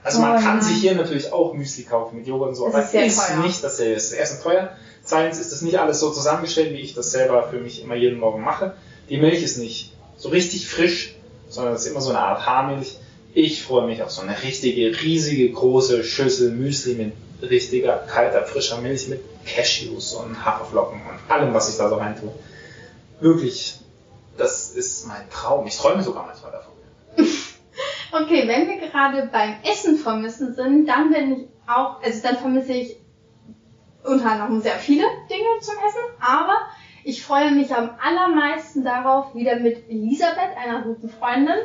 Also 0.04 0.20
Oh 0.20 0.22
man 0.22 0.42
kann 0.42 0.58
ja. 0.58 0.64
sich 0.64 0.78
hier 0.78 0.96
natürlich 0.96 1.32
auch 1.34 1.54
Müsli 1.54 1.84
kaufen 1.84 2.18
mit 2.18 2.28
Joghurt 2.28 2.50
und 2.50 2.56
so, 2.56 2.66
Das 2.66 2.76
aber 2.76 3.06
ist 3.06 3.18
ist 3.18 3.38
nicht 3.38 3.64
dasselbe. 3.64 3.96
Es 3.96 4.06
ist 4.06 4.14
erstens 4.14 4.42
teuer, 4.42 4.70
zweitens 5.04 5.40
ist 5.40 5.52
es 5.52 5.62
nicht 5.62 5.80
alles 5.80 6.00
so 6.00 6.12
zusammengestellt, 6.12 6.74
wie 6.74 6.82
ich 6.82 6.94
das 6.94 7.12
selber 7.12 7.48
für 7.50 7.60
mich 7.60 7.84
immer 7.84 7.96
jeden 7.96 8.20
Morgen 8.20 8.42
mache. 8.42 8.74
Die 9.10 9.18
Milch 9.18 9.44
ist 9.44 9.58
nicht 9.58 9.94
so 10.18 10.30
richtig 10.30 10.68
frisch, 10.68 11.16
sondern 11.50 11.74
es 11.74 11.86
ist 11.86 11.92
immer 11.92 12.02
so 12.02 12.10
eine 12.10 12.20
Art 12.20 12.46
Haarmilch. 12.46 12.98
Ich 13.34 13.64
freue 13.64 13.88
mich 13.88 14.02
auf 14.02 14.12
so 14.12 14.22
eine 14.22 14.42
richtige, 14.42 15.02
riesige, 15.02 15.52
große 15.52 16.04
Schüssel 16.04 16.52
Müsli 16.52 16.96
mit 16.96 17.14
richtiger, 17.50 17.98
kalter, 17.98 18.44
frischer 18.44 18.80
Milch 18.80 19.08
mit 19.08 19.22
Cashews 19.46 20.14
und 20.14 20.44
Haferflocken 20.46 21.00
und 21.02 21.32
allem, 21.32 21.54
was 21.54 21.70
ich 21.70 21.78
da 21.78 21.90
so 21.90 21.96
rein 21.96 22.20
tue. 22.20 22.32
Wirklich, 23.20 23.76
das 24.38 24.72
ist 24.72 25.08
mein 25.08 25.30
Traum. 25.30 25.68
Ich 25.68 25.78
träume 25.78 26.02
sogar 26.04 26.26
manchmal 26.26 26.52
davon. 26.52 26.69
Okay, 28.12 28.48
wenn 28.48 28.68
wir 28.68 28.78
gerade 28.78 29.30
beim 29.32 29.56
Essen 29.64 29.98
vermissen 29.98 30.54
sind, 30.54 30.88
dann 30.88 31.12
bin 31.12 31.34
ich 31.34 31.48
auch, 31.68 32.02
also 32.02 32.22
dann 32.24 32.38
vermisse 32.38 32.74
ich 32.74 32.96
unter 34.04 34.32
anderem 34.32 34.62
sehr 34.62 34.76
viele 34.76 35.04
Dinge 35.30 35.60
zum 35.62 35.76
Essen, 35.76 36.02
aber 36.20 36.58
ich 37.04 37.24
freue 37.24 37.52
mich 37.52 37.74
am 37.74 37.92
allermeisten 38.02 38.84
darauf, 38.84 39.36
wieder 39.36 39.58
mit 39.58 39.90
Elisabeth, 39.90 40.58
einer 40.58 40.82
guten 40.82 41.10
Freundin, 41.10 41.58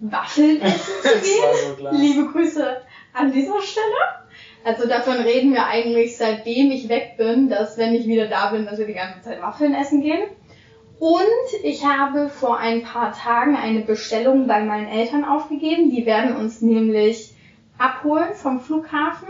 Waffeln 0.00 0.60
essen 0.62 0.92
zu 1.02 1.08
gehen. 1.08 1.76
so. 1.78 1.96
Liebe 1.96 2.26
Grüße 2.32 2.82
an 3.12 3.32
dieser 3.32 3.62
Stelle. 3.62 3.94
Also 4.64 4.88
davon 4.88 5.18
reden 5.18 5.52
wir 5.52 5.66
eigentlich 5.66 6.16
seitdem 6.16 6.72
ich 6.72 6.88
weg 6.88 7.14
bin, 7.16 7.48
dass 7.48 7.78
wenn 7.78 7.94
ich 7.94 8.06
wieder 8.06 8.26
da 8.26 8.50
bin, 8.50 8.66
dass 8.66 8.78
wir 8.78 8.86
die 8.86 8.94
ganze 8.94 9.22
Zeit 9.22 9.40
Waffeln 9.40 9.74
essen 9.74 10.02
gehen. 10.02 10.28
Und 10.98 11.62
ich 11.62 11.84
habe 11.84 12.28
vor 12.28 12.58
ein 12.58 12.82
paar 12.82 13.12
Tagen 13.12 13.54
eine 13.54 13.80
Bestellung 13.80 14.46
bei 14.46 14.62
meinen 14.64 14.88
Eltern 14.88 15.24
aufgegeben. 15.24 15.90
Die 15.90 16.06
werden 16.06 16.36
uns 16.36 16.62
nämlich 16.62 17.34
abholen 17.76 18.34
vom 18.34 18.60
Flughafen 18.60 19.28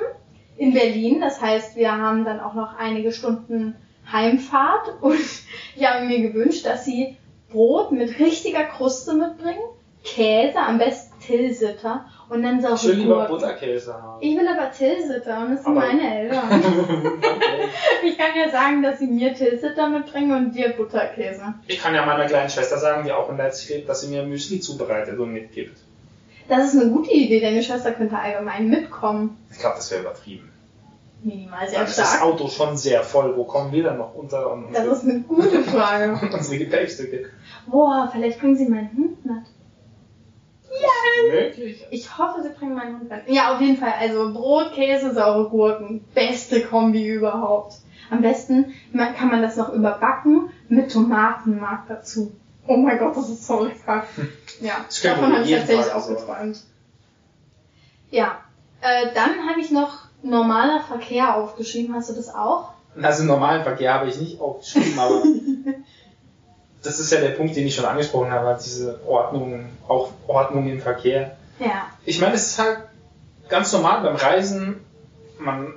in 0.57 0.73
Berlin. 0.73 1.21
Das 1.21 1.41
heißt, 1.41 1.77
wir 1.77 1.93
haben 1.93 2.25
dann 2.25 2.41
auch 2.41 2.55
noch 2.55 2.77
einige 2.79 3.13
Stunden 3.13 3.75
Heimfahrt 4.11 4.95
und 5.01 5.19
ich 5.75 5.85
habe 5.85 6.07
mir 6.07 6.21
gewünscht, 6.21 6.65
dass 6.65 6.85
sie 6.85 7.17
Brot 7.51 7.91
mit 7.91 8.19
richtiger 8.19 8.65
Kruste 8.65 9.15
mitbringen, 9.15 9.65
Käse, 10.05 10.59
am 10.59 10.79
besten 10.79 11.19
Tilsiter 11.21 12.07
und 12.29 12.43
dann 12.43 12.61
saure 12.61 12.75
Ich 12.75 12.87
will 12.89 12.95
lieber. 12.97 13.27
Butterkäse 13.27 13.95
haben. 13.95 14.21
Ich 14.21 14.37
will 14.37 14.47
aber 14.49 14.71
Tilsiter 14.73 15.41
und 15.41 15.53
das 15.55 15.65
sind 15.65 15.77
Aber- 15.77 15.87
meine 15.87 16.19
Eltern. 16.21 16.41
Ich 18.05 18.17
kann 18.19 18.31
ja 18.37 18.49
sagen, 18.51 18.83
dass 18.83 18.99
sie 18.99 19.07
mir 19.07 19.35
Tilsiter 19.35 19.89
mitbringen 19.89 20.33
und 20.33 20.55
dir 20.55 20.71
Butterkäse. 20.71 21.55
Ich 21.67 21.79
kann 21.81 21.95
ja 21.95 22.05
meiner 22.07 22.27
kleinen 22.27 22.49
Schwester 22.51 22.79
sagen, 22.79 23.05
die 23.05 23.13
auch 23.13 23.29
in 23.31 23.37
Leipzig 23.37 23.71
lebt, 23.71 23.89
dass 23.89 24.01
sie 24.03 24.09
mir 24.09 24.23
Müsli 24.25 24.61
zubereitet 24.61 25.19
und 25.19 25.33
mitgibt. 25.33 25.77
Das 26.49 26.73
ist 26.73 26.81
eine 26.81 26.91
gute 26.91 27.11
Idee, 27.11 27.41
deine 27.41 27.63
Schwester 27.63 27.93
könnte 27.93 28.17
allgemein 28.17 28.69
mitkommen. 28.69 29.37
Ich 29.51 29.59
glaube, 29.59 29.77
das 29.77 29.91
wäre 29.91 30.03
übertrieben. 30.03 30.51
Minimal 31.23 31.59
Dann 31.63 31.69
sehr 31.71 31.83
ist 31.85 31.99
das 31.99 32.09
stark. 32.15 32.23
Auto 32.23 32.47
schon 32.49 32.77
sehr 32.77 33.03
voll. 33.03 33.37
Wo 33.37 33.43
kommen 33.45 33.73
wir 33.73 33.83
dann 33.83 33.99
noch 33.99 34.15
unter 34.15 34.53
und 34.53 34.73
Das 34.73 34.87
ist 34.87 35.05
eine 35.05 35.21
gute 35.21 35.63
Frage. 35.65 36.21
unsere 36.33 36.59
Gepäckstücke? 36.59 37.31
Boah, 37.67 38.09
vielleicht 38.13 38.39
bringen 38.39 38.57
sie 38.57 38.67
meinen 38.69 38.91
Hund 38.97 39.25
mit. 39.25 39.43
Möglich. 41.31 41.85
Ich 41.91 42.19
hoffe, 42.19 42.43
sie 42.43 42.51
bringen 42.51 42.75
meinen 42.75 43.01
Hund 43.01 43.11
mit. 43.11 43.29
Ja, 43.29 43.55
auf 43.55 43.61
jeden 43.61 43.77
Fall. 43.77 43.95
Also 43.99 44.33
Brot, 44.33 44.73
Käse, 44.73 45.15
saure 45.15 45.49
Gurken. 45.49 46.05
Beste 46.15 46.63
Kombi 46.63 47.07
überhaupt. 47.07 47.77
Am 48.11 48.23
besten 48.23 48.75
kann 48.95 49.29
man 49.29 49.43
das 49.43 49.57
noch 49.57 49.73
überbacken 49.73 50.51
mit 50.69 50.93
Tomatenmark 50.93 51.89
dazu. 51.89 52.33
Oh 52.69 52.77
mein 52.77 52.99
Gott, 52.99 53.17
das 53.17 53.29
ist 53.29 53.47
so 53.47 53.65
lecker. 53.65 54.05
Ja, 54.59 54.87
davon 55.03 55.35
habe 55.35 55.45
ich 55.45 55.55
tatsächlich 55.55 55.93
auch 55.93 56.09
geträumt. 56.09 56.63
Ja, 58.11 58.41
äh, 58.81 59.09
dann 59.15 59.47
habe 59.47 59.61
ich 59.61 59.71
noch 59.71 60.07
normaler 60.23 60.81
Verkehr 60.81 61.37
aufgeschrieben. 61.37 61.95
Hast 61.95 62.09
du 62.09 62.15
das 62.15 62.35
auch? 62.35 62.71
Also 63.03 63.25
normalen 63.25 63.65
Verkehr 63.65 63.93
habe 63.93 64.09
ich 64.09 64.19
nicht 64.19 64.41
aufgeschrieben, 64.41 64.99
aber 64.99 65.23
das 66.87 66.99
ist 67.01 67.13
ja 67.13 67.21
der 67.21 67.31
Punkt, 67.31 67.57
den 67.57 67.67
ich 67.67 67.75
schon 67.75 67.85
angesprochen 67.85 68.31
habe, 68.31 68.47
halt 68.47 68.65
diese 68.65 69.01
Ordnung, 69.07 69.67
auch 69.89 70.11
Ordnung 70.27 70.69
im 70.69 70.81
Verkehr. 70.81 71.37
Ja. 71.59 71.87
Ich 72.05 72.21
meine, 72.21 72.35
es 72.35 72.47
ist 72.49 72.59
halt 72.59 72.79
ganz 73.49 73.73
normal 73.73 74.03
beim 74.03 74.17
Reisen, 74.17 74.81
man 75.39 75.75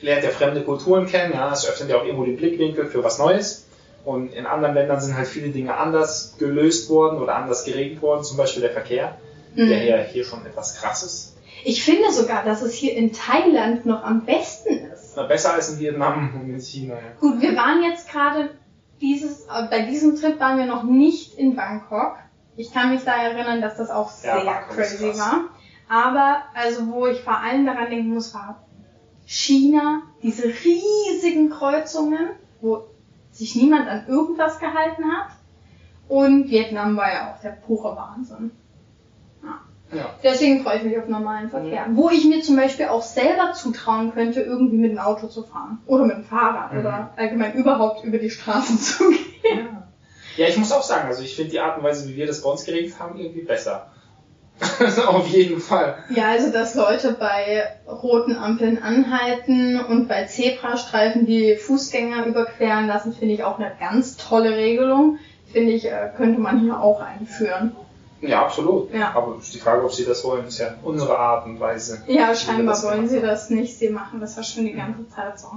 lernt 0.00 0.24
ja 0.24 0.30
fremde 0.30 0.62
Kulturen 0.62 1.06
kennen, 1.06 1.32
ja, 1.34 1.52
es 1.52 1.68
öffnet 1.68 1.90
ja 1.90 1.96
auch 1.96 2.04
irgendwo 2.04 2.24
den 2.24 2.36
Blickwinkel 2.36 2.86
für 2.86 3.02
was 3.02 3.18
Neues. 3.18 3.66
Und 4.04 4.34
in 4.34 4.44
anderen 4.44 4.74
Ländern 4.74 5.00
sind 5.00 5.16
halt 5.16 5.26
viele 5.26 5.48
Dinge 5.48 5.74
anders 5.76 6.36
gelöst 6.38 6.90
worden 6.90 7.22
oder 7.22 7.36
anders 7.36 7.64
geregelt 7.64 8.02
worden, 8.02 8.22
zum 8.22 8.36
Beispiel 8.36 8.60
der 8.60 8.72
Verkehr, 8.72 9.16
der 9.56 9.64
Mhm. 9.64 9.88
ja 9.88 9.96
hier 9.98 10.24
schon 10.24 10.44
etwas 10.44 10.76
krass 10.76 11.02
ist. 11.02 11.36
Ich 11.64 11.82
finde 11.82 12.12
sogar, 12.12 12.44
dass 12.44 12.60
es 12.60 12.74
hier 12.74 12.94
in 12.94 13.14
Thailand 13.14 13.86
noch 13.86 14.04
am 14.04 14.26
besten 14.26 14.74
ist. 14.92 15.14
Na, 15.16 15.22
besser 15.22 15.54
als 15.54 15.70
in 15.70 15.78
Vietnam 15.78 16.38
und 16.38 16.50
in 16.54 16.60
China. 16.60 16.94
Ja. 16.96 17.00
Gut, 17.18 17.40
wir 17.40 17.56
waren 17.56 17.82
jetzt 17.82 18.10
gerade 18.10 18.50
dieses, 19.00 19.46
äh, 19.46 19.66
bei 19.70 19.82
diesem 19.86 20.16
Trip 20.16 20.38
waren 20.40 20.58
wir 20.58 20.66
noch 20.66 20.82
nicht 20.82 21.34
in 21.34 21.56
Bangkok. 21.56 22.16
Ich 22.56 22.72
kann 22.72 22.90
mich 22.90 23.04
da 23.04 23.14
erinnern, 23.16 23.60
dass 23.60 23.76
das 23.76 23.90
auch 23.90 24.10
Ja, 24.22 24.40
sehr 24.40 24.68
ist 24.68 24.76
crazy 24.76 25.18
war. 25.18 25.48
Aber, 25.88 26.42
also, 26.54 26.88
wo 26.88 27.06
ich 27.06 27.20
vor 27.20 27.38
allem 27.38 27.66
daran 27.66 27.90
denken 27.90 28.14
muss, 28.14 28.32
war 28.34 28.64
China, 29.26 30.02
diese 30.22 30.44
riesigen 30.44 31.50
Kreuzungen, 31.50 32.30
wo 32.60 32.84
sich 33.30 33.56
niemand 33.56 33.88
an 33.88 34.06
irgendwas 34.06 34.58
gehalten 34.60 35.04
hat. 35.04 35.30
Und 36.08 36.50
Vietnam 36.50 36.96
war 36.96 37.12
ja 37.12 37.32
auch 37.34 37.40
der 37.40 37.50
pure 37.50 37.96
Wahnsinn. 37.96 38.52
Ja. 39.94 40.14
Deswegen 40.22 40.62
freue 40.62 40.78
ich 40.78 40.84
mich 40.84 40.98
auf 40.98 41.08
normalen 41.08 41.50
Verkehr. 41.50 41.86
Wo 41.92 42.10
ich 42.10 42.24
mir 42.24 42.42
zum 42.42 42.56
Beispiel 42.56 42.86
auch 42.86 43.02
selber 43.02 43.52
zutrauen 43.52 44.12
könnte, 44.12 44.40
irgendwie 44.40 44.76
mit 44.76 44.92
dem 44.92 44.98
Auto 44.98 45.26
zu 45.28 45.42
fahren. 45.42 45.80
Oder 45.86 46.04
mit 46.04 46.16
dem 46.16 46.24
Fahrrad. 46.24 46.72
Mhm. 46.72 46.80
Oder 46.80 47.10
allgemein 47.16 47.54
überhaupt 47.54 48.04
über 48.04 48.18
die 48.18 48.30
Straßen 48.30 48.78
zu 48.80 49.10
gehen. 49.10 49.68
Ja, 50.36 50.48
ich 50.48 50.56
muss 50.56 50.72
auch 50.72 50.82
sagen, 50.82 51.08
also 51.08 51.22
ich 51.22 51.36
finde 51.36 51.52
die 51.52 51.60
Art 51.60 51.78
und 51.78 51.84
Weise, 51.84 52.08
wie 52.08 52.16
wir 52.16 52.26
das 52.26 52.42
bei 52.42 52.50
uns 52.50 52.64
geregelt 52.64 52.98
haben, 52.98 53.18
irgendwie 53.18 53.42
besser. 53.42 53.90
Auf 55.06 55.26
jeden 55.28 55.60
Fall. 55.60 55.96
Ja, 56.10 56.28
also 56.28 56.52
dass 56.52 56.74
Leute 56.74 57.16
bei 57.18 57.64
roten 57.88 58.36
Ampeln 58.36 58.80
anhalten 58.82 59.80
und 59.80 60.08
bei 60.08 60.24
Zebrastreifen 60.24 61.26
die 61.26 61.56
Fußgänger 61.56 62.26
überqueren 62.26 62.86
lassen, 62.86 63.12
finde 63.12 63.34
ich 63.34 63.44
auch 63.44 63.58
eine 63.58 63.72
ganz 63.80 64.16
tolle 64.16 64.56
Regelung. 64.56 65.18
Finde 65.52 65.72
ich, 65.72 65.86
äh, 65.86 66.10
könnte 66.16 66.40
man 66.40 66.60
hier 66.60 66.80
auch 66.80 67.00
einführen. 67.00 67.76
Ja, 68.26 68.44
absolut. 68.44 68.92
Ja. 68.92 69.14
Aber 69.14 69.38
die 69.52 69.58
Frage, 69.58 69.84
ob 69.84 69.92
sie 69.92 70.04
das 70.04 70.24
wollen, 70.24 70.46
ist 70.46 70.58
ja 70.58 70.74
unsere 70.82 71.18
Art 71.18 71.46
und 71.46 71.60
Weise. 71.60 72.02
Ja, 72.06 72.34
scheinbar 72.34 72.80
wollen 72.82 73.08
sie 73.08 73.16
haben. 73.18 73.26
das 73.26 73.50
nicht. 73.50 73.78
Sie 73.78 73.88
machen 73.90 74.20
das 74.20 74.36
ja 74.36 74.42
schon 74.42 74.64
die 74.64 74.72
ganze 74.72 75.08
Zeit 75.08 75.38
so. 75.38 75.48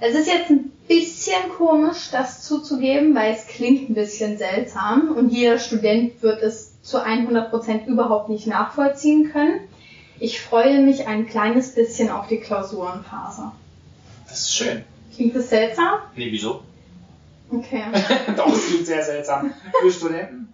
Es 0.00 0.14
ist 0.14 0.26
jetzt 0.26 0.50
ein 0.50 0.70
bisschen 0.86 1.50
komisch, 1.56 2.10
das 2.12 2.42
zuzugeben, 2.42 3.14
weil 3.14 3.32
es 3.32 3.46
klingt 3.46 3.88
ein 3.88 3.94
bisschen 3.94 4.36
seltsam 4.36 5.14
und 5.16 5.30
jeder 5.30 5.58
Student 5.58 6.22
wird 6.22 6.42
es 6.42 6.82
zu 6.82 6.98
100% 6.98 7.86
überhaupt 7.86 8.28
nicht 8.28 8.46
nachvollziehen 8.46 9.32
können. 9.32 9.60
Ich 10.18 10.40
freue 10.40 10.80
mich 10.80 11.06
ein 11.06 11.26
kleines 11.26 11.74
bisschen 11.74 12.10
auf 12.10 12.26
die 12.28 12.38
Klausurenphase. 12.38 13.52
Das 14.28 14.40
ist 14.40 14.54
schön. 14.54 14.84
Klingt 15.14 15.34
das 15.34 15.48
seltsam? 15.48 16.00
Nee, 16.14 16.28
wieso? 16.30 16.62
Okay. 17.50 17.82
Doch, 18.36 18.48
es 18.48 18.66
klingt 18.66 18.86
sehr 18.86 19.02
seltsam 19.02 19.52
für 19.80 19.90
Studenten. 19.90 20.52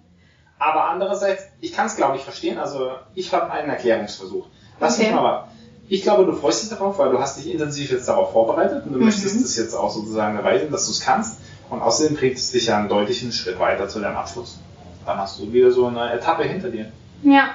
Aber 0.64 0.84
andererseits, 0.90 1.42
ich 1.60 1.72
kann 1.72 1.86
es 1.86 1.96
glaube 1.96 2.16
ich 2.16 2.22
verstehen. 2.22 2.58
Also 2.58 2.90
ich 3.14 3.32
habe 3.34 3.50
einen 3.50 3.70
Erklärungsversuch. 3.70 4.46
Lass 4.80 4.98
mich 4.98 5.08
Okay. 5.08 5.16
mal 5.16 5.22
warten. 5.24 5.48
Ich 5.88 6.02
glaube, 6.02 6.24
du 6.24 6.32
freust 6.32 6.62
dich 6.62 6.70
darauf, 6.70 6.98
weil 6.98 7.10
du 7.10 7.18
hast 7.18 7.36
dich 7.38 7.52
intensiv 7.52 7.90
jetzt 7.90 8.08
darauf 8.08 8.32
vorbereitet 8.32 8.86
und 8.86 8.92
du 8.92 8.98
Mhm. 8.98 9.06
möchtest 9.06 9.42
das 9.44 9.56
jetzt 9.56 9.74
auch 9.74 9.90
sozusagen 9.90 10.36
erweisen, 10.36 10.70
dass 10.70 10.86
du 10.86 10.92
es 10.92 11.00
kannst. 11.00 11.40
Und 11.68 11.82
außerdem 11.82 12.16
bringt 12.16 12.36
es 12.36 12.52
dich 12.52 12.66
ja 12.66 12.78
einen 12.78 12.88
deutlichen 12.88 13.32
Schritt 13.32 13.58
weiter 13.58 13.88
zu 13.88 13.98
deinem 14.00 14.16
Abschluss. 14.16 14.58
Dann 15.04 15.18
hast 15.18 15.40
du 15.40 15.52
wieder 15.52 15.70
so 15.72 15.86
eine 15.86 16.12
Etappe 16.12 16.44
hinter 16.44 16.68
dir. 16.70 16.86
Ja, 17.22 17.48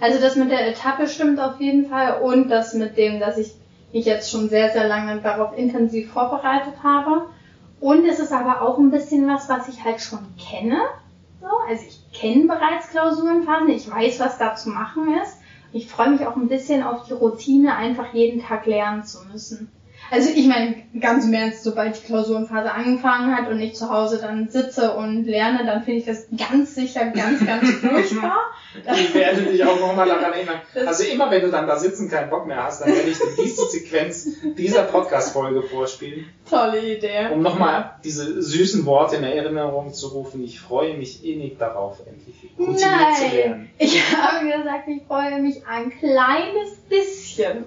also 0.00 0.18
das 0.20 0.36
mit 0.36 0.50
der 0.50 0.66
Etappe 0.68 1.06
stimmt 1.06 1.38
auf 1.40 1.60
jeden 1.60 1.88
Fall 1.90 2.20
und 2.22 2.48
das 2.48 2.72
mit 2.74 2.96
dem, 2.96 3.20
dass 3.20 3.36
ich 3.36 3.52
mich 3.92 4.06
jetzt 4.06 4.30
schon 4.30 4.48
sehr, 4.48 4.70
sehr 4.72 4.88
lange 4.88 5.20
darauf 5.20 5.56
intensiv 5.56 6.10
vorbereitet 6.12 6.74
habe. 6.82 7.26
Und 7.80 8.06
es 8.06 8.18
ist 8.18 8.32
aber 8.32 8.62
auch 8.62 8.78
ein 8.78 8.90
bisschen 8.90 9.28
was, 9.28 9.48
was 9.48 9.68
ich 9.68 9.84
halt 9.84 10.00
schon 10.00 10.20
kenne. 10.38 10.78
So, 11.44 11.58
also 11.68 11.84
ich 11.86 12.18
kenne 12.18 12.46
bereits 12.46 12.88
Klausurenphasen, 12.88 13.68
ich 13.68 13.90
weiß, 13.90 14.18
was 14.20 14.38
da 14.38 14.54
zu 14.54 14.70
machen 14.70 15.14
ist. 15.22 15.36
Ich 15.74 15.88
freue 15.88 16.08
mich 16.08 16.26
auch 16.26 16.36
ein 16.36 16.48
bisschen 16.48 16.82
auf 16.82 17.04
die 17.04 17.12
Routine, 17.12 17.76
einfach 17.76 18.14
jeden 18.14 18.40
Tag 18.40 18.64
lernen 18.64 19.04
zu 19.04 19.26
müssen. 19.26 19.70
Also 20.10 20.30
ich 20.34 20.46
meine, 20.46 20.76
ganz 21.00 21.24
im 21.24 21.32
Ernst, 21.32 21.64
sobald 21.64 21.96
die 21.96 22.06
Klausurenphase 22.06 22.70
angefangen 22.70 23.34
hat 23.36 23.48
und 23.48 23.58
ich 23.60 23.74
zu 23.74 23.88
Hause 23.90 24.18
dann 24.20 24.48
sitze 24.48 24.92
und 24.94 25.24
lerne, 25.24 25.64
dann 25.64 25.82
finde 25.82 26.00
ich 26.00 26.06
das 26.06 26.26
ganz 26.36 26.74
sicher 26.74 27.06
ganz, 27.06 27.44
ganz 27.44 27.70
furchtbar. 27.80 28.36
Ich 28.94 29.14
werde 29.14 29.42
dich 29.42 29.64
auch 29.64 29.78
nochmal 29.80 30.06
daran 30.08 30.32
erinnern. 30.32 30.60
Also 30.86 31.04
immer 31.04 31.30
wenn 31.30 31.42
du 31.42 31.50
dann 31.50 31.66
da 31.66 31.78
sitzen 31.78 32.10
keinen 32.10 32.28
Bock 32.30 32.46
mehr 32.46 32.62
hast, 32.64 32.82
dann 32.82 32.88
werde 32.94 33.08
ich 33.08 33.18
dir 33.18 33.42
diese 33.42 33.66
Sequenz 33.66 34.28
dieser 34.56 34.82
Podcast-Folge 34.82 35.62
vorspielen, 35.62 36.26
Tolle 36.48 36.80
Idee. 36.96 37.28
um 37.32 37.42
nochmal 37.42 37.94
diese 38.04 38.42
süßen 38.42 38.84
Worte 38.84 39.16
in 39.16 39.24
Erinnerung 39.24 39.92
zu 39.94 40.08
rufen. 40.08 40.42
Ich 40.44 40.60
freue 40.60 40.96
mich 40.96 41.24
innig 41.24 41.58
darauf, 41.58 41.98
endlich 42.06 42.36
routiniert 42.58 42.80
zu 42.80 42.86
Nein, 42.86 43.32
lernen. 43.32 43.70
ich 43.78 44.02
habe 44.16 44.44
gesagt, 44.46 44.88
ich 44.88 45.02
freue 45.06 45.40
mich 45.40 45.66
ein 45.66 45.90
kleines 45.90 46.74
bisschen. 46.88 47.64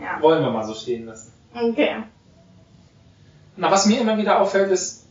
Ja, 0.00 0.20
Wollen 0.20 0.42
wir 0.42 0.50
mal 0.50 0.64
so 0.66 0.74
stehen 0.74 1.06
lassen. 1.06 1.32
okay. 1.54 1.96
Na, 3.56 3.70
was 3.70 3.86
mir 3.86 4.00
immer 4.00 4.16
wieder 4.16 4.40
auffällt, 4.40 4.70
ist, 4.70 5.06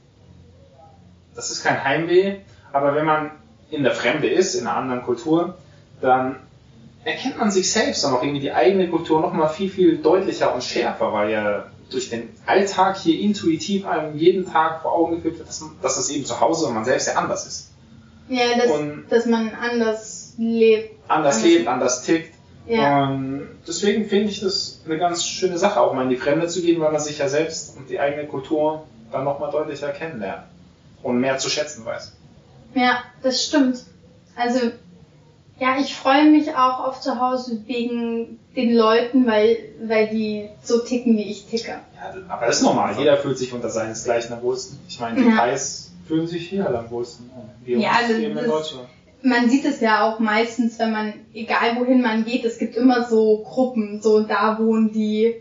das 1.35 1.51
ist 1.51 1.63
kein 1.63 1.83
Heimweh, 1.83 2.37
aber 2.73 2.95
wenn 2.95 3.05
man 3.05 3.31
in 3.69 3.83
der 3.83 3.93
Fremde 3.93 4.27
ist, 4.29 4.55
in 4.55 4.67
einer 4.67 4.75
anderen 4.77 5.03
Kultur, 5.03 5.55
dann 6.01 6.37
erkennt 7.03 7.37
man 7.37 7.51
sich 7.51 7.71
selbst 7.71 8.03
und 8.03 8.13
auch 8.13 8.21
irgendwie 8.23 8.41
die 8.41 8.51
eigene 8.51 8.89
Kultur 8.89 9.21
nochmal 9.21 9.49
viel, 9.49 9.69
viel 9.69 9.97
deutlicher 9.99 10.53
und 10.53 10.63
schärfer, 10.63 11.13
weil 11.13 11.31
ja 11.31 11.65
durch 11.89 12.09
den 12.09 12.29
Alltag 12.45 12.97
hier 12.97 13.19
intuitiv 13.19 13.85
einem 13.85 14.17
jeden 14.17 14.51
Tag 14.51 14.81
vor 14.81 14.93
Augen 14.93 15.15
geführt 15.17 15.37
wird, 15.37 15.47
dass, 15.49 15.61
man- 15.61 15.75
dass 15.81 15.97
es 15.97 16.09
eben 16.09 16.25
zu 16.25 16.39
Hause 16.39 16.65
und 16.67 16.73
man 16.73 16.85
selbst 16.85 17.07
ja 17.07 17.15
anders 17.15 17.45
ist. 17.45 17.69
Ja, 18.29 18.57
dass, 18.57 18.71
Und- 18.71 19.05
dass 19.09 19.25
man 19.25 19.53
anders 19.53 20.33
lebt. 20.37 20.95
Anders 21.07 21.35
Anders- 21.37 21.43
lebt, 21.43 21.67
anders 21.67 22.03
tickt. 22.03 22.33
Ja, 22.67 23.09
Und 23.09 23.47
deswegen 23.67 24.05
finde 24.07 24.29
ich 24.31 24.39
das 24.39 24.81
eine 24.85 24.97
ganz 24.97 25.25
schöne 25.25 25.57
Sache, 25.57 25.79
auch 25.81 25.93
mal 25.93 26.03
in 26.03 26.09
die 26.09 26.17
Fremde 26.17 26.47
zu 26.47 26.61
gehen, 26.61 26.79
weil 26.79 26.91
man 26.91 27.01
sich 27.01 27.17
ja 27.17 27.27
selbst 27.27 27.75
und 27.77 27.89
die 27.89 27.99
eigene 27.99 28.27
Kultur 28.27 28.83
dann 29.11 29.23
nochmal 29.23 29.51
deutlicher 29.51 29.89
kennenlernt 29.89 30.43
und 31.03 31.19
mehr 31.19 31.37
zu 31.37 31.49
schätzen 31.49 31.85
weiß. 31.85 32.13
ja, 32.75 32.99
das 33.23 33.43
stimmt. 33.43 33.83
Also, 34.35 34.59
ja, 35.59 35.77
ich 35.79 35.95
freue 35.95 36.29
mich 36.29 36.55
auch 36.55 36.85
auf 36.87 37.01
zu 37.01 37.19
Hause 37.19 37.61
wegen 37.67 38.39
den 38.55 38.75
Leuten, 38.75 39.27
weil, 39.27 39.57
weil 39.85 40.07
die 40.07 40.49
so 40.63 40.79
ticken, 40.79 41.17
wie 41.17 41.29
ich 41.29 41.45
ticke. 41.47 41.71
Ja, 41.95 42.13
aber 42.29 42.45
das 42.47 42.57
ist 42.57 42.63
normal. 42.63 42.95
Jeder 42.97 43.17
fühlt 43.17 43.37
sich 43.37 43.53
unter 43.53 43.69
seinesgleichen 43.69 44.33
am 44.33 44.41
wohlsten. 44.41 44.79
Ich 44.87 44.99
meine, 44.99 45.21
die 45.21 45.29
Ja. 45.29 45.35
Thais 45.37 45.91
fühlen 46.07 46.27
sich 46.27 46.49
hier 46.49 46.65
alle 46.65 46.79
am 46.79 46.89
wohlsten. 46.89 47.29
Wir 47.63 47.77
Ja, 47.77 47.99
eben 48.09 48.37
in 48.37 48.45
Deutschland. 48.45 48.87
Man 49.23 49.49
sieht 49.49 49.65
es 49.65 49.81
ja 49.81 50.07
auch 50.07 50.19
meistens, 50.19 50.79
wenn 50.79 50.91
man, 50.91 51.13
egal 51.33 51.79
wohin 51.79 52.01
man 52.01 52.25
geht, 52.25 52.45
es 52.45 52.57
gibt 52.57 52.75
immer 52.75 53.07
so 53.07 53.43
Gruppen, 53.43 54.01
so 54.01 54.21
da 54.23 54.59
wohnen 54.59 54.91
die 54.91 55.35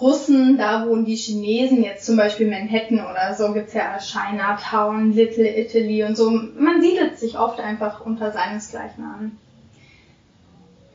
Russen, 0.00 0.56
da 0.56 0.88
wohnen 0.88 1.04
die 1.04 1.14
Chinesen, 1.14 1.84
jetzt 1.84 2.06
zum 2.06 2.16
Beispiel 2.16 2.48
Manhattan 2.48 3.00
oder 3.00 3.34
so 3.34 3.52
gibt's 3.52 3.74
ja 3.74 3.98
Chinatown, 3.98 5.12
Little 5.12 5.46
Italy 5.46 6.04
und 6.04 6.16
so. 6.16 6.30
Man 6.30 6.80
siedelt 6.80 7.18
sich 7.18 7.38
oft 7.38 7.60
einfach 7.60 8.04
unter 8.04 8.32
seinesgleichen 8.32 9.04
an. 9.04 9.38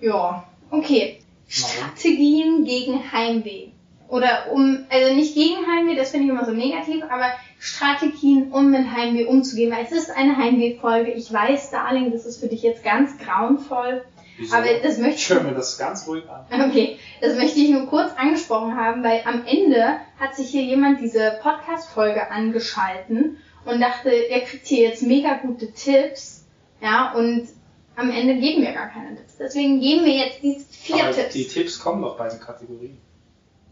Ja, 0.01 0.45
okay. 0.71 1.19
Strategien 1.47 2.65
gegen 2.65 3.11
Heimweh. 3.11 3.67
Oder 4.07 4.51
um, 4.51 4.85
also 4.89 5.13
nicht 5.13 5.35
gegen 5.35 5.67
Heimweh, 5.67 5.95
das 5.95 6.09
finde 6.09 6.25
ich 6.25 6.31
immer 6.31 6.45
so 6.45 6.51
negativ, 6.51 7.03
aber 7.03 7.27
Strategien, 7.59 8.51
um 8.51 8.71
mit 8.71 8.91
Heimweh 8.91 9.25
umzugehen. 9.25 9.71
Weil 9.71 9.85
es 9.85 9.91
ist 9.91 10.09
eine 10.11 10.37
Heimweh-Folge. 10.37 11.11
Ich 11.11 11.31
weiß, 11.31 11.71
Darling, 11.71 12.11
das 12.11 12.25
ist 12.25 12.39
für 12.39 12.47
dich 12.47 12.61
jetzt 12.63 12.83
ganz 12.83 13.17
grauenvoll. 13.17 14.03
Wieso? 14.37 14.55
Aber 14.55 14.67
das 14.83 14.97
möchte 14.97 15.33
ich 15.33 15.43
mir 15.43 15.53
das 15.53 15.77
ganz 15.77 16.07
ruhig 16.07 16.23
an. 16.29 16.69
Okay, 16.69 16.99
das 17.21 17.35
möchte 17.37 17.59
ich 17.59 17.69
nur 17.69 17.87
kurz 17.87 18.11
angesprochen 18.17 18.75
haben, 18.75 19.01
weil 19.03 19.21
am 19.25 19.45
Ende 19.45 19.97
hat 20.19 20.35
sich 20.35 20.49
hier 20.49 20.63
jemand 20.63 20.99
diese 20.99 21.39
Podcast-Folge 21.41 22.29
angeschalten 22.29 23.37
und 23.63 23.79
dachte, 23.79 24.09
er 24.09 24.41
kriegt 24.41 24.67
hier 24.67 24.89
jetzt 24.89 25.03
mega 25.03 25.35
gute 25.35 25.71
Tipps. 25.71 26.45
Ja, 26.81 27.13
und 27.13 27.47
am 27.95 28.11
Ende 28.11 28.35
geben 28.35 28.61
wir 28.61 28.73
gar 28.73 28.89
keine 28.89 29.15
Tipps. 29.15 29.37
Deswegen 29.37 29.79
geben 29.79 30.03
wir 30.03 30.13
jetzt 30.13 30.43
diese 30.43 30.65
vier 30.69 31.05
Aber 31.05 31.13
Tipps. 31.13 31.33
die 31.33 31.47
Tipps 31.47 31.79
kommen 31.79 32.01
doch 32.01 32.17
bei 32.17 32.27
den 32.27 32.39
Kategorien. 32.41 32.97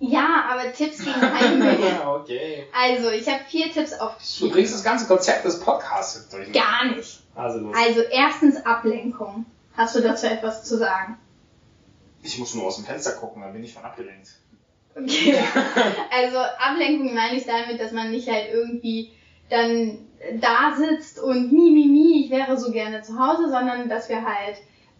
Ja, 0.05 0.45
aber 0.49 0.73
Tipps 0.73 0.97
gegen 0.99 1.21
Heimweh. 1.21 2.05
okay. 2.05 2.67
Also, 2.73 3.09
ich 3.09 3.27
habe 3.27 3.39
vier 3.47 3.71
Tipps 3.71 3.91
Du 3.91 3.99
aufgeschrieben. 4.03 4.51
bringst 4.53 4.73
das 4.73 4.83
ganze 4.83 5.07
Konzept 5.07 5.45
des 5.45 5.59
Podcasts 5.61 6.15
jetzt 6.15 6.33
durch. 6.33 6.51
Gar 6.51 6.95
nicht. 6.95 7.19
Also 7.35 7.59
los. 7.59 7.75
Also, 7.77 8.01
erstens 8.01 8.65
Ablenkung. 8.65 9.45
Hast 9.77 9.95
du 9.95 10.01
dazu 10.01 10.27
etwas 10.27 10.63
zu 10.65 10.77
sagen? 10.77 11.17
Ich 12.21 12.37
muss 12.37 12.53
nur 12.53 12.65
aus 12.65 12.75
dem 12.75 12.85
Fenster 12.85 13.11
gucken, 13.13 13.41
dann 13.41 13.53
bin 13.53 13.63
ich 13.63 13.73
von 13.73 13.83
abgelenkt. 13.83 14.29
Okay. 14.95 15.35
Also 16.15 16.37
Ablenkung 16.37 17.13
meine 17.15 17.37
ich 17.37 17.45
damit, 17.45 17.79
dass 17.79 17.91
man 17.91 18.11
nicht 18.11 18.29
halt 18.29 18.47
irgendwie 18.53 19.11
dann 19.49 19.97
da 20.39 20.75
sitzt 20.77 21.19
und 21.19 21.51
mi, 21.51 21.71
mi, 21.71 21.85
mi, 21.87 22.23
ich 22.25 22.29
wäre 22.31 22.57
so 22.57 22.71
gerne 22.71 23.01
zu 23.01 23.17
Hause, 23.17 23.49
sondern 23.49 23.89
dass 23.89 24.07
wir 24.09 24.23
halt 24.23 24.57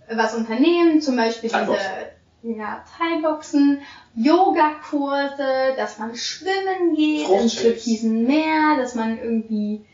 was 0.10 0.34
unternehmen, 0.34 1.00
zum 1.02 1.16
Beispiel 1.16 1.50
Thai-Boxen. 1.50 1.84
diese 1.86 2.12
ja, 2.44 2.84
Thai-Boxen, 2.98 3.80
Yoga-Kurse, 4.16 5.76
dass 5.78 5.98
man 5.98 6.16
schwimmen 6.16 6.96
geht 6.96 7.28
im 7.30 7.48
türkisen 7.48 8.26
Meer, 8.26 8.78
dass 8.78 8.96
man 8.96 9.18
irgendwie 9.18 9.86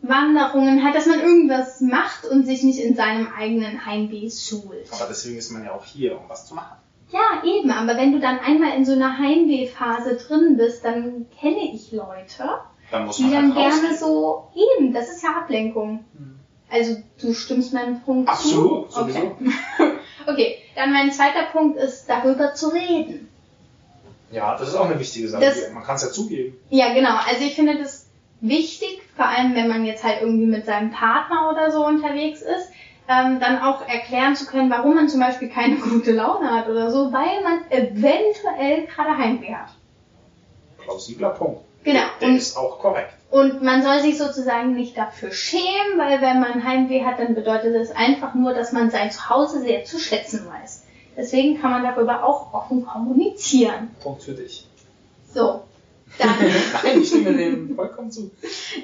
Wanderungen 0.00 0.84
hat, 0.84 0.94
dass 0.94 1.06
man 1.06 1.20
irgendwas 1.20 1.80
macht 1.80 2.24
und 2.24 2.46
sich 2.46 2.62
nicht 2.62 2.78
in 2.78 2.94
seinem 2.94 3.28
eigenen 3.36 3.84
Heimweh 3.84 4.30
schult. 4.30 4.86
Aber 4.92 5.06
deswegen 5.08 5.38
ist 5.38 5.50
man 5.50 5.64
ja 5.64 5.72
auch 5.72 5.84
hier, 5.84 6.16
um 6.18 6.28
was 6.28 6.46
zu 6.46 6.54
machen. 6.54 6.76
Ja, 7.10 7.42
eben, 7.42 7.70
aber 7.70 7.96
wenn 7.96 8.12
du 8.12 8.20
dann 8.20 8.38
einmal 8.38 8.76
in 8.76 8.84
so 8.84 8.92
einer 8.92 9.18
Heimwehphase 9.18 10.16
drin 10.16 10.56
bist, 10.56 10.84
dann 10.84 11.26
kenne 11.40 11.72
ich 11.72 11.90
Leute, 11.90 12.60
Dann 12.90 13.10
die 13.10 13.30
dann 13.30 13.54
halt 13.54 13.72
gerne 13.72 13.96
so, 13.96 14.50
eben, 14.54 14.92
das 14.92 15.08
ist 15.08 15.22
ja 15.22 15.30
Ablenkung. 15.30 16.04
Hm. 16.16 16.38
Also 16.70 16.96
du 17.20 17.32
stimmst 17.32 17.72
meinem 17.72 18.00
Punkt 18.02 18.28
Absolut, 18.28 18.92
zu. 18.92 19.00
Okay. 19.00 19.12
sowieso. 19.12 19.26
okay, 19.38 19.87
dann 20.74 20.92
mein 20.92 21.10
zweiter 21.12 21.44
Punkt 21.52 21.76
ist, 21.78 22.08
darüber 22.08 22.54
zu 22.54 22.68
reden. 22.68 23.28
Ja, 24.30 24.56
das 24.58 24.68
ist 24.68 24.74
auch 24.74 24.84
eine 24.84 24.98
wichtige 25.00 25.28
Sache. 25.28 25.42
Das- 25.44 25.70
man 25.72 25.82
kann 25.82 25.96
es 25.96 26.02
ja 26.02 26.10
zugeben. 26.10 26.56
Ja, 26.70 26.92
genau. 26.92 27.16
Also 27.28 27.42
ich 27.44 27.54
finde 27.54 27.78
das 27.78 28.06
wichtig, 28.40 29.00
vor 29.16 29.26
allem 29.26 29.54
wenn 29.54 29.68
man 29.68 29.84
jetzt 29.84 30.04
halt 30.04 30.20
irgendwie 30.20 30.46
mit 30.46 30.66
seinem 30.66 30.90
Partner 30.90 31.50
oder 31.50 31.70
so 31.70 31.84
unterwegs 31.86 32.42
ist, 32.42 32.68
ähm, 33.08 33.40
dann 33.40 33.58
auch 33.62 33.88
erklären 33.88 34.36
zu 34.36 34.44
können, 34.44 34.68
warum 34.70 34.94
man 34.94 35.08
zum 35.08 35.20
Beispiel 35.20 35.48
keine 35.48 35.76
gute 35.80 36.12
Laune 36.12 36.50
hat 36.50 36.68
oder 36.68 36.90
so, 36.90 37.10
weil 37.12 37.42
man 37.42 37.60
eventuell 37.70 38.86
gerade 38.86 39.16
Heimweh 39.16 39.54
hat. 39.54 39.70
Plausibler 40.82 41.30
Punkt. 41.30 41.62
Genau. 41.84 42.02
Der 42.20 42.28
Und 42.28 42.36
ist 42.36 42.56
auch 42.56 42.78
korrekt. 42.78 43.14
Und 43.30 43.62
man 43.62 43.82
soll 43.82 44.00
sich 44.00 44.16
sozusagen 44.16 44.74
nicht 44.74 44.96
dafür 44.96 45.30
schämen, 45.30 45.98
weil 45.98 46.22
wenn 46.22 46.40
man 46.40 46.64
Heimweh 46.64 47.04
hat, 47.04 47.18
dann 47.18 47.34
bedeutet 47.34 47.74
es 47.74 47.90
einfach 47.90 48.34
nur, 48.34 48.54
dass 48.54 48.72
man 48.72 48.90
sein 48.90 49.10
Zuhause 49.10 49.60
sehr 49.60 49.84
zu 49.84 49.98
schätzen 49.98 50.46
weiß. 50.46 50.84
Deswegen 51.16 51.60
kann 51.60 51.70
man 51.70 51.82
darüber 51.82 52.24
auch 52.24 52.54
offen 52.54 52.86
kommunizieren. 52.86 53.90
Punkt 54.00 54.22
für 54.22 54.32
dich. 54.32 54.66
So, 55.34 55.64
dann, 56.16 56.30
Nein, 56.84 57.02
ich 57.02 57.08
stimme 57.08 57.36
dem 57.36 57.74
vollkommen 57.74 58.10
zu. 58.10 58.30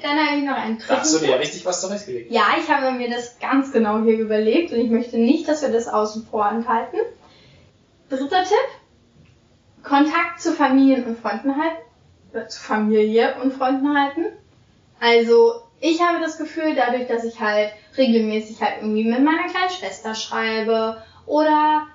dann 0.03 0.17
habe 0.17 0.37
ich 0.37 0.43
noch 0.43 0.55
einen 0.55 0.77
Da 0.87 0.99
hast 0.99 1.15
du 1.15 1.19
dir 1.19 1.31
ja 1.31 1.37
richtig 1.37 1.65
was 1.65 1.81
zurechtgelegt. 1.81 2.31
Ja, 2.31 2.55
ich 2.59 2.69
habe 2.69 2.95
mir 2.95 3.09
das 3.09 3.39
ganz 3.39 3.71
genau 3.71 4.03
hier 4.03 4.19
überlegt 4.19 4.71
und 4.71 4.79
ich 4.79 4.91
möchte 4.91 5.17
nicht, 5.17 5.47
dass 5.47 5.61
wir 5.61 5.69
das 5.69 5.87
außen 5.87 6.27
vor 6.29 6.47
enthalten. 6.47 6.97
Dritter 8.09 8.43
Tipp. 8.43 9.83
Kontakt 9.83 10.39
zu 10.41 10.53
Familien 10.53 11.05
und 11.05 11.19
Freunden 11.19 11.55
halten. 11.57 11.84
Zu 12.47 12.61
Familie 12.61 13.35
und 13.41 13.53
Freunden 13.53 13.97
halten. 13.97 14.25
Also, 14.99 15.61
ich 15.79 16.01
habe 16.01 16.19
das 16.21 16.37
Gefühl, 16.37 16.75
dadurch, 16.75 17.07
dass 17.07 17.23
ich 17.23 17.39
halt 17.39 17.71
regelmäßig 17.97 18.61
halt 18.61 18.77
irgendwie 18.81 19.03
mit 19.03 19.23
meiner 19.23 19.47
kleinen 19.49 19.69
Schwester 19.69 20.15
schreibe 20.15 20.97
oder 21.25 21.87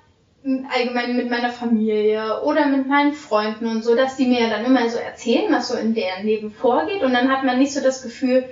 allgemein 0.74 1.16
mit 1.16 1.28
meiner 1.28 1.50
Familie 1.50 2.42
oder 2.42 2.66
mit 2.66 2.86
meinen 2.88 3.12
Freunden 3.12 3.66
und 3.66 3.84
so, 3.84 3.94
dass 3.94 4.16
die 4.16 4.26
mir 4.26 4.48
dann 4.48 4.64
immer 4.64 4.88
so 4.88 4.98
erzählen, 4.98 5.52
was 5.52 5.68
so 5.68 5.76
in 5.76 5.94
deren 5.94 6.24
Leben 6.24 6.50
vorgeht 6.50 7.02
und 7.02 7.12
dann 7.12 7.30
hat 7.30 7.44
man 7.44 7.58
nicht 7.58 7.74
so 7.74 7.82
das 7.82 8.02
Gefühl, 8.02 8.44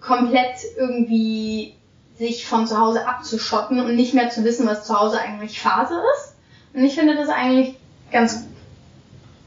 komplett 0.00 0.56
irgendwie 0.76 1.74
sich 2.18 2.46
von 2.46 2.66
zu 2.66 2.78
Hause 2.78 3.06
abzuschotten 3.06 3.80
und 3.80 3.94
nicht 3.94 4.14
mehr 4.14 4.30
zu 4.30 4.44
wissen, 4.44 4.66
was 4.66 4.86
zu 4.86 4.98
Hause 4.98 5.20
eigentlich 5.20 5.60
Phase 5.60 6.00
ist. 6.16 6.34
Und 6.74 6.84
ich 6.84 6.94
finde 6.94 7.14
das 7.14 7.28
eigentlich 7.28 7.76
ganz 8.10 8.42
gut. 8.42 8.55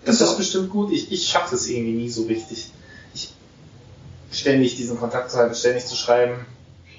Das 0.05 0.21
ist 0.21 0.37
bestimmt 0.37 0.69
gut. 0.69 0.91
Ich, 0.91 1.11
ich 1.11 1.27
schaffe 1.27 1.51
das 1.51 1.67
irgendwie 1.67 1.93
nie 1.93 2.09
so 2.09 2.23
richtig. 2.23 2.71
Ich 3.13 3.33
ständig 4.31 4.75
diesen 4.77 4.99
Kontakt 4.99 5.31
zu 5.31 5.37
halten, 5.37 5.55
ständig 5.55 5.85
zu 5.85 5.95
schreiben. 5.95 6.45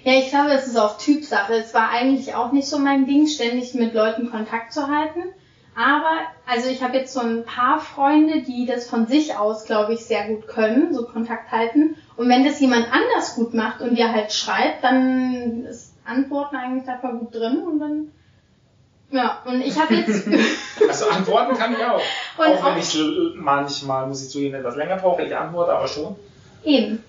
Ja, 0.05 0.14
ich 0.14 0.30
glaube, 0.30 0.53
es 0.53 0.66
ist 0.66 0.78
auch 0.78 0.98
Typsache. 0.98 1.55
Es 1.55 1.74
war 1.74 1.90
eigentlich 1.90 2.34
auch 2.34 2.53
nicht 2.53 2.68
so 2.68 2.78
mein 2.78 3.07
Ding, 3.07 3.26
ständig 3.26 3.74
mit 3.74 3.94
Leuten 3.94 4.30
Kontakt 4.30 4.72
zu 4.72 4.88
halten. 4.88 5.24
Aber, 5.76 6.18
also 6.46 6.68
ich 6.68 6.82
habe 6.82 6.96
jetzt 6.96 7.12
so 7.12 7.20
ein 7.20 7.44
paar 7.44 7.80
Freunde, 7.80 8.42
die 8.42 8.66
das 8.66 8.88
von 8.88 9.07
sich 9.07 9.36
aus, 9.36 9.64
glaube 9.64 9.94
ich, 9.94 10.05
sehr 10.05 10.26
gut 10.28 10.48
können, 10.48 10.92
so 10.92 11.05
Kontakt 11.05 11.53
halten. 11.53 11.96
Und 12.16 12.28
wenn 12.28 12.44
das 12.44 12.61
jemand 12.61 12.86
anders 12.92 13.34
gut 13.34 13.55
macht 13.55 13.80
und 13.80 13.96
dir 13.96 14.12
halt 14.12 14.32
schreibt, 14.32 14.82
dann 14.82 15.64
ist 15.64 15.94
Antworten 16.05 16.57
eigentlich 16.57 16.84
da 16.84 16.98
voll 16.98 17.18
gut 17.18 17.34
drin 17.34 17.62
und 17.62 17.78
dann, 17.78 18.12
ja, 19.13 19.39
und 19.45 19.61
ich 19.61 19.79
habe 19.79 19.95
jetzt, 19.95 20.27
Also 20.89 21.09
antworten 21.09 21.57
kann 21.57 21.73
ich 21.73 21.85
auch. 21.85 22.01
Und 22.39 22.47
auch 22.59 22.65
wenn 22.67 22.79
ich 22.79 22.95
l- 22.97 23.33
manchmal, 23.37 24.07
muss 24.07 24.23
ich 24.25 24.31
zugeben, 24.31 24.55
etwas 24.55 24.77
länger 24.77 24.97
brauche, 24.97 25.23
ich 25.23 25.35
antworte 25.37 25.73
aber 25.73 25.89
schon. 25.89 26.17
Eben. 26.65 27.03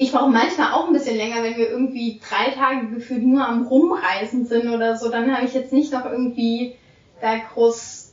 Ich 0.00 0.12
brauche 0.12 0.30
manchmal 0.30 0.72
auch 0.72 0.86
ein 0.86 0.92
bisschen 0.92 1.16
länger, 1.16 1.42
wenn 1.42 1.56
wir 1.56 1.68
irgendwie 1.70 2.20
drei 2.28 2.52
Tage 2.52 2.86
gefühlt 2.94 3.22
nur 3.24 3.44
am 3.46 3.66
Rumreisen 3.66 4.46
sind 4.46 4.68
oder 4.68 4.96
so. 4.96 5.10
Dann 5.10 5.34
habe 5.34 5.44
ich 5.44 5.54
jetzt 5.54 5.72
nicht 5.72 5.92
noch 5.92 6.04
irgendwie 6.04 6.76
da 7.20 7.34
groß 7.52 8.12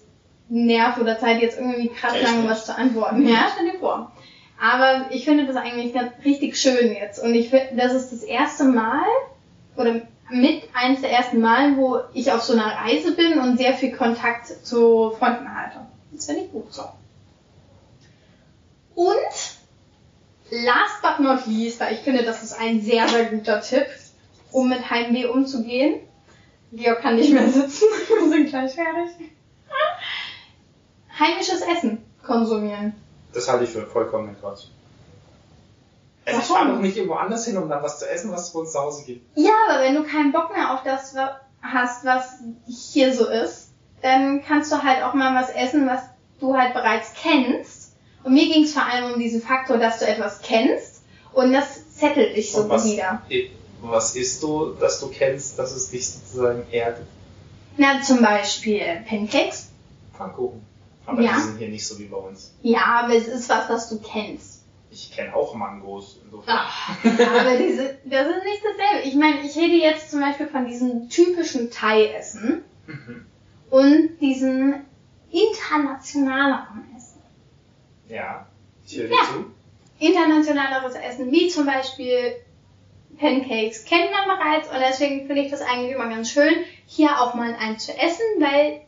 Nerv 0.49 0.97
oder 0.99 1.19
Zeit, 1.19 1.41
jetzt 1.41 1.59
irgendwie 1.59 1.89
krass 1.89 2.13
lange 2.21 2.39
nicht? 2.39 2.49
was 2.49 2.65
zu 2.65 2.75
antworten. 2.75 3.27
Ja, 3.27 3.47
stell 3.53 3.71
dir 3.71 3.77
vor. 3.79 4.11
Aber 4.59 5.05
ich 5.11 5.25
finde 5.25 5.45
das 5.45 5.55
eigentlich 5.57 5.93
ganz 5.93 6.11
richtig 6.23 6.57
schön 6.57 6.93
jetzt. 6.93 7.21
Und 7.23 7.35
ich 7.35 7.49
finde, 7.49 7.75
das 7.77 7.93
ist 7.93 8.11
das 8.11 8.23
erste 8.23 8.63
Mal 8.63 9.03
oder 9.75 10.01
mit 10.29 10.63
eines 10.73 11.01
der 11.01 11.11
ersten 11.11 11.39
Mal, 11.39 11.77
wo 11.77 11.99
ich 12.13 12.31
auf 12.31 12.41
so 12.41 12.53
einer 12.53 12.75
Reise 12.75 13.15
bin 13.15 13.39
und 13.39 13.57
sehr 13.57 13.73
viel 13.73 13.95
Kontakt 13.95 14.47
zu 14.65 15.11
Freunden 15.11 15.53
halte. 15.55 15.85
Das 16.11 16.25
finde 16.25 16.41
ich 16.43 16.51
gut 16.51 16.73
so. 16.73 16.83
Und 18.95 19.15
last 20.49 21.01
but 21.01 21.19
not 21.19 21.45
least, 21.47 21.79
weil 21.79 21.93
ich 21.93 21.99
finde, 21.99 22.23
das 22.23 22.43
ist 22.43 22.59
ein 22.59 22.81
sehr, 22.81 23.07
sehr 23.07 23.25
guter 23.25 23.61
Tipp, 23.61 23.87
um 24.51 24.69
mit 24.69 24.89
Heimweh 24.89 25.25
umzugehen. 25.25 26.01
Georg 26.71 27.01
kann 27.01 27.15
nicht 27.15 27.31
mehr 27.31 27.47
sitzen, 27.47 27.85
wir 28.07 28.29
sind 28.29 28.49
gleich 28.49 28.73
fertig. 28.73 29.31
Heimisches 31.17 31.61
Essen 31.61 32.03
konsumieren. 32.23 32.93
Das 33.33 33.47
halte 33.47 33.65
ich 33.65 33.69
für 33.69 33.85
vollkommen 33.85 34.35
Quatsch. 34.39 34.65
Also 36.25 36.39
ich 36.41 36.49
Warum? 36.49 36.57
fahre 36.67 36.75
doch 36.75 36.81
nicht 36.81 36.97
irgendwo 36.97 37.15
anders 37.15 37.45
hin, 37.45 37.57
um 37.57 37.69
dann 37.69 37.83
was 37.83 37.99
zu 37.99 38.09
essen, 38.09 38.31
was 38.31 38.47
es 38.47 38.53
bei 38.53 38.59
uns 38.59 38.71
zu 38.71 38.79
Hause 38.79 39.03
gibt. 39.05 39.37
Ja, 39.37 39.51
aber 39.69 39.81
wenn 39.83 39.95
du 39.95 40.03
keinen 40.03 40.31
Bock 40.31 40.51
mehr 40.55 40.73
auf 40.73 40.81
das 40.83 41.15
hast, 41.61 42.03
was 42.05 42.39
hier 42.67 43.13
so 43.13 43.27
ist, 43.27 43.69
dann 44.01 44.43
kannst 44.43 44.71
du 44.71 44.81
halt 44.83 45.03
auch 45.03 45.13
mal 45.13 45.35
was 45.39 45.49
essen, 45.51 45.87
was 45.87 46.01
du 46.39 46.55
halt 46.57 46.73
bereits 46.73 47.11
kennst. 47.21 47.93
Und 48.23 48.33
mir 48.33 48.45
ging 48.51 48.63
es 48.63 48.73
vor 48.73 48.85
allem 48.85 49.13
um 49.13 49.19
diesen 49.19 49.41
Faktor, 49.41 49.77
dass 49.77 49.99
du 49.99 50.07
etwas 50.07 50.41
kennst 50.41 51.01
und 51.33 51.53
das 51.53 51.93
zettelt 51.95 52.35
dich 52.35 52.51
so 52.51 52.67
was, 52.69 52.85
wieder. 52.85 53.21
was 53.81 54.15
isst 54.15 54.41
du, 54.41 54.73
dass 54.79 54.99
du 54.99 55.09
kennst, 55.09 55.59
dass 55.59 55.71
es 55.73 55.89
dich 55.91 56.09
sozusagen 56.09 56.63
ärgert? 56.71 57.05
Na, 57.77 58.01
zum 58.01 58.21
Beispiel 58.21 58.81
Pancakes. 59.07 59.69
Pfannkuchen. 60.15 60.65
Aber 61.05 61.21
Ja. 61.21 61.33
die 61.35 61.41
sind 61.41 61.57
hier 61.59 61.69
nicht 61.69 61.85
so 61.85 61.99
wie 61.99 62.05
bei 62.05 62.17
uns. 62.17 62.53
Ja, 62.63 63.01
aber 63.03 63.13
es 63.15 63.27
ist 63.27 63.47
was, 63.49 63.69
was 63.69 63.89
du 63.89 63.99
kennst. 63.99 64.54
Ich 64.97 65.11
kenne 65.11 65.35
auch 65.35 65.53
Mangos. 65.55 66.21
Insofern. 66.23 66.55
Ach, 66.57 66.89
aber 67.03 67.57
diese, 67.57 67.97
das 68.05 68.27
ist 68.27 68.43
nicht 68.45 68.61
dasselbe. 68.63 69.05
Ich 69.07 69.15
meine, 69.15 69.41
ich 69.41 69.53
rede 69.57 69.75
jetzt 69.75 70.09
zum 70.09 70.21
Beispiel 70.21 70.47
von 70.47 70.65
diesem 70.65 71.09
typischen 71.09 71.69
Thai-Essen 71.69 72.63
Mhm. 72.87 73.25
und 73.71 74.17
diesen 74.21 74.85
internationaleren 75.31 76.85
Essen. 76.95 77.21
Ja, 78.07 78.45
ich 78.85 78.97
höre 78.97 79.09
Ja. 79.09 79.17
zu. 79.25 79.51
Internationaleres 79.99 80.95
Essen, 80.95 81.29
wie 81.31 81.49
zum 81.49 81.65
Beispiel 81.65 82.35
Pancakes, 83.19 83.83
kennt 83.85 84.11
man 84.11 84.37
bereits 84.37 84.69
und 84.69 84.79
deswegen 84.79 85.27
finde 85.27 85.41
ich 85.41 85.51
das 85.51 85.61
eigentlich 85.61 85.93
immer 85.93 86.07
ganz 86.09 86.29
schön, 86.31 86.53
hier 86.85 87.19
auch 87.21 87.33
mal 87.33 87.53
eins 87.55 87.85
zu 87.85 87.97
essen, 87.97 88.23
weil 88.39 88.81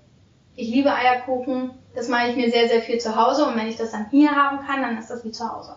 ich 0.56 0.70
liebe 0.70 0.94
Eierkuchen. 0.94 1.72
Das 1.96 2.08
mache 2.10 2.30
ich 2.30 2.36
mir 2.36 2.52
sehr, 2.52 2.68
sehr 2.70 2.82
viel 2.82 3.00
zu 3.00 3.16
Hause 3.16 3.46
und 3.46 3.56
wenn 3.58 3.68
ich 3.68 3.76
das 3.78 3.92
dann 3.92 4.10
hier 4.12 4.32
haben 4.36 4.66
kann, 4.66 4.82
dann 4.82 4.98
ist 4.98 5.10
das 5.10 5.24
wie 5.26 5.32
zu 5.32 5.50
Hause. 5.52 5.76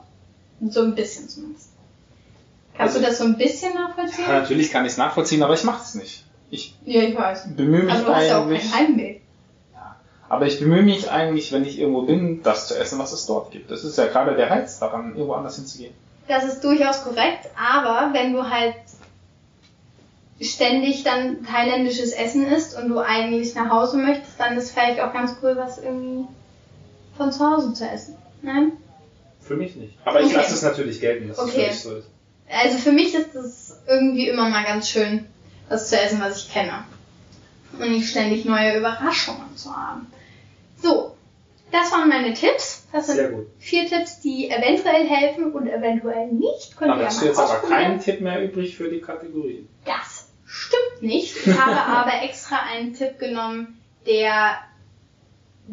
So 0.69 0.83
ein 0.83 0.95
bisschen 0.95 1.29
zumindest. 1.29 1.69
Kannst 2.77 2.97
Also- 2.97 3.05
du 3.05 3.11
das 3.11 3.19
so 3.19 3.25
ein 3.25 3.37
bisschen 3.39 3.75
nachvollziehen? 3.75 4.25
Ja, 4.27 4.41
natürlich 4.41 4.71
kann 4.71 4.85
ich 4.85 4.93
es 4.93 4.99
nachvollziehen, 4.99 5.43
aber 5.43 5.55
ich 5.55 5.65
mache 5.65 5.83
es 5.83 5.95
nicht. 5.95 6.25
Ich 6.51 6.75
Ja, 6.85 7.03
ich 7.03 7.17
weiß. 7.17 7.55
bemühe 7.57 7.83
mich 7.85 7.93
Also 7.93 8.07
du 8.07 8.15
hast 8.15 8.27
ja 8.27 8.39
auch 8.43 8.49
kein 8.49 8.75
Heimweh. 8.75 9.17
Aber 10.29 10.47
ich 10.47 10.61
bemühe 10.61 10.83
mich 10.83 11.11
eigentlich, 11.11 11.51
wenn 11.51 11.65
ich 11.65 11.79
irgendwo 11.79 12.03
bin, 12.03 12.43
das 12.45 12.69
zu 12.69 12.79
essen, 12.79 12.99
was 13.01 13.13
es 13.13 13.27
dort 13.27 13.51
gibt. 13.51 13.71
Das 13.71 13.83
ist 13.83 13.99
ja 13.99 14.07
gerade 14.07 14.37
der 14.37 14.49
Reiz 14.51 14.79
daran, 14.79 15.11
irgendwo 15.15 15.33
anders 15.33 15.57
hinzugehen. 15.57 15.93
Das 16.29 16.45
ist 16.45 16.63
durchaus 16.63 17.03
korrekt, 17.03 17.49
aber 17.59 18.13
wenn 18.13 18.33
du 18.33 18.49
halt 18.49 18.75
ständig 20.41 21.03
dann 21.05 21.45
thailändisches 21.45 22.13
Essen 22.13 22.47
isst 22.47 22.79
und 22.79 22.89
du 22.89 22.99
eigentlich 23.01 23.55
nach 23.55 23.71
Hause 23.71 23.97
möchtest, 23.99 24.39
dann 24.39 24.57
ist 24.57 24.71
vielleicht 24.71 25.01
auch 25.01 25.13
ganz 25.13 25.35
cool, 25.43 25.55
was 25.57 25.79
irgendwie 25.79 26.27
von 27.17 27.33
zu 27.33 27.45
Hause 27.45 27.75
zu 27.75 27.85
essen. 27.89 28.15
Nein? 28.43 28.73
Für 29.51 29.57
mich 29.57 29.75
nicht. 29.75 29.99
Aber 30.05 30.21
ich 30.21 30.27
Okay. 30.27 30.37
lasse 30.37 30.55
es 30.55 30.63
natürlich 30.63 31.01
gelten, 31.01 31.27
dass 31.27 31.39
es 31.39 31.43
Okay. 31.45 31.65
für 31.65 31.71
dich 31.71 31.81
so 31.81 31.97
ist. 31.97 32.09
Also 32.49 32.79
für 32.79 32.93
mich 32.93 33.13
ist 33.17 33.35
es 33.35 33.77
irgendwie 33.89 34.29
immer 34.29 34.49
mal 34.49 34.63
ganz 34.63 34.89
schön, 34.89 35.27
was 35.69 35.89
zu 35.89 36.01
essen, 36.01 36.21
was 36.21 36.45
ich 36.45 36.53
kenne. 36.53 36.85
Und 37.77 37.91
nicht 37.91 38.09
ständig 38.09 38.45
neue 38.45 38.77
Überraschungen 38.79 39.57
zu 39.57 39.77
haben. 39.77 40.07
So, 40.81 41.17
das 41.73 41.91
waren 41.91 42.09
meine 42.09 42.33
Tipps. 42.33 42.87
Das 42.93 43.09
sind 43.09 43.17
Sehr 43.17 43.31
gut. 43.31 43.49
vier 43.59 43.89
Tipps, 43.89 44.21
die 44.21 44.49
eventuell 44.49 45.05
helfen 45.09 45.53
und 45.53 45.67
eventuell 45.67 46.29
nicht. 46.29 46.77
Könnt 46.77 46.93
Dann 46.93 47.01
ihr 47.01 47.07
hast 47.07 47.17
ja 47.17 47.23
du 47.23 47.27
jetzt 47.27 47.39
aber 47.41 47.69
keinen 47.69 47.99
Tipp 48.01 48.21
mehr 48.21 48.45
übrig 48.45 48.77
für 48.77 48.89
die 48.89 49.01
Kategorie. 49.01 49.67
Das 49.85 50.29
stimmt 50.47 51.03
nicht. 51.03 51.35
Ich 51.45 51.59
habe 51.59 51.73
aber 51.97 52.23
extra 52.23 52.61
einen 52.73 52.95
Tipp 52.95 53.19
genommen, 53.19 53.81
der 54.07 54.59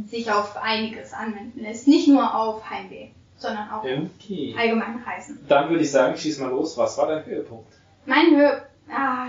sich 0.09 0.31
auf 0.31 0.57
einiges 0.57 1.13
anwenden 1.13 1.61
lässt. 1.61 1.87
Nicht 1.87 2.07
nur 2.07 2.35
auf 2.35 2.67
Heimweh, 2.69 3.09
sondern 3.37 3.69
auch 3.69 3.83
Okay. 3.83 4.55
allgemein 4.57 5.03
Reisen. 5.05 5.39
Dann 5.47 5.69
würde 5.69 5.83
ich 5.83 5.91
sagen, 5.91 6.17
schieß 6.17 6.39
mal 6.39 6.49
los. 6.49 6.77
Was 6.77 6.97
war 6.97 7.07
dein 7.07 7.25
Höhepunkt? 7.25 7.71
Mein 8.05 8.35
Höhe... 8.35 8.61
Ah, 8.89 9.27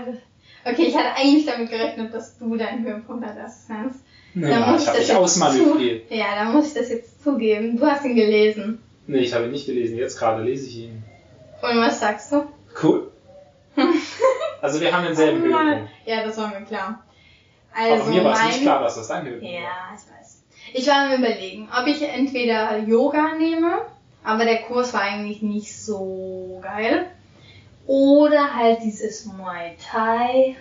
okay, 0.65 0.83
ich 0.83 0.95
hatte 0.97 1.15
eigentlich 1.17 1.45
damit 1.45 1.69
gerechnet, 1.69 2.13
dass 2.13 2.37
du 2.37 2.55
deinen 2.55 2.83
Höhepunkt 2.85 3.21
nennst. 3.21 3.69
Ja, 4.35 4.71
muss 4.71 4.81
ich 4.81 4.87
das 4.87 4.97
jetzt 4.99 5.15
ausmanövriert. 5.15 6.09
Ja, 6.11 6.35
da 6.35 6.45
muss 6.45 6.67
ich 6.69 6.73
das 6.75 6.89
jetzt 6.89 7.23
zugeben. 7.23 7.77
Du 7.77 7.85
hast 7.85 8.05
ihn 8.05 8.15
gelesen. 8.15 8.81
Nee, 9.07 9.19
ich 9.19 9.33
habe 9.33 9.45
ihn 9.45 9.51
nicht 9.51 9.65
gelesen. 9.65 9.97
Jetzt 9.97 10.17
gerade 10.17 10.43
lese 10.43 10.67
ich 10.67 10.77
ihn. 10.77 11.03
Und 11.61 11.77
was 11.77 11.99
sagst 11.99 12.31
du? 12.31 12.43
Cool. 12.81 13.11
Also 14.61 14.81
wir 14.81 14.93
haben 14.93 15.05
denselben 15.05 15.41
Höhepunkt. 15.41 15.89
Ja, 16.05 16.21
das 16.25 16.37
war 16.37 16.49
mir 16.49 16.65
klar. 16.65 17.01
Also 17.73 18.03
Aber 18.03 18.11
mir 18.11 18.23
war 18.25 18.33
es 18.33 18.45
nicht 18.47 18.61
klar, 18.63 18.81
dass 18.83 18.95
das 18.95 19.07
dein 19.07 19.23
Höhepunkt 19.25 19.45
war. 19.45 19.51
Ja, 19.61 19.69
ich 19.95 20.19
weiß. 20.19 20.43
Ich 20.73 20.87
war 20.87 21.07
mir 21.07 21.15
überlegen, 21.15 21.69
ob 21.73 21.87
ich 21.87 22.01
entweder 22.01 22.77
Yoga 22.79 23.35
nehme, 23.37 23.83
aber 24.23 24.45
der 24.45 24.63
Kurs 24.63 24.93
war 24.93 25.01
eigentlich 25.01 25.41
nicht 25.41 25.75
so 25.75 26.59
geil. 26.63 27.07
Oder 27.87 28.53
halt 28.55 28.79
dieses 28.83 29.25
Muay 29.25 29.75
Thai 29.91 30.55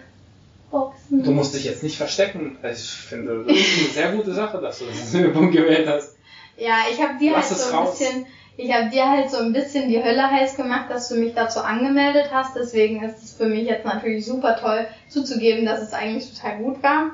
Boxen. 0.70 1.22
Du 1.22 1.30
musst 1.32 1.54
dich 1.54 1.64
jetzt 1.64 1.82
nicht 1.82 1.96
verstecken. 1.96 2.56
Ich 2.62 2.90
finde, 2.90 3.44
das 3.46 3.56
ist 3.56 3.78
eine 3.78 3.88
sehr 3.90 4.12
gute 4.12 4.32
Sache, 4.32 4.61
dass 4.61 4.78
du 4.78 4.86
das 4.86 5.12
Höhepunkt 5.12 5.54
gewählt 5.54 5.88
hast. 5.88 6.16
Ja, 6.56 6.76
ich 6.90 7.00
habe 7.00 7.18
dir 7.18 7.32
Lass 7.32 7.50
halt 7.50 7.61
so 7.61 7.68
ein 7.70 7.74
raus. 7.76 7.98
bisschen, 7.98 8.26
ich 8.56 8.72
habe 8.72 8.90
dir 8.90 9.09
halt 9.09 9.30
so 9.30 9.38
ein 9.38 9.52
bisschen 9.52 9.88
die 9.88 10.02
Hölle 10.02 10.30
heiß 10.30 10.56
gemacht, 10.56 10.90
dass 10.90 11.09
du 11.09 11.16
mich 11.16 11.34
dazu 11.34 11.61
angemeldet 11.61 12.30
hast. 12.32 12.56
Deswegen 12.56 13.02
ist 13.02 13.22
es 13.22 13.32
für 13.32 13.46
mich 13.46 13.66
jetzt 13.66 13.84
natürlich 13.84 14.24
super 14.26 14.56
toll 14.56 14.86
zuzugeben, 15.09 15.64
dass 15.64 15.82
es 15.82 15.92
eigentlich 15.92 16.34
total 16.34 16.59
gut 16.59 16.82
war. 16.82 17.12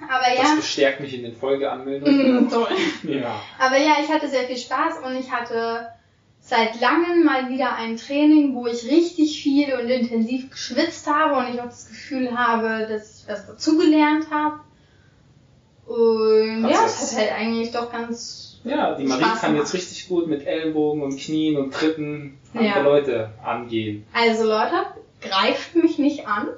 Aber 0.00 0.24
Das 0.36 0.48
ja. 0.50 0.54
bestärkt 0.56 1.00
mich 1.00 1.14
in 1.14 1.22
den 1.22 1.34
Folgeanmeldungen. 1.34 2.44
Mm, 2.44 2.48
toll. 2.50 2.68
Ja. 3.04 3.40
Aber 3.58 3.76
ja, 3.78 3.94
ich 4.02 4.10
hatte 4.10 4.28
sehr 4.28 4.44
viel 4.44 4.56
Spaß 4.56 4.98
und 5.04 5.16
ich 5.16 5.30
hatte 5.30 5.88
seit 6.40 6.80
langem 6.80 7.24
mal 7.24 7.48
wieder 7.48 7.74
ein 7.74 7.96
Training, 7.96 8.54
wo 8.54 8.66
ich 8.66 8.84
richtig 8.84 9.42
viel 9.42 9.74
und 9.74 9.88
intensiv 9.88 10.50
geschwitzt 10.50 11.06
habe 11.08 11.36
und 11.36 11.54
ich 11.54 11.60
auch 11.60 11.66
das 11.66 11.88
Gefühl 11.88 12.36
habe, 12.38 12.86
dass 12.88 13.22
ich 13.22 13.28
was 13.28 13.46
dazugelernt 13.46 14.26
habe. 14.30 14.60
Und 15.86 16.64
Hat's 16.64 16.72
ja, 16.74 16.84
es 16.86 17.12
hat 17.12 17.18
halt 17.20 17.32
eigentlich 17.38 17.70
doch 17.72 17.90
ganz. 17.90 18.60
Ja, 18.64 18.94
die 18.94 19.04
Marie 19.04 19.22
Spaß 19.22 19.40
kann 19.40 19.52
gemacht. 19.52 19.72
jetzt 19.72 19.74
richtig 19.74 20.08
gut 20.08 20.26
mit 20.26 20.44
Ellbogen 20.46 21.02
und 21.02 21.16
Knien 21.18 21.56
und 21.56 21.72
Tritten 21.72 22.38
andere 22.52 22.68
Ja. 22.68 22.80
Leute 22.82 23.30
angehen. 23.44 24.04
Also 24.12 24.44
Leute, 24.44 24.86
greift 25.20 25.76
mich 25.76 25.98
nicht 25.98 26.26
an. 26.26 26.48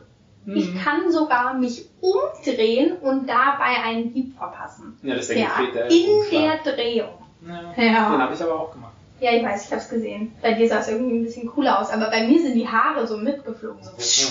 Ich 0.55 0.72
Mhm. 0.72 0.78
kann 0.78 1.12
sogar 1.12 1.55
mich 1.55 1.84
umdrehen 2.01 2.96
und 3.03 3.28
dabei 3.28 3.82
einen 3.84 4.11
Hieb 4.11 4.36
verpassen. 4.36 4.96
Ja, 5.03 5.14
der 5.16 5.36
Ja, 5.38 5.46
gepflegte 5.49 5.78
in 5.80 5.86
Ellbogenschlag. 5.86 6.64
der 6.64 6.72
Drehung. 6.74 7.09
Ja. 7.46 7.74
Ja. 7.76 8.11
Den 8.11 8.22
habe 8.22 8.34
ich 8.34 8.42
aber 8.42 8.59
auch 8.61 8.72
gemacht. 8.72 8.92
Ja, 9.20 9.32
ich 9.32 9.42
weiß, 9.44 9.66
ich 9.66 9.72
hab's 9.72 9.88
gesehen. 9.90 10.32
Bei 10.40 10.53
dir 10.55 10.68
sah 10.68 10.78
es 10.78 10.88
irgendwie 10.88 11.16
ein 11.18 11.24
bisschen 11.24 11.49
cooler 11.49 11.80
aus, 11.80 11.90
aber 11.90 12.09
bei 12.11 12.26
mir 12.26 12.40
sind 12.40 12.55
die 12.55 12.66
Haare 12.68 13.07
so 13.07 13.16
mitgeflogen. 13.18 13.82
So. 13.99 14.26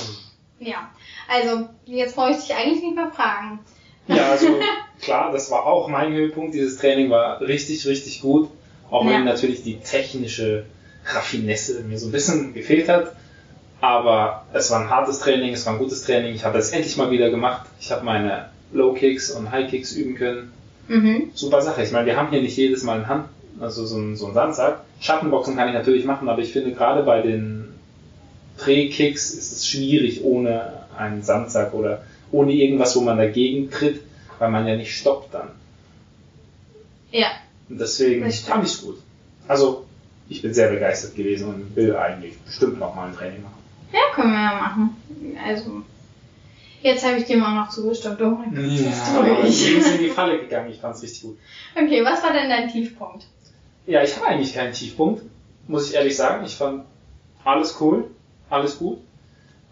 Ja, 0.60 0.90
also 1.28 1.68
jetzt 1.86 2.18
wollte 2.18 2.40
ich 2.40 2.46
dich 2.48 2.56
eigentlich 2.56 2.82
nicht 2.84 2.96
mehr 2.96 3.12
fragen. 3.12 3.60
Ja, 4.08 4.32
also 4.32 4.48
klar, 5.02 5.32
das 5.32 5.52
war 5.52 5.66
auch 5.66 5.88
mein 5.90 6.14
Höhepunkt. 6.14 6.54
Dieses 6.56 6.78
Training 6.78 7.10
war 7.10 7.42
richtig, 7.42 7.86
richtig 7.86 8.22
gut. 8.22 8.50
Auch 8.90 9.04
Ja. 9.06 9.12
wenn 9.12 9.26
natürlich 9.26 9.62
die 9.64 9.80
technische 9.82 10.66
Raffinesse 11.06 11.82
mir 11.84 11.98
so 11.98 12.08
ein 12.08 12.12
bisschen 12.12 12.54
gefehlt 12.54 12.90
hat. 12.90 13.14
Aber 13.80 14.46
es 14.54 14.72
war 14.72 14.82
ein 14.82 14.90
hartes 14.90 15.20
Training, 15.20 15.54
es 15.54 15.66
war 15.66 15.74
ein 15.74 15.80
gutes 15.80 16.04
Training. 16.04 16.34
Ich 16.34 16.44
habe 16.44 16.58
es 16.58 16.72
endlich 16.72 16.98
mal 16.98 17.12
wieder 17.12 17.30
gemacht. 17.30 17.68
Ich 17.80 17.92
habe 17.92 18.04
meine 18.04 18.50
Low 18.72 18.94
Kicks 18.94 19.32
und 19.32 19.52
High 19.52 19.70
Kicks 19.70 19.94
üben 19.94 20.16
können. 20.16 20.52
Mhm. 20.88 21.32
Super 21.34 21.62
Sache. 21.62 21.84
Ich 21.84 21.92
meine, 21.92 22.06
wir 22.08 22.18
haben 22.18 22.30
hier 22.30 22.42
nicht 22.42 22.58
jedes 22.58 22.84
Mal 22.84 23.00
ein 23.00 23.08
Hand, 23.08 23.26
also 23.60 23.86
so 23.86 23.98
ein, 23.98 24.16
so 24.16 24.28
ein 24.28 24.34
Sandsack. 24.34 24.82
Schattenboxen 25.00 25.56
kann 25.56 25.68
ich 25.68 25.74
natürlich 25.74 26.06
machen, 26.06 26.28
aber 26.28 26.42
ich 26.42 26.52
finde 26.52 26.72
gerade 26.74 27.04
bei 27.04 27.22
den 27.22 27.76
Drehkicks 28.58 29.32
ist 29.32 29.52
es 29.52 29.68
schwierig 29.68 30.24
ohne 30.24 30.74
einen 30.98 31.22
Sandsack 31.22 31.74
oder 31.74 32.04
ohne 32.32 32.54
irgendwas, 32.54 32.96
wo 32.96 33.02
man 33.02 33.18
dagegen 33.18 33.70
tritt, 33.70 34.02
weil 34.40 34.50
man 34.50 34.66
ja 34.68 34.76
nicht 34.76 34.96
stoppt 34.98 35.34
dann. 35.34 35.50
Ja, 37.12 37.28
Und 37.70 37.80
deswegen 37.80 38.26
Das 38.26 38.40
fand 38.40 38.66
ich 38.66 38.72
es 38.72 38.82
gut. 38.82 38.98
Also, 39.48 39.86
ich 40.30 40.42
bin 40.42 40.54
sehr 40.54 40.70
begeistert 40.70 41.16
gewesen 41.16 41.48
und 41.48 41.76
will 41.76 41.96
eigentlich 41.96 42.38
bestimmt 42.40 42.80
noch 42.80 42.96
mal 42.96 43.08
ein 43.08 43.16
Training 43.16 43.44
machen. 43.44 43.54
Ja, 43.92 44.00
können 44.14 44.32
wir 44.32 44.40
ja 44.42 44.56
machen. 44.56 44.98
Also, 45.46 45.84
jetzt 46.82 47.06
habe 47.06 47.18
ich 47.18 47.26
dir 47.26 47.38
mal 47.38 47.56
noch 47.56 47.70
zugestimmt. 47.70 48.22
Oh 48.22 48.30
mein 48.30 48.54
Gott, 48.54 48.86
das 48.86 49.16
aber 49.16 49.44
ich. 49.44 49.66
bin 49.66 49.94
in 49.94 50.00
die 50.00 50.10
Falle 50.16 50.40
gegangen, 50.40 50.70
ich 50.72 50.80
fand 50.80 50.96
es 50.96 51.04
richtig 51.04 51.22
gut. 51.24 51.38
Okay, 51.76 52.04
was 52.04 52.24
war 52.24 52.34
denn 52.34 52.50
dein 52.50 52.70
Tiefpunkt? 52.70 53.26
Ja, 53.86 54.04
ich 54.04 54.16
habe 54.16 54.28
eigentlich 54.28 54.54
keinen 54.54 54.74
Tiefpunkt, 54.74 55.24
muss 55.68 55.90
ich 55.90 55.96
ehrlich 55.96 56.16
sagen. 56.16 56.46
Ich 56.46 56.56
fand 56.56 56.86
alles 57.44 57.78
cool, 57.80 58.10
alles 58.50 58.78
gut. 58.78 59.00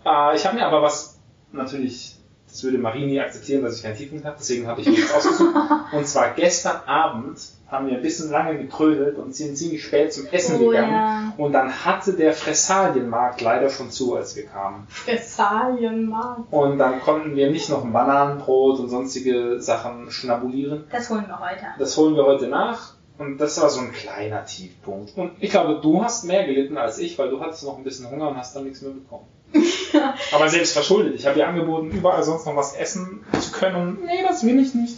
Äh, 0.05 0.35
ich 0.35 0.45
habe 0.45 0.55
mir 0.55 0.65
aber 0.65 0.81
was, 0.81 1.19
natürlich, 1.51 2.15
das 2.55 2.63
würde 2.63 2.77
Marie 2.77 3.05
nie 3.05 3.19
akzeptieren, 3.19 3.63
dass 3.63 3.75
ich 3.75 3.83
keinen 3.83 3.97
Tiefpunkt 3.97 4.23
habe, 4.23 4.37
deswegen 4.39 4.65
habe 4.65 4.79
ich 4.79 4.87
das 4.87 5.13
ausgesucht. 5.13 5.53
Und 5.91 6.07
zwar 6.07 6.29
gestern 6.35 6.77
Abend 6.85 7.37
haben 7.67 7.87
wir 7.87 7.97
ein 7.97 8.01
bisschen 8.01 8.31
lange 8.31 8.57
getrödelt 8.57 9.17
und 9.17 9.35
sind 9.35 9.57
ziemlich 9.57 9.83
spät 9.83 10.13
zum 10.13 10.27
Essen 10.27 10.61
Oh, 10.61 10.69
gegangen. 10.69 10.91
ja. 10.93 11.33
Und 11.37 11.51
dann 11.51 11.69
hatte 11.83 12.13
der 12.13 12.31
Fressalienmarkt 12.31 13.41
leider 13.41 13.69
schon 13.69 13.89
zu, 13.91 14.15
als 14.15 14.37
wir 14.37 14.45
kamen. 14.45 14.87
Fressalienmarkt. 14.87 16.51
Und 16.53 16.77
dann 16.77 17.01
konnten 17.01 17.35
wir 17.35 17.49
nicht 17.51 17.69
noch 17.69 17.83
ein 17.83 17.91
Bananenbrot 17.91 18.79
und 18.79 18.89
sonstige 18.89 19.59
Sachen 19.61 20.09
schnabulieren. 20.11 20.85
Das 20.91 21.09
holen 21.09 21.25
wir 21.27 21.39
heute. 21.39 21.65
Das 21.77 21.97
holen 21.97 22.15
wir 22.15 22.23
heute 22.25 22.47
nach. 22.47 22.93
Und 23.17 23.37
das 23.37 23.61
war 23.61 23.69
so 23.69 23.79
ein 23.81 23.91
kleiner 23.91 24.45
Tiefpunkt. 24.45 25.17
Und 25.17 25.31
ich 25.39 25.49
glaube, 25.49 25.79
du 25.81 26.03
hast 26.03 26.25
mehr 26.25 26.45
gelitten 26.45 26.77
als 26.77 26.99
ich, 26.99 27.17
weil 27.17 27.29
du 27.29 27.39
hattest 27.41 27.63
noch 27.63 27.77
ein 27.77 27.83
bisschen 27.83 28.09
Hunger 28.09 28.29
und 28.29 28.37
hast 28.37 28.55
dann 28.55 28.63
nichts 28.65 28.81
mehr 28.81 28.91
bekommen. 28.91 29.25
Aber 30.33 30.49
selbst 30.49 30.73
verschuldet. 30.73 31.15
Ich 31.15 31.25
habe 31.25 31.35
dir 31.35 31.47
angeboten, 31.47 31.91
überall 31.91 32.23
sonst 32.23 32.45
noch 32.45 32.55
was 32.55 32.73
essen 32.75 33.23
zu 33.39 33.51
können. 33.51 33.99
Nee, 34.05 34.23
das 34.27 34.43
will 34.43 34.59
ich 34.59 34.73
nicht. 34.73 34.95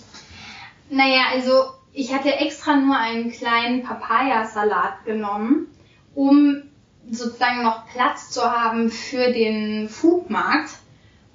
Naja, 0.90 1.22
also 1.34 1.66
ich 1.94 2.14
hatte 2.14 2.34
extra 2.36 2.76
nur 2.76 2.96
einen 2.96 3.32
kleinen 3.32 3.84
Papayasalat 3.84 5.06
genommen, 5.06 5.68
um 6.16 6.64
sozusagen 7.10 7.64
noch 7.64 7.88
Platz 7.88 8.30
zu 8.32 8.42
haben 8.42 8.90
für 8.90 9.32
den 9.32 9.90
Foodmarkt. 9.90 10.72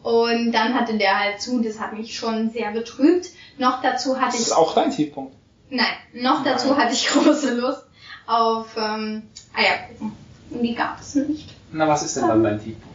Und 0.03 0.53
dann 0.53 0.75
hatte 0.75 0.99
der 0.99 1.19
halt 1.19 1.41
zu, 1.41 1.63
das 1.63 1.79
hat 1.79 1.93
mich 1.93 2.17
schon 2.17 2.51
sehr 2.51 2.73
betrübt. 2.73 3.29
Noch 3.59 3.83
dazu 3.83 4.17
hatte 4.17 4.33
Das 4.33 4.41
ich 4.41 4.47
ist 4.47 4.53
auch 4.53 4.75
dein 4.75 4.91
Tiefpunkt. 4.91 5.35
Nein, 5.71 5.87
noch 6.13 6.43
dazu 6.43 6.69
Nein. 6.69 6.79
hatte 6.79 6.93
ich 6.93 7.09
große 7.13 7.55
Lust 7.55 7.85
auf 8.27 8.67
ähm, 8.77 9.23
Eierkuchen. 9.55 10.13
Und 10.51 10.63
die 10.63 10.75
gab 10.75 11.01
es 11.01 11.15
nicht. 11.15 11.49
Na, 11.71 11.89
was 11.89 12.03
ist 12.03 12.17
denn 12.17 12.29
dann 12.29 12.43
dein 12.43 12.63
Tiefpunkt? 12.63 12.92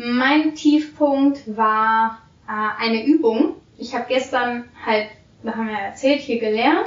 Mein 0.00 0.54
Tiefpunkt 0.54 1.56
war 1.56 2.22
äh, 2.46 2.52
eine 2.80 3.04
Übung. 3.04 3.56
Ich 3.78 3.96
habe 3.96 4.04
gestern 4.06 4.68
halt, 4.86 5.08
da 5.42 5.56
haben 5.56 5.66
wir 5.66 5.76
erzählt, 5.76 6.20
hier 6.20 6.38
gelernt, 6.38 6.86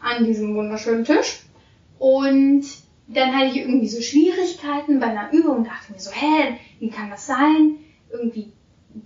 an 0.00 0.24
diesem 0.24 0.54
wunderschönen 0.54 1.04
Tisch. 1.04 1.40
Und 1.98 2.64
dann 3.08 3.34
hatte 3.34 3.46
ich 3.46 3.56
irgendwie 3.56 3.88
so 3.88 4.00
Schwierigkeiten 4.00 5.00
bei 5.00 5.06
einer 5.06 5.32
Übung 5.32 5.64
dachte 5.64 5.90
mir 5.90 5.98
so, 5.98 6.12
hä, 6.12 6.56
wie 6.78 6.88
kann 6.88 7.10
das 7.10 7.26
sein? 7.26 7.78
Irgendwie 8.12 8.52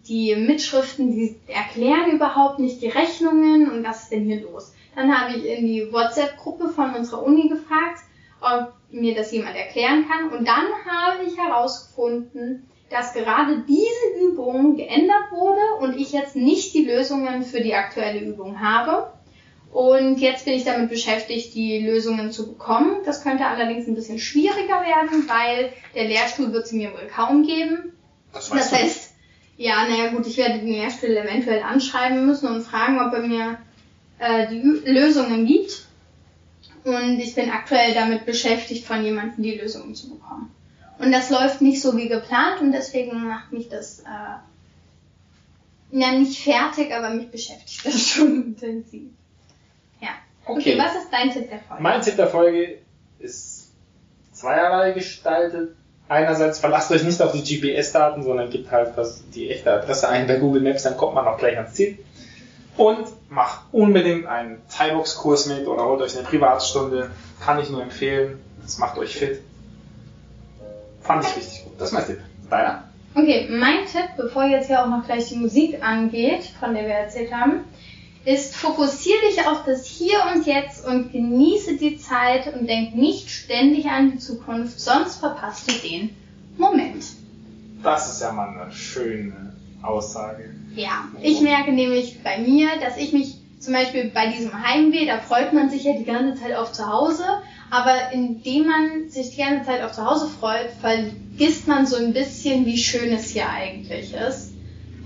die 0.06 0.36
Mitschriften, 0.36 1.12
die 1.12 1.36
erklären 1.46 2.10
überhaupt 2.10 2.58
nicht 2.58 2.82
die 2.82 2.88
Rechnungen 2.88 3.70
und 3.70 3.84
was 3.84 4.02
ist 4.02 4.12
denn 4.12 4.26
hier 4.26 4.42
los? 4.42 4.74
Dann 4.94 5.18
habe 5.18 5.34
ich 5.34 5.46
in 5.46 5.66
die 5.66 5.90
WhatsApp-Gruppe 5.90 6.68
von 6.68 6.94
unserer 6.94 7.22
Uni 7.22 7.48
gefragt, 7.48 8.00
ob 8.42 8.74
mir 8.90 9.14
das 9.14 9.32
jemand 9.32 9.56
erklären 9.56 10.04
kann. 10.06 10.30
Und 10.30 10.46
dann 10.46 10.66
habe 10.84 11.24
ich 11.26 11.38
herausgefunden, 11.38 12.68
dass 12.90 13.12
gerade 13.14 13.64
diese 13.68 14.24
Übung 14.26 14.76
geändert 14.76 15.30
wurde 15.32 15.60
und 15.80 15.96
ich 15.98 16.12
jetzt 16.12 16.36
nicht 16.36 16.72
die 16.74 16.84
Lösungen 16.84 17.42
für 17.42 17.60
die 17.60 17.74
aktuelle 17.74 18.20
Übung 18.20 18.60
habe. 18.60 19.10
Und 19.72 20.20
jetzt 20.20 20.44
bin 20.44 20.54
ich 20.54 20.64
damit 20.64 20.88
beschäftigt, 20.88 21.54
die 21.54 21.80
Lösungen 21.80 22.30
zu 22.30 22.46
bekommen. 22.52 22.98
Das 23.04 23.22
könnte 23.22 23.44
allerdings 23.44 23.86
ein 23.86 23.94
bisschen 23.94 24.18
schwieriger 24.18 24.80
werden, 24.82 25.28
weil 25.28 25.72
der 25.94 26.04
Lehrstuhl 26.04 26.52
wird 26.52 26.66
sie 26.66 26.76
mir 26.76 26.92
wohl 26.92 27.08
kaum 27.14 27.44
geben. 27.46 27.92
Das 28.32 28.48
Das 28.48 28.72
heißt, 28.72 29.12
ja, 29.58 29.86
naja 29.88 30.10
gut, 30.12 30.26
ich 30.26 30.36
werde 30.38 30.60
den 30.60 30.68
Lehrstuhl 30.68 31.10
eventuell 31.16 31.62
anschreiben 31.62 32.24
müssen 32.24 32.48
und 32.48 32.62
fragen, 32.62 33.00
ob 33.00 33.12
er 33.12 33.22
mir 33.26 33.58
äh, 34.18 34.46
die 34.48 34.60
Ü- 34.62 34.82
Lösungen 34.86 35.44
gibt. 35.44 35.86
Und 36.84 37.18
ich 37.18 37.34
bin 37.34 37.50
aktuell 37.50 37.92
damit 37.94 38.24
beschäftigt, 38.26 38.84
von 38.86 39.04
jemandem 39.04 39.42
die 39.42 39.56
Lösungen 39.58 39.94
zu 39.94 40.10
bekommen. 40.10 40.52
Und 40.98 41.12
das 41.12 41.30
läuft 41.30 41.60
nicht 41.60 41.80
so 41.82 41.96
wie 41.96 42.08
geplant 42.08 42.60
und 42.60 42.72
deswegen 42.72 43.28
macht 43.28 43.52
mich 43.52 43.68
das 43.68 44.00
äh, 44.00 44.38
ja 45.98 46.12
nicht 46.12 46.42
fertig, 46.42 46.92
aber 46.94 47.10
mich 47.10 47.30
beschäftigt 47.30 47.80
das 47.84 48.08
schon 48.08 48.42
intensiv. 48.44 49.10
Ja. 50.00 50.08
Okay, 50.46 50.58
Okay. 50.72 50.78
was 50.78 50.94
ist 50.94 51.08
dein 51.12 51.30
Tipp 51.30 51.50
der 51.50 51.60
Folge? 51.60 51.82
Mein 51.82 52.00
Tipp 52.02 52.16
der 52.16 52.28
Folge 52.28 52.78
ist 53.18 53.70
zweierlei 54.32 54.92
gestaltet. 54.92 55.76
Einerseits 56.08 56.60
verlasst 56.60 56.92
euch 56.92 57.02
nicht 57.02 57.20
auf 57.20 57.32
die 57.32 57.42
GPS-Daten, 57.42 58.22
sondern 58.22 58.48
gebt 58.50 58.70
halt 58.70 58.96
das, 58.96 59.24
die 59.34 59.50
echte 59.50 59.72
Adresse 59.72 60.08
ein 60.08 60.26
bei 60.28 60.36
Google 60.36 60.62
Maps, 60.62 60.84
dann 60.84 60.96
kommt 60.96 61.14
man 61.14 61.26
auch 61.26 61.36
gleich 61.36 61.56
ans 61.56 61.74
Ziel. 61.74 61.98
Und 62.76 63.06
macht 63.28 63.62
unbedingt 63.72 64.26
einen 64.26 64.60
Thai-Box-Kurs 64.70 65.46
mit 65.46 65.66
oder 65.66 65.84
holt 65.84 66.00
euch 66.02 66.16
eine 66.16 66.26
Privatstunde. 66.26 67.10
Kann 67.40 67.58
ich 67.58 67.70
nur 67.70 67.82
empfehlen. 67.82 68.38
Das 68.62 68.78
macht 68.78 68.98
euch 68.98 69.16
fit. 69.16 69.40
Fand 71.06 71.24
ich 71.24 71.36
richtig 71.36 71.64
gut. 71.64 71.74
Das 71.78 71.88
ist 71.88 71.94
mein 71.94 72.06
Tipp. 72.06 72.20
Deiner? 72.50 72.84
Okay, 73.14 73.48
mein 73.50 73.86
Tipp, 73.86 74.10
bevor 74.16 74.44
jetzt 74.44 74.66
hier 74.66 74.82
auch 74.82 74.88
noch 74.88 75.06
gleich 75.06 75.28
die 75.28 75.36
Musik 75.36 75.82
angeht, 75.82 76.44
von 76.60 76.74
der 76.74 76.84
wir 76.84 76.94
erzählt 76.94 77.32
haben, 77.32 77.60
ist 78.26 78.56
fokussier 78.56 79.14
dich 79.28 79.46
auf 79.46 79.64
das 79.64 79.86
Hier 79.86 80.18
und 80.34 80.46
Jetzt 80.46 80.84
und 80.84 81.12
genieße 81.12 81.76
die 81.76 81.96
Zeit 81.96 82.52
und 82.52 82.68
denk 82.68 82.94
nicht 82.94 83.30
ständig 83.30 83.86
an 83.86 84.12
die 84.12 84.18
Zukunft, 84.18 84.80
sonst 84.80 85.18
verpasst 85.18 85.70
du 85.70 85.88
den 85.88 86.10
Moment. 86.58 87.04
Das 87.82 88.12
ist 88.12 88.20
ja 88.20 88.32
mal 88.32 88.48
eine 88.48 88.72
schöne 88.72 89.54
Aussage. 89.80 90.54
Ja, 90.74 91.04
ich 91.22 91.40
merke 91.40 91.72
nämlich 91.72 92.22
bei 92.22 92.38
mir, 92.38 92.68
dass 92.80 92.96
ich 92.96 93.12
mich 93.12 93.38
zum 93.60 93.74
Beispiel 93.74 94.10
bei 94.12 94.26
diesem 94.30 94.52
Heimweh, 94.66 95.06
da 95.06 95.18
freut 95.18 95.52
man 95.52 95.70
sich 95.70 95.84
ja 95.84 95.92
die 95.96 96.04
ganze 96.04 96.42
Zeit 96.42 96.54
auf 96.54 96.72
zu 96.72 96.86
Hause, 96.86 97.24
aber 97.70 98.12
indem 98.12 98.66
man 98.66 99.10
sich 99.10 99.30
die 99.30 99.38
ganze 99.38 99.66
Zeit 99.66 99.82
auf 99.82 99.92
zu 99.92 100.04
Hause 100.04 100.28
freut, 100.28 100.70
vergisst 100.80 101.66
man 101.66 101.86
so 101.86 101.96
ein 101.96 102.12
bisschen, 102.12 102.66
wie 102.66 102.78
schön 102.78 103.12
es 103.12 103.30
hier 103.30 103.48
eigentlich 103.48 104.14
ist. 104.14 104.52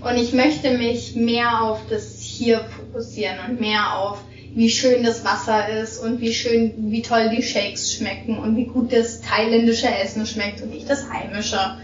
Und 0.01 0.15
ich 0.15 0.33
möchte 0.33 0.77
mich 0.77 1.15
mehr 1.15 1.61
auf 1.61 1.81
das 1.89 2.19
Hier 2.21 2.59
fokussieren 2.59 3.37
und 3.47 3.61
mehr 3.61 3.97
auf, 3.97 4.19
wie 4.53 4.69
schön 4.69 5.03
das 5.03 5.23
Wasser 5.23 5.69
ist 5.69 5.99
und 5.99 6.19
wie 6.19 6.33
schön, 6.33 6.73
wie 6.91 7.01
toll 7.01 7.29
die 7.29 7.43
Shakes 7.43 7.93
schmecken 7.93 8.37
und 8.37 8.55
wie 8.55 8.65
gut 8.65 8.91
das 8.91 9.21
thailändische 9.21 9.87
Essen 9.87 10.25
schmeckt 10.25 10.61
und 10.61 10.71
nicht 10.71 10.89
das 10.89 11.09
heimische. 11.09 11.77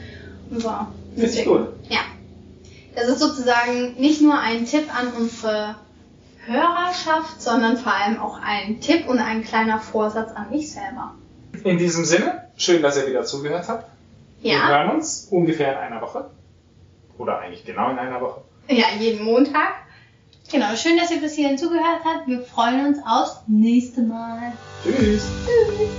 Und 0.50 0.62
so. 0.62 0.72
Richtig 1.18 1.46
gut. 1.46 1.68
Ja. 1.90 2.00
Das 2.96 3.08
ist 3.08 3.20
sozusagen 3.20 3.94
nicht 4.00 4.22
nur 4.22 4.40
ein 4.40 4.66
Tipp 4.66 4.86
an 4.94 5.14
unsere 5.14 5.76
Hörerschaft, 6.48 7.42
sondern 7.42 7.78
vor 7.78 7.94
allem 7.94 8.20
auch 8.20 8.40
ein 8.42 8.80
Tipp 8.80 9.08
und 9.08 9.20
ein 9.20 9.44
kleiner 9.44 9.80
Vorsatz 9.80 10.32
an 10.32 10.50
mich 10.50 10.72
selber. 10.72 11.14
In 11.64 11.78
diesem 11.78 12.06
Sinne, 12.06 12.48
schön, 12.56 12.82
dass 12.82 12.98
ihr 12.98 13.08
wieder 13.08 13.26
zugehört 13.26 13.68
habt. 13.68 13.86
Wir 14.42 14.54
Ja, 14.54 14.68
hören 14.68 14.92
uns 14.92 15.28
ungefähr 15.30 15.74
in 15.74 15.78
einer 15.80 16.02
Woche. 16.02 16.30
Oder 17.18 17.40
eigentlich 17.40 17.66
genau 17.66 17.90
in 17.90 18.00
einer 18.00 18.22
Woche. 18.22 18.42
ja, 18.70 18.86
jeden 19.00 19.26
Montag. 19.26 19.74
Genau, 20.52 20.74
schön, 20.76 20.98
dass 20.98 21.12
ihr 21.12 21.20
bis 21.20 21.34
hierhin 21.34 21.58
zugehört 21.58 22.02
habt. 22.06 22.28
Wir 22.28 22.42
freuen 22.42 22.86
uns 22.88 23.00
aufs 23.06 23.42
nächste 23.48 24.02
Mal. 24.02 24.54
Tschüss. 24.84 25.28
Tschüss. 25.46 25.90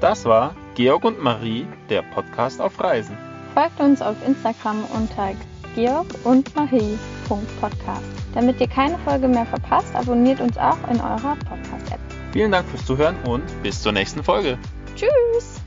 Das 0.00 0.24
war 0.24 0.54
Georg 0.74 1.04
und 1.04 1.20
Marie, 1.22 1.66
der 1.88 2.02
Podcast 2.02 2.60
auf 2.60 2.80
Reisen. 2.82 3.16
Folgt 3.54 3.80
uns 3.80 4.00
auf 4.00 4.16
Instagram 4.26 4.84
unter 4.94 5.32
georg 5.74 6.06
und 6.24 6.54
marie.podcast. 6.54 8.02
Damit 8.34 8.60
ihr 8.60 8.68
keine 8.68 8.98
Folge 8.98 9.28
mehr 9.28 9.46
verpasst, 9.46 9.94
abonniert 9.94 10.40
uns 10.40 10.56
auch 10.56 10.78
in 10.90 11.00
eurer 11.00 11.36
Podcast-App. 11.48 12.00
Vielen 12.32 12.52
Dank 12.52 12.68
fürs 12.68 12.84
Zuhören 12.86 13.16
und 13.24 13.42
bis 13.62 13.82
zur 13.82 13.92
nächsten 13.92 14.22
Folge. 14.22 14.58
Tschüss! 14.94 15.60